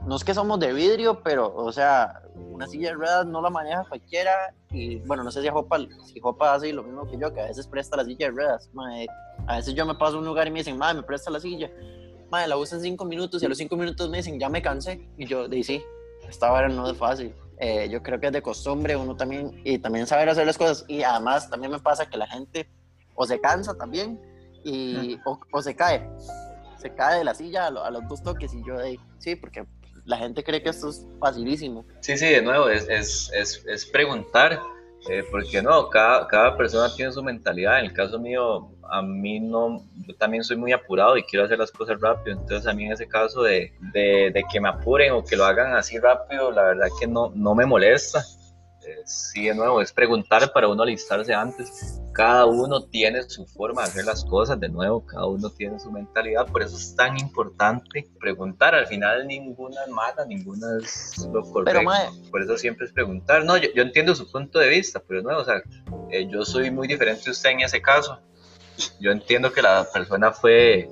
no 0.05 0.15
es 0.15 0.23
que 0.23 0.33
somos 0.33 0.59
de 0.59 0.73
vidrio, 0.73 1.21
pero, 1.23 1.53
o 1.55 1.71
sea, 1.71 2.21
una 2.35 2.67
silla 2.67 2.89
de 2.89 2.95
ruedas 2.95 3.25
no 3.25 3.41
la 3.41 3.49
maneja 3.49 3.85
cualquiera. 3.87 4.53
Y 4.69 4.97
bueno, 4.99 5.23
no 5.23 5.31
sé 5.31 5.41
si 5.41 5.47
Jopa, 5.47 5.77
si 6.05 6.19
Jopa 6.19 6.53
hace 6.53 6.73
lo 6.73 6.83
mismo 6.83 7.05
que 7.05 7.17
yo, 7.17 7.33
que 7.33 7.41
a 7.41 7.45
veces 7.45 7.67
presta 7.67 7.97
la 7.97 8.03
silla 8.03 8.27
de 8.27 8.31
ruedas. 8.31 8.69
a 9.47 9.55
veces 9.57 9.73
yo 9.75 9.85
me 9.85 9.95
paso 9.95 10.17
a 10.17 10.19
un 10.19 10.25
lugar 10.25 10.47
y 10.47 10.51
me 10.51 10.59
dicen, 10.59 10.77
madre, 10.77 10.95
me 10.95 11.03
presta 11.03 11.31
la 11.31 11.39
silla. 11.39 11.71
Madre, 12.29 12.47
la 12.47 12.57
usan 12.57 12.81
cinco 12.81 13.05
minutos 13.05 13.41
y 13.41 13.45
a 13.45 13.49
los 13.49 13.57
cinco 13.57 13.77
minutos 13.77 14.09
me 14.09 14.17
dicen, 14.17 14.39
ya 14.39 14.49
me 14.49 14.61
cansé. 14.61 15.07
Y 15.17 15.25
yo, 15.25 15.47
de 15.47 15.63
sí, 15.63 15.83
esta 16.27 16.49
vara 16.49 16.67
no 16.67 16.89
es 16.89 16.97
fácil. 16.97 17.33
Eh, 17.59 17.87
yo 17.89 18.01
creo 18.01 18.19
que 18.19 18.27
es 18.27 18.33
de 18.33 18.41
costumbre 18.41 18.95
uno 18.95 19.15
también, 19.15 19.61
y 19.63 19.77
también 19.79 20.07
saber 20.07 20.27
hacer 20.29 20.45
las 20.45 20.57
cosas. 20.57 20.85
Y 20.87 21.03
además 21.03 21.49
también 21.49 21.71
me 21.71 21.79
pasa 21.79 22.07
que 22.09 22.17
la 22.17 22.27
gente 22.27 22.69
o 23.15 23.25
se 23.25 23.39
cansa 23.39 23.75
también 23.75 24.19
y, 24.63 25.17
o, 25.25 25.39
o 25.51 25.61
se 25.61 25.75
cae. 25.75 26.09
Se 26.77 26.93
cae 26.93 27.19
de 27.19 27.23
la 27.23 27.33
silla 27.35 27.67
a, 27.67 27.71
lo- 27.71 27.83
a 27.83 27.91
los 27.91 28.07
dos 28.09 28.21
toques 28.23 28.53
y 28.53 28.63
yo, 28.65 28.77
de, 28.77 28.99
sí, 29.19 29.35
porque 29.35 29.65
la 30.05 30.17
gente 30.17 30.43
cree 30.43 30.61
que 30.61 30.69
esto 30.69 30.89
es 30.89 31.05
facilísimo. 31.19 31.85
Sí, 32.01 32.17
sí, 32.17 32.25
de 32.27 32.41
nuevo, 32.41 32.67
es, 32.69 32.87
es, 32.89 33.31
es, 33.33 33.63
es 33.65 33.85
preguntar, 33.85 34.59
eh, 35.09 35.23
porque 35.31 35.61
no, 35.61 35.89
cada, 35.89 36.27
cada 36.27 36.57
persona 36.57 36.93
tiene 36.95 37.11
su 37.13 37.23
mentalidad. 37.23 37.79
En 37.79 37.85
el 37.85 37.93
caso 37.93 38.19
mío, 38.19 38.72
a 38.93 39.01
mí 39.01 39.39
no, 39.39 39.83
yo 40.07 40.15
también 40.17 40.43
soy 40.43 40.55
muy 40.55 40.71
apurado 40.71 41.17
y 41.17 41.23
quiero 41.23 41.45
hacer 41.45 41.57
las 41.57 41.71
cosas 41.71 41.99
rápido. 41.99 42.37
Entonces, 42.37 42.67
a 42.67 42.73
mí 42.73 42.85
en 42.85 42.91
ese 42.91 43.07
caso 43.07 43.41
de, 43.41 43.73
de, 43.91 44.29
de 44.31 44.43
que 44.51 44.61
me 44.61 44.69
apuren 44.69 45.13
o 45.13 45.23
que 45.23 45.35
lo 45.35 45.45
hagan 45.45 45.73
así 45.73 45.97
rápido, 45.97 46.51
la 46.51 46.61
verdad 46.63 46.87
que 46.99 47.07
no, 47.07 47.31
no 47.33 47.55
me 47.55 47.65
molesta. 47.65 48.23
Eh, 48.85 49.01
sí, 49.05 49.45
de 49.45 49.55
nuevo, 49.55 49.81
es 49.81 49.91
preguntar 49.91 50.51
para 50.53 50.67
uno 50.67 50.83
alistarse 50.83 51.33
antes. 51.33 52.01
Cada 52.13 52.45
uno 52.45 52.83
tiene 52.83 53.23
su 53.23 53.47
forma 53.47 53.81
de 53.81 53.87
hacer 53.87 54.05
las 54.05 54.23
cosas, 54.25 54.59
de 54.59 54.69
nuevo, 54.69 55.03
cada 55.05 55.25
uno 55.25 55.49
tiene 55.49 55.79
su 55.79 55.91
mentalidad, 55.91 56.45
por 56.45 56.61
eso 56.61 56.77
es 56.77 56.95
tan 56.95 57.17
importante 57.17 58.07
preguntar. 58.19 58.75
Al 58.75 58.85
final, 58.85 59.25
ninguna 59.25 59.85
es 59.85 59.89
mala, 59.89 60.23
ninguna 60.27 60.67
es 60.83 61.27
lo 61.33 61.41
correcto 61.41 61.81
Pero, 61.83 62.29
por 62.29 62.43
eso 62.43 62.57
siempre 62.57 62.85
es 62.85 62.91
preguntar. 62.91 63.43
No, 63.43 63.57
yo, 63.57 63.69
yo 63.73 63.81
entiendo 63.81 64.13
su 64.13 64.31
punto 64.31 64.59
de 64.59 64.69
vista, 64.69 65.01
pero 65.07 65.23
no, 65.23 65.35
o 65.39 65.43
sea, 65.43 65.63
eh, 66.11 66.27
yo 66.29 66.45
soy 66.45 66.69
muy 66.69 66.87
diferente 66.87 67.29
a 67.29 67.31
usted 67.31 67.49
en 67.49 67.61
ese 67.61 67.81
caso. 67.81 68.19
Yo 68.99 69.11
entiendo 69.11 69.51
que 69.51 69.61
la 69.61 69.87
persona 69.93 70.31
fue 70.31 70.89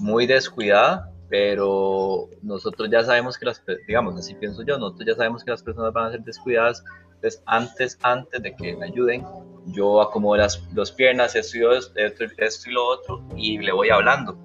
muy 0.00 0.26
descuidada, 0.26 1.10
pero 1.28 2.28
nosotros 2.42 2.88
ya 2.90 3.02
sabemos 3.02 3.38
que 3.38 3.46
las, 3.46 3.62
digamos, 3.86 4.16
así 4.16 4.34
pienso 4.34 4.62
yo, 4.62 4.78
nosotros 4.78 5.06
ya 5.06 5.14
sabemos 5.14 5.42
que 5.42 5.50
las 5.50 5.62
personas 5.62 5.92
van 5.92 6.06
a 6.06 6.10
ser 6.12 6.20
descuidadas. 6.20 6.84
Entonces, 7.14 7.42
antes, 7.46 7.98
antes 8.02 8.42
de 8.42 8.54
que 8.54 8.76
me 8.76 8.86
ayuden, 8.86 9.24
yo 9.66 10.00
acomodo 10.00 10.36
las 10.36 10.62
dos 10.74 10.92
piernas, 10.92 11.34
esto 11.34 11.58
y, 11.58 11.62
esto, 12.02 12.24
esto 12.36 12.70
y 12.70 12.72
lo 12.72 12.86
otro, 12.86 13.24
y 13.36 13.58
le 13.58 13.72
voy 13.72 13.90
hablando. 13.90 14.38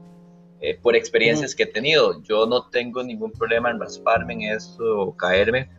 Eh, 0.61 0.77
por 0.81 0.95
experiencias 0.95 1.55
que 1.55 1.63
he 1.63 1.67
tenido, 1.67 2.21
yo 2.23 2.45
no 2.45 2.69
tengo 2.69 3.01
ningún 3.03 3.31
problema 3.31 3.69
en 3.71 3.79
rasparme 3.79 4.33
en 4.33 4.41
esto 4.41 4.83
o 4.99 5.15
caerme, 5.15 5.69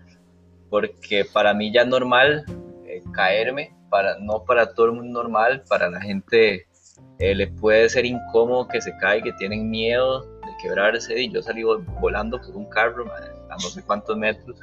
porque 0.70 1.24
para 1.24 1.52
mí 1.52 1.72
ya 1.72 1.82
es 1.82 1.88
normal 1.88 2.44
eh, 2.86 3.02
caerme, 3.12 3.74
para, 3.90 4.18
no 4.18 4.44
para 4.44 4.72
todo 4.74 4.86
el 4.86 4.92
mundo 4.92 5.22
normal, 5.22 5.64
para 5.68 5.90
la 5.90 6.00
gente 6.00 6.66
eh, 7.18 7.34
le 7.34 7.48
puede 7.48 7.88
ser 7.88 8.06
incómodo 8.06 8.66
que 8.68 8.80
se 8.80 8.96
caiga, 8.98 9.24
que 9.24 9.32
tienen 9.34 9.68
miedo 9.70 10.22
de 10.22 10.52
quebrarse, 10.62 11.20
y 11.20 11.30
yo 11.30 11.42
salí 11.42 11.62
vol- 11.62 11.84
volando 12.00 12.40
por 12.40 12.56
un 12.56 12.68
carro 12.70 13.04
a 13.50 13.52
no 13.52 13.58
sé 13.60 13.82
cuántos 13.82 14.16
metros, 14.16 14.56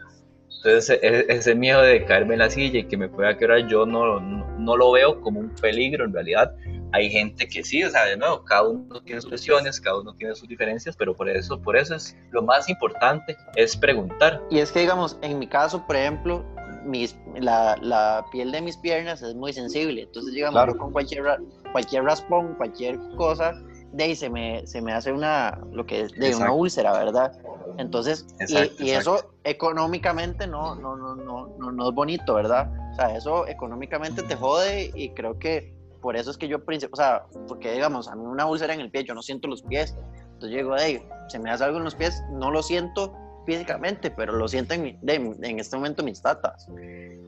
entonces 0.58 1.00
e- 1.02 1.26
ese 1.30 1.54
miedo 1.54 1.82
de 1.82 2.04
caerme 2.06 2.34
en 2.34 2.39
la 2.39 2.50
silla 2.50 2.80
y 2.80 2.84
que 2.86 2.97
me 2.97 3.10
pueda 3.10 3.38
quebrar, 3.38 3.67
yo 3.67 3.86
no, 3.86 4.19
no, 4.19 4.58
no 4.58 4.78
lo 4.78 4.91
veo 4.91 5.21
como 5.21 5.39
un 5.39 5.50
peligro 5.50 6.06
en 6.06 6.13
realidad, 6.13 6.54
hay 6.93 7.10
gente 7.12 7.47
que 7.47 7.63
sí, 7.63 7.84
o 7.84 7.89
sea, 7.89 8.06
de 8.06 8.15
nuevo, 8.17 8.43
cada 8.45 8.63
uno 8.67 9.02
tiene 9.02 9.21
sus 9.21 9.30
lesiones, 9.30 9.80
cada 9.80 10.00
uno 10.00 10.13
tiene 10.15 10.34
sus 10.36 10.47
diferencias, 10.47 10.95
pero 10.95 11.13
por 11.13 11.30
eso, 11.30 11.62
por 11.62 11.76
eso 11.78 11.95
es 11.95 12.17
lo 12.32 12.41
más 12.41 12.69
importante, 12.69 13.38
es 13.56 13.76
preguntar. 13.76 14.41
Y 14.50 14.60
es 14.60 14.71
que, 14.71 14.80
digamos, 14.80 15.19
en 15.21 15.38
mi 15.38 15.47
caso, 15.47 15.86
por 15.86 15.97
ejemplo, 15.97 16.45
mis, 16.88 17.15
la, 17.36 17.78
la 17.82 18.26
piel 18.32 18.52
de 18.52 18.62
mis 18.62 18.78
piernas 18.78 19.21
es 19.21 19.36
muy 19.36 19.54
sensible. 19.54 20.04
Entonces, 20.04 20.34
digamos, 20.34 20.54
Claro. 20.54 20.78
con 20.78 20.91
cualquier, 20.91 21.23
cualquier 21.71 22.04
raspón, 22.04 22.56
cualquier 22.56 22.97
cosa, 23.17 23.54
de 23.93 24.04
ahí 24.04 24.15
se 24.15 24.30
me, 24.30 24.65
se 24.67 24.82
me 24.82 24.93
hace 24.93 25.12
una, 25.12 25.60
lo 25.71 25.86
que 25.86 26.02
es 26.02 26.12
de 26.13 26.36
una 26.36 26.52
úlcera, 26.52 26.93
¿verdad? 26.93 27.32
Entonces, 27.78 28.26
y- 28.39 28.43
Exacto, 28.43 28.84
y, 28.84 28.89
exacto. 28.91 29.15
eso 29.19 29.34
económicamente 29.43 30.47
no, 30.47 30.76
no, 30.76 30.95
no, 30.95 31.15
no, 31.15 31.47
no, 31.58 31.71
no 31.71 31.89
es 31.89 31.93
bonito, 31.95 32.34
¿verdad? 32.34 32.71
O 32.91 32.95
sea, 32.95 33.15
eso 33.15 33.47
económicamente 33.47 34.23
te 34.23 34.36
jode 34.36 34.91
y 34.95 35.10
creo 35.12 35.38
que 35.38 35.73
por 36.02 36.15
eso 36.15 36.32
es 36.32 36.38
que 36.38 36.47
yo, 36.47 36.58
o 36.58 36.95
sea, 36.95 37.26
porque 37.47 37.71
digamos, 37.73 38.08
a 38.08 38.15
mí 38.15 38.26
una 38.26 38.45
úlcera 38.45 38.73
en 38.73 38.80
el 38.80 38.89
pie, 38.89 39.04
yo 39.04 39.13
no 39.13 39.21
siento 39.21 39.47
los 39.47 39.62
pies. 39.63 39.95
Entonces 40.34 40.52
yo 40.52 40.58
digo, 40.58 40.76
hey, 40.78 41.04
se 41.30 41.39
me 41.39 41.50
hace 41.52 41.63
algo 41.63 41.78
en 41.78 41.84
los 41.84 41.95
pies, 41.95 42.23
no 42.32 42.52
lo 42.52 42.62
siento 42.63 43.13
físicamente, 43.48 44.12
pero 44.12 44.34
lo 44.34 44.48
siento 44.48 44.74
en, 44.76 45.00
de- 45.02 45.16
en 45.42 45.60
este 45.60 45.76
momento 45.78 46.04
mis 46.04 46.21
tatas. 46.21 46.67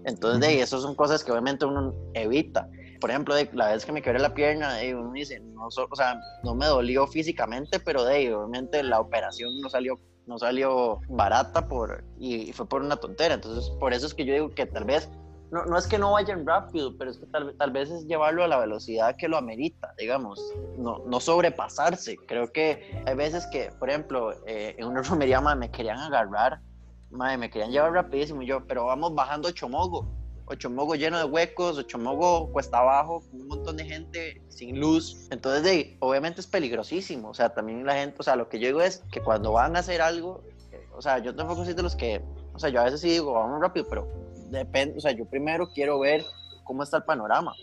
Entonces, 0.06 0.42
de 0.42 0.62
esas 0.62 0.82
son 0.82 0.94
cosas 0.94 1.24
que 1.24 1.32
obviamente 1.32 1.66
uno 1.66 1.94
evita. 2.14 2.68
Por 3.00 3.10
ejemplo, 3.10 3.34
de, 3.34 3.50
la 3.54 3.72
vez 3.72 3.86
que 3.86 3.94
me 3.94 4.02
quebré 4.02 4.20
la 4.20 4.34
pierna, 4.34 4.74
de 4.76 4.94
uno 4.94 5.14
dice, 5.14 5.40
no, 5.40 5.72
so- 5.72 5.88
o 5.90 5.96
sea, 5.96 6.20
no 6.44 6.54
me 6.54 6.66
dolió 6.66 7.08
físicamente, 7.08 7.80
pero 7.80 8.04
de 8.04 8.14
ahí, 8.16 8.28
obviamente 8.28 8.84
la 8.84 9.00
operación 9.00 9.50
no 9.62 9.70
salió, 9.70 9.96
no 10.28 10.38
salió 10.38 11.00
barata 11.08 11.68
por, 11.68 12.04
y, 12.20 12.50
y 12.50 12.54
fue 12.54 12.68
por 12.68 12.82
una 12.82 12.98
tontera. 12.98 13.36
Entonces, 13.36 13.72
por 13.80 13.94
eso 13.94 14.06
es 14.06 14.14
que 14.14 14.26
yo 14.26 14.34
digo 14.34 14.50
que 14.50 14.66
tal 14.66 14.84
vez, 14.84 15.10
no, 15.52 15.66
no 15.66 15.78
es 15.78 15.88
que 15.88 15.98
no 15.98 16.12
vayan 16.12 16.46
rápido, 16.46 16.96
pero 16.98 17.12
es 17.12 17.18
que 17.18 17.26
tal, 17.28 17.56
tal 17.58 17.72
vez 17.72 17.90
es 17.90 18.06
llevarlo 18.06 18.44
a 18.44 18.48
la 18.48 18.58
velocidad 18.58 19.16
que 19.16 19.28
lo 19.28 19.38
amerita, 19.38 19.94
digamos, 19.98 20.40
no, 20.78 21.00
no 21.06 21.20
sobrepasarse. 21.20 22.18
Creo 22.28 22.52
que 22.52 23.02
hay 23.06 23.16
veces 23.16 23.48
que, 23.48 23.72
por 23.80 23.90
ejemplo, 23.90 24.34
eh, 24.46 24.76
en 24.78 24.88
una 24.88 25.02
romería 25.02 25.42
ma, 25.42 25.56
me 25.56 25.72
querían 25.72 26.00
agarrar, 26.00 26.62
ma, 27.10 27.36
me 27.38 27.50
querían 27.50 27.72
llevar 27.72 27.94
rapidísimo, 27.94 28.42
yo, 28.42 28.66
pero 28.68 28.86
vamos 28.86 29.16
bajando 29.16 29.52
Chomogo, 29.52 30.08
Ochomogo 30.50 30.96
lleno 30.96 31.20
de 31.20 31.26
huecos, 31.26 31.78
Ochomogo 31.78 32.52
cuesta 32.52 32.80
abajo, 32.80 33.22
con 33.30 33.42
un 33.42 33.48
montón 33.50 33.78
de 33.78 33.86
gente 33.86 34.42
sin 34.50 34.80
luz. 34.80 35.28
Entonces, 35.30 35.64
de, 35.64 35.98
obviamente 36.00 36.42
es 36.42 36.48
peligrosísimo. 36.48 37.30
O 37.30 37.34
sea, 37.36 37.54
también 37.54 37.86
la 37.86 37.94
gente, 37.94 38.16
o 38.18 38.24
sea, 38.24 38.36
lo 38.36 38.50
que 38.50 38.60
yo 38.60 38.68
digo 38.68 38.82
es 38.82 39.04
que 39.12 39.22
cuando 39.22 39.52
van 39.52 39.76
a 39.76 39.80
hacer 39.80 40.02
algo, 40.02 40.44
eh, 40.72 40.88
o 40.96 41.04
sea, 41.04 41.20
yo 41.20 41.36
tampoco 41.36 41.66
soy 41.66 41.76
de 41.76 41.84
los 41.84 41.96
que, 41.96 42.24
o 42.52 42.58
sea, 42.58 42.70
yo 42.72 42.82
a 42.82 42.86
veces 42.86 43.02
sí 43.02 43.10
digo, 43.10 43.34
vamos 43.34 43.62
rápido, 43.62 43.86
pero 43.88 44.08
depende, 44.52 44.98
o 44.98 45.02
sea, 45.02 45.12
yo 45.12 45.26
primero 45.26 45.70
quiero 45.72 46.00
ver 46.00 46.24
cómo 46.64 46.84
está 46.84 46.98
el 46.98 47.04
panorama, 47.04 47.54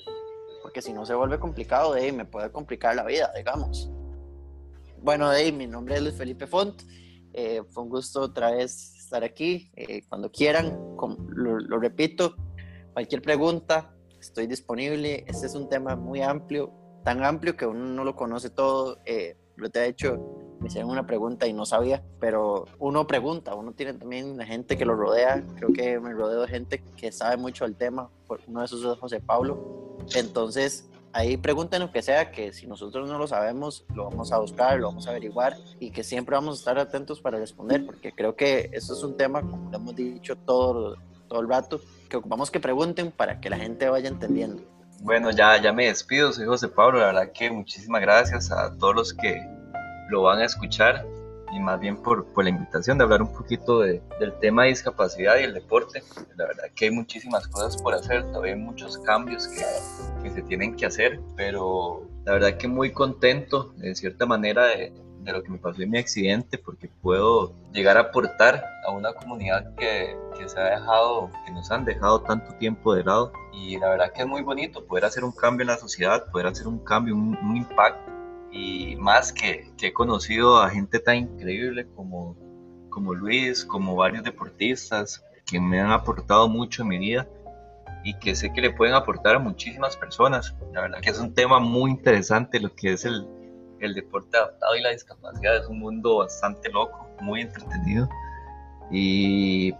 porque 0.62 0.82
si 0.82 0.92
no 0.92 1.06
se 1.06 1.14
vuelve 1.14 1.38
complicado, 1.38 1.94
de 1.94 2.02
ahí 2.02 2.12
me 2.12 2.24
puede 2.24 2.50
complicar 2.50 2.94
la 2.96 3.04
vida, 3.04 3.32
digamos. 3.36 3.90
Bueno, 4.98 5.30
de 5.30 5.38
ahí, 5.38 5.52
mi 5.52 5.66
nombre 5.66 5.96
es 5.96 6.02
Luis 6.02 6.14
Felipe 6.16 6.46
Font, 6.46 6.82
eh, 7.32 7.62
fue 7.70 7.84
un 7.84 7.90
gusto 7.90 8.20
otra 8.20 8.50
vez 8.50 8.96
estar 8.96 9.22
aquí, 9.22 9.70
eh, 9.76 10.02
cuando 10.08 10.30
quieran, 10.30 10.78
lo, 11.28 11.58
lo 11.58 11.78
repito, 11.78 12.34
cualquier 12.92 13.22
pregunta, 13.22 13.94
estoy 14.18 14.46
disponible, 14.46 15.24
este 15.28 15.46
es 15.46 15.54
un 15.54 15.68
tema 15.68 15.96
muy 15.96 16.22
amplio, 16.22 16.72
tan 17.04 17.24
amplio 17.24 17.56
que 17.56 17.66
uno 17.66 17.84
no 17.84 18.04
lo 18.04 18.16
conoce 18.16 18.50
todo, 18.50 19.00
eh, 19.04 19.36
lo 19.56 19.70
te 19.70 19.80
ha 19.80 19.86
hecho 19.86 20.45
me 20.66 20.68
hicieron 20.68 20.90
una 20.90 21.06
pregunta 21.06 21.46
y 21.46 21.52
no 21.52 21.64
sabía, 21.64 22.02
pero 22.18 22.64
uno 22.80 23.06
pregunta, 23.06 23.54
uno 23.54 23.70
tiene 23.70 23.94
también 23.94 24.36
la 24.36 24.44
gente 24.44 24.76
que 24.76 24.84
lo 24.84 24.96
rodea, 24.96 25.44
creo 25.54 25.72
que 25.72 26.00
me 26.00 26.12
rodeo 26.12 26.42
de 26.42 26.48
gente 26.48 26.82
que 26.96 27.12
sabe 27.12 27.36
mucho 27.36 27.64
del 27.64 27.76
tema, 27.76 28.10
uno 28.48 28.60
de 28.60 28.66
esos 28.66 28.80
es 28.84 28.98
José 28.98 29.20
Pablo, 29.20 29.96
entonces 30.16 30.90
ahí 31.12 31.36
pregunten 31.36 31.82
lo 31.82 31.92
que 31.92 32.02
sea, 32.02 32.32
que 32.32 32.52
si 32.52 32.66
nosotros 32.66 33.08
no 33.08 33.16
lo 33.16 33.28
sabemos, 33.28 33.84
lo 33.94 34.10
vamos 34.10 34.32
a 34.32 34.38
buscar, 34.38 34.80
lo 34.80 34.88
vamos 34.88 35.06
a 35.06 35.10
averiguar 35.10 35.56
y 35.78 35.92
que 35.92 36.02
siempre 36.02 36.34
vamos 36.34 36.56
a 36.56 36.58
estar 36.58 36.78
atentos 36.80 37.20
para 37.20 37.38
responder, 37.38 37.86
porque 37.86 38.10
creo 38.10 38.34
que 38.34 38.68
eso 38.72 38.92
es 38.92 39.04
un 39.04 39.16
tema, 39.16 39.42
como 39.42 39.70
lo 39.70 39.76
hemos 39.76 39.94
dicho 39.94 40.34
todo, 40.34 40.96
todo 41.28 41.40
el 41.42 41.48
rato, 41.48 41.80
que 42.08 42.16
ocupamos 42.16 42.50
que 42.50 42.58
pregunten 42.58 43.12
para 43.12 43.40
que 43.40 43.50
la 43.50 43.56
gente 43.56 43.88
vaya 43.88 44.08
entendiendo. 44.08 44.64
Bueno, 45.02 45.30
ya, 45.30 45.62
ya 45.62 45.72
me 45.72 45.86
despido, 45.86 46.32
soy 46.32 46.46
José 46.46 46.66
Pablo, 46.66 46.98
la 46.98 47.06
verdad 47.06 47.30
que 47.32 47.52
muchísimas 47.52 48.00
gracias 48.00 48.50
a 48.50 48.76
todos 48.76 48.96
los 48.96 49.14
que 49.14 49.40
lo 50.08 50.22
van 50.22 50.38
a 50.38 50.44
escuchar 50.44 51.04
y 51.52 51.60
más 51.60 51.78
bien 51.80 51.96
por, 51.96 52.26
por 52.26 52.44
la 52.44 52.50
invitación 52.50 52.98
de 52.98 53.04
hablar 53.04 53.22
un 53.22 53.32
poquito 53.32 53.80
de, 53.80 54.02
del 54.18 54.32
tema 54.38 54.64
de 54.64 54.70
discapacidad 54.70 55.38
y 55.38 55.44
el 55.44 55.54
deporte. 55.54 56.02
La 56.36 56.46
verdad 56.46 56.64
que 56.74 56.86
hay 56.86 56.90
muchísimas 56.90 57.46
cosas 57.48 57.80
por 57.80 57.94
hacer, 57.94 58.24
todavía 58.24 58.54
hay 58.54 58.60
muchos 58.60 58.98
cambios 58.98 59.46
que, 59.48 59.64
que 60.22 60.30
se 60.30 60.42
tienen 60.42 60.76
que 60.76 60.86
hacer, 60.86 61.20
pero 61.36 62.02
la 62.24 62.32
verdad 62.32 62.56
que 62.56 62.68
muy 62.68 62.92
contento 62.92 63.72
de 63.76 63.94
cierta 63.94 64.26
manera 64.26 64.66
de, 64.66 64.92
de 65.20 65.32
lo 65.32 65.42
que 65.42 65.50
me 65.50 65.58
pasó 65.58 65.82
en 65.82 65.90
mi 65.90 65.98
accidente 65.98 66.58
porque 66.58 66.88
puedo 67.02 67.52
llegar 67.72 67.96
a 67.96 68.00
aportar 68.00 68.64
a 68.86 68.90
una 68.90 69.12
comunidad 69.12 69.74
que, 69.76 70.16
que, 70.38 70.48
se 70.48 70.58
ha 70.58 70.78
dejado, 70.78 71.30
que 71.44 71.52
nos 71.52 71.70
han 71.70 71.84
dejado 71.84 72.22
tanto 72.22 72.54
tiempo 72.54 72.94
de 72.94 73.04
lado 73.04 73.32
y 73.52 73.78
la 73.78 73.90
verdad 73.90 74.12
que 74.12 74.22
es 74.22 74.28
muy 74.28 74.42
bonito 74.42 74.84
poder 74.84 75.04
hacer 75.04 75.24
un 75.24 75.32
cambio 75.32 75.62
en 75.62 75.68
la 75.68 75.78
sociedad, 75.78 76.30
poder 76.30 76.48
hacer 76.48 76.66
un 76.66 76.78
cambio, 76.78 77.14
un, 77.14 77.36
un 77.36 77.56
impacto 77.56 78.15
y 78.56 78.96
más 78.96 79.32
que, 79.32 79.70
que, 79.76 79.88
he 79.88 79.92
conocido 79.92 80.58
a 80.58 80.70
gente 80.70 80.98
tan 80.98 81.16
increíble 81.16 81.86
como, 81.94 82.36
como 82.88 83.14
Luis, 83.14 83.64
como 83.64 83.94
varios 83.94 84.24
deportistas 84.24 85.22
que 85.44 85.60
me 85.60 85.80
han 85.80 85.90
aportado 85.90 86.48
mucho 86.48 86.82
en 86.82 86.88
mi 86.88 86.98
vida 86.98 87.28
y 88.02 88.14
que 88.14 88.34
sé 88.34 88.52
que 88.52 88.60
le 88.60 88.70
pueden 88.70 88.94
aportar 88.94 89.36
a 89.36 89.38
muchísimas 89.38 89.96
personas. 89.96 90.54
La 90.72 90.82
verdad 90.82 91.00
que 91.00 91.10
es 91.10 91.18
un 91.18 91.34
tema 91.34 91.60
muy 91.60 91.90
interesante 91.90 92.60
lo 92.60 92.74
que 92.74 92.92
es 92.92 93.04
el, 93.04 93.26
el 93.80 93.94
deporte 93.94 94.36
adaptado 94.36 94.76
y 94.76 94.80
la 94.80 94.90
discapacidad. 94.90 95.56
Es 95.56 95.66
un 95.66 95.80
mundo 95.80 96.18
bastante 96.18 96.70
loco, 96.70 97.08
muy 97.20 97.42
entretenido 97.42 98.08
y, 98.90 99.72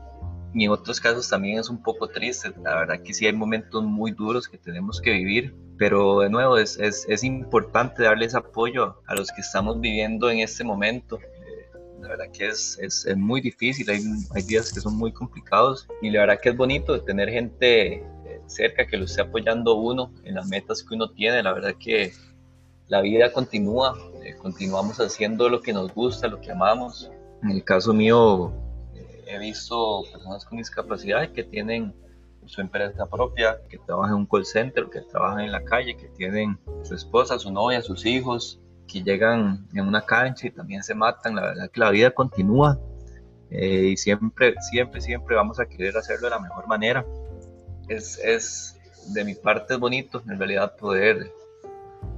y 0.56 0.64
en 0.64 0.70
otros 0.70 1.00
casos 1.00 1.28
también 1.28 1.58
es 1.58 1.68
un 1.68 1.82
poco 1.82 2.08
triste. 2.08 2.52
La 2.64 2.74
verdad 2.74 3.02
que 3.02 3.14
sí 3.14 3.26
hay 3.26 3.32
momentos 3.32 3.84
muy 3.84 4.10
duros 4.10 4.48
que 4.48 4.58
tenemos 4.58 5.00
que 5.00 5.12
vivir 5.12 5.54
pero 5.78 6.20
de 6.20 6.30
nuevo, 6.30 6.56
es, 6.56 6.78
es, 6.78 7.06
es, 7.08 7.22
importante 7.22 8.02
darles 8.04 8.34
apoyo 8.34 8.96
a 9.06 9.14
los 9.14 9.30
que 9.30 9.42
estamos 9.42 9.80
viviendo 9.80 10.30
en 10.30 10.40
este 10.40 10.64
momento. 10.64 11.18
Eh, 11.18 11.78
la 12.00 12.08
verdad 12.08 12.26
que 12.32 12.48
es, 12.48 12.78
es, 12.80 13.16
muy 13.16 13.40
difícil, 13.40 13.88
hay, 13.90 14.00
hay, 14.34 14.42
días 14.42 14.72
que 14.72 14.80
son 14.80 14.96
muy 14.96 15.12
complicados 15.12 15.86
y 16.00 16.10
la 16.10 16.20
verdad 16.20 16.40
que 16.42 16.50
es 16.50 16.56
bonito 16.56 17.00
tener 17.02 17.28
gente 17.28 17.94
eh, 17.94 18.40
cerca 18.46 18.86
que 18.86 18.96
lo 18.96 19.04
esté 19.04 19.22
apoyando 19.22 19.74
uno 19.74 20.12
en 20.24 20.36
las 20.36 20.46
metas 20.48 20.82
que 20.82 20.94
uno 20.94 21.10
tiene. 21.10 21.42
La 21.42 21.52
verdad 21.52 21.74
que 21.78 22.12
la 22.88 23.00
vida 23.02 23.32
continúa, 23.32 23.94
eh, 24.24 24.34
continuamos 24.38 24.98
haciendo 24.98 25.48
lo 25.48 25.60
que 25.60 25.72
nos 25.72 25.92
gusta, 25.92 26.28
lo 26.28 26.40
que 26.40 26.52
amamos. 26.52 27.10
En 27.42 27.50
el 27.50 27.64
caso 27.64 27.92
mío, 27.92 28.52
he 29.36 29.38
visto 29.38 30.02
personas 30.12 30.44
con 30.44 30.58
discapacidad 30.58 31.30
que 31.32 31.44
tienen 31.44 31.94
su 32.46 32.60
empresa 32.60 33.06
propia, 33.06 33.58
que 33.68 33.78
trabajan 33.78 34.12
en 34.12 34.20
un 34.20 34.26
call 34.26 34.46
center, 34.46 34.86
que 34.90 35.00
trabajan 35.00 35.40
en 35.40 35.52
la 35.52 35.64
calle, 35.64 35.96
que 35.96 36.08
tienen 36.08 36.58
su 36.82 36.94
esposa, 36.94 37.38
su 37.38 37.50
novia, 37.52 37.82
sus 37.82 38.06
hijos, 38.06 38.60
que 38.86 39.02
llegan 39.02 39.66
en 39.74 39.86
una 39.86 40.02
cancha 40.02 40.46
y 40.46 40.50
también 40.50 40.82
se 40.82 40.94
matan. 40.94 41.34
La 41.34 41.42
verdad 41.42 41.70
que 41.70 41.80
la 41.80 41.90
vida 41.90 42.10
continúa 42.12 42.78
eh, 43.50 43.88
y 43.92 43.96
siempre, 43.96 44.54
siempre, 44.70 45.00
siempre 45.00 45.34
vamos 45.34 45.58
a 45.58 45.66
querer 45.66 45.96
hacerlo 45.96 46.26
de 46.26 46.30
la 46.30 46.40
mejor 46.40 46.66
manera. 46.68 47.04
Es, 47.88 48.18
es 48.18 48.78
de 49.12 49.24
mi 49.24 49.34
parte 49.34 49.74
es 49.74 49.80
bonito, 49.80 50.22
en 50.28 50.38
realidad, 50.38 50.76
poder, 50.76 51.32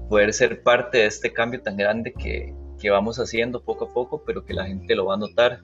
poder 0.09 0.33
ser 0.33 0.63
parte 0.63 0.99
de 0.99 1.07
este 1.07 1.33
cambio 1.33 1.61
tan 1.63 1.77
grande 1.77 2.13
que, 2.13 2.55
que 2.79 2.91
vamos 2.91 3.19
haciendo 3.19 3.63
poco 3.63 3.87
a 3.87 3.93
poco, 3.93 4.23
pero 4.25 4.45
que 4.45 4.55
la 4.55 4.67
gente 4.67 4.95
lo 4.95 5.07
va 5.07 5.15
a 5.15 5.19
notar 5.19 5.63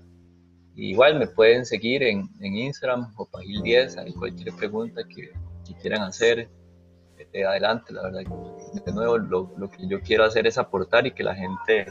Igual 0.77 1.19
me 1.19 1.27
pueden 1.29 1.65
seguir 1.65 2.03
en, 2.03 2.29
en 2.41 2.57
Instagram 2.57 3.13
o 3.17 3.27
Pagil10, 3.27 3.97
hay 3.99 4.13
cualquier 4.13 4.55
pregunta 4.57 5.03
que, 5.05 5.33
que 5.65 5.75
quieran 5.81 6.03
hacer, 6.03 6.49
eh, 7.33 7.45
adelante, 7.45 7.93
la 7.93 8.03
verdad. 8.03 8.23
De 8.85 8.93
nuevo, 8.93 9.19
lo, 9.19 9.53
lo, 9.57 9.71
que 9.71 9.87
yo 9.87 10.01
quiero 10.01 10.25
hacer 10.25 10.47
es 10.47 10.59
aportar 10.59 11.07
y 11.07 11.13
que 11.13 11.23
la 11.23 11.35
gente 11.35 11.87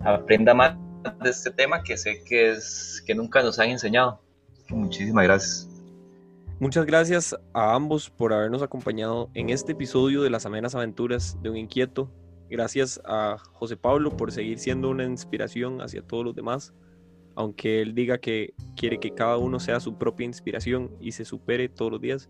aprenda 0.00 0.54
más 0.54 0.76
de 1.22 1.30
este 1.30 1.50
tema 1.50 1.82
que 1.82 1.96
sé 1.96 2.22
que, 2.24 2.50
es, 2.50 3.02
que 3.06 3.14
nunca 3.14 3.42
nos 3.42 3.58
han 3.58 3.70
enseñado. 3.70 4.20
Muchísimas 4.68 5.24
gracias. 5.24 5.68
Muchas 6.58 6.86
gracias 6.86 7.36
a 7.52 7.74
ambos 7.74 8.08
por 8.08 8.32
habernos 8.32 8.62
acompañado 8.62 9.28
en 9.34 9.50
este 9.50 9.72
episodio 9.72 10.22
de 10.22 10.30
las 10.30 10.46
amenas 10.46 10.74
aventuras 10.74 11.36
de 11.42 11.50
un 11.50 11.58
inquieto. 11.58 12.10
Gracias 12.48 13.00
a 13.04 13.36
José 13.52 13.76
Pablo 13.76 14.16
por 14.16 14.32
seguir 14.32 14.58
siendo 14.58 14.88
una 14.88 15.04
inspiración 15.04 15.82
hacia 15.82 16.00
todos 16.00 16.24
los 16.24 16.34
demás 16.34 16.72
aunque 17.36 17.82
él 17.82 17.94
diga 17.94 18.18
que 18.18 18.54
quiere 18.76 18.98
que 18.98 19.14
cada 19.14 19.36
uno 19.36 19.60
sea 19.60 19.78
su 19.78 19.96
propia 19.96 20.24
inspiración 20.24 20.90
y 21.00 21.12
se 21.12 21.24
supere 21.24 21.68
todos 21.68 21.92
los 21.92 22.00
días. 22.00 22.28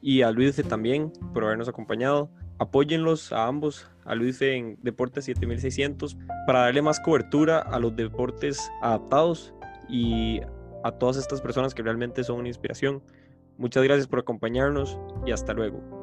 Y 0.00 0.22
a 0.22 0.30
Luis 0.30 0.56
también 0.68 1.12
por 1.32 1.44
habernos 1.44 1.68
acompañado. 1.68 2.30
Apóyenlos 2.58 3.32
a 3.32 3.46
ambos, 3.46 3.88
a 4.04 4.14
Luis 4.14 4.42
en 4.42 4.78
Deportes 4.82 5.26
7600, 5.26 6.16
para 6.46 6.60
darle 6.60 6.82
más 6.82 6.98
cobertura 6.98 7.60
a 7.60 7.78
los 7.78 7.94
deportes 7.94 8.70
adaptados 8.82 9.54
y 9.88 10.40
a 10.82 10.92
todas 10.92 11.16
estas 11.16 11.40
personas 11.40 11.74
que 11.74 11.82
realmente 11.82 12.24
son 12.24 12.40
una 12.40 12.48
inspiración. 12.48 13.02
Muchas 13.58 13.84
gracias 13.84 14.06
por 14.06 14.20
acompañarnos 14.20 14.98
y 15.26 15.32
hasta 15.32 15.52
luego. 15.52 15.97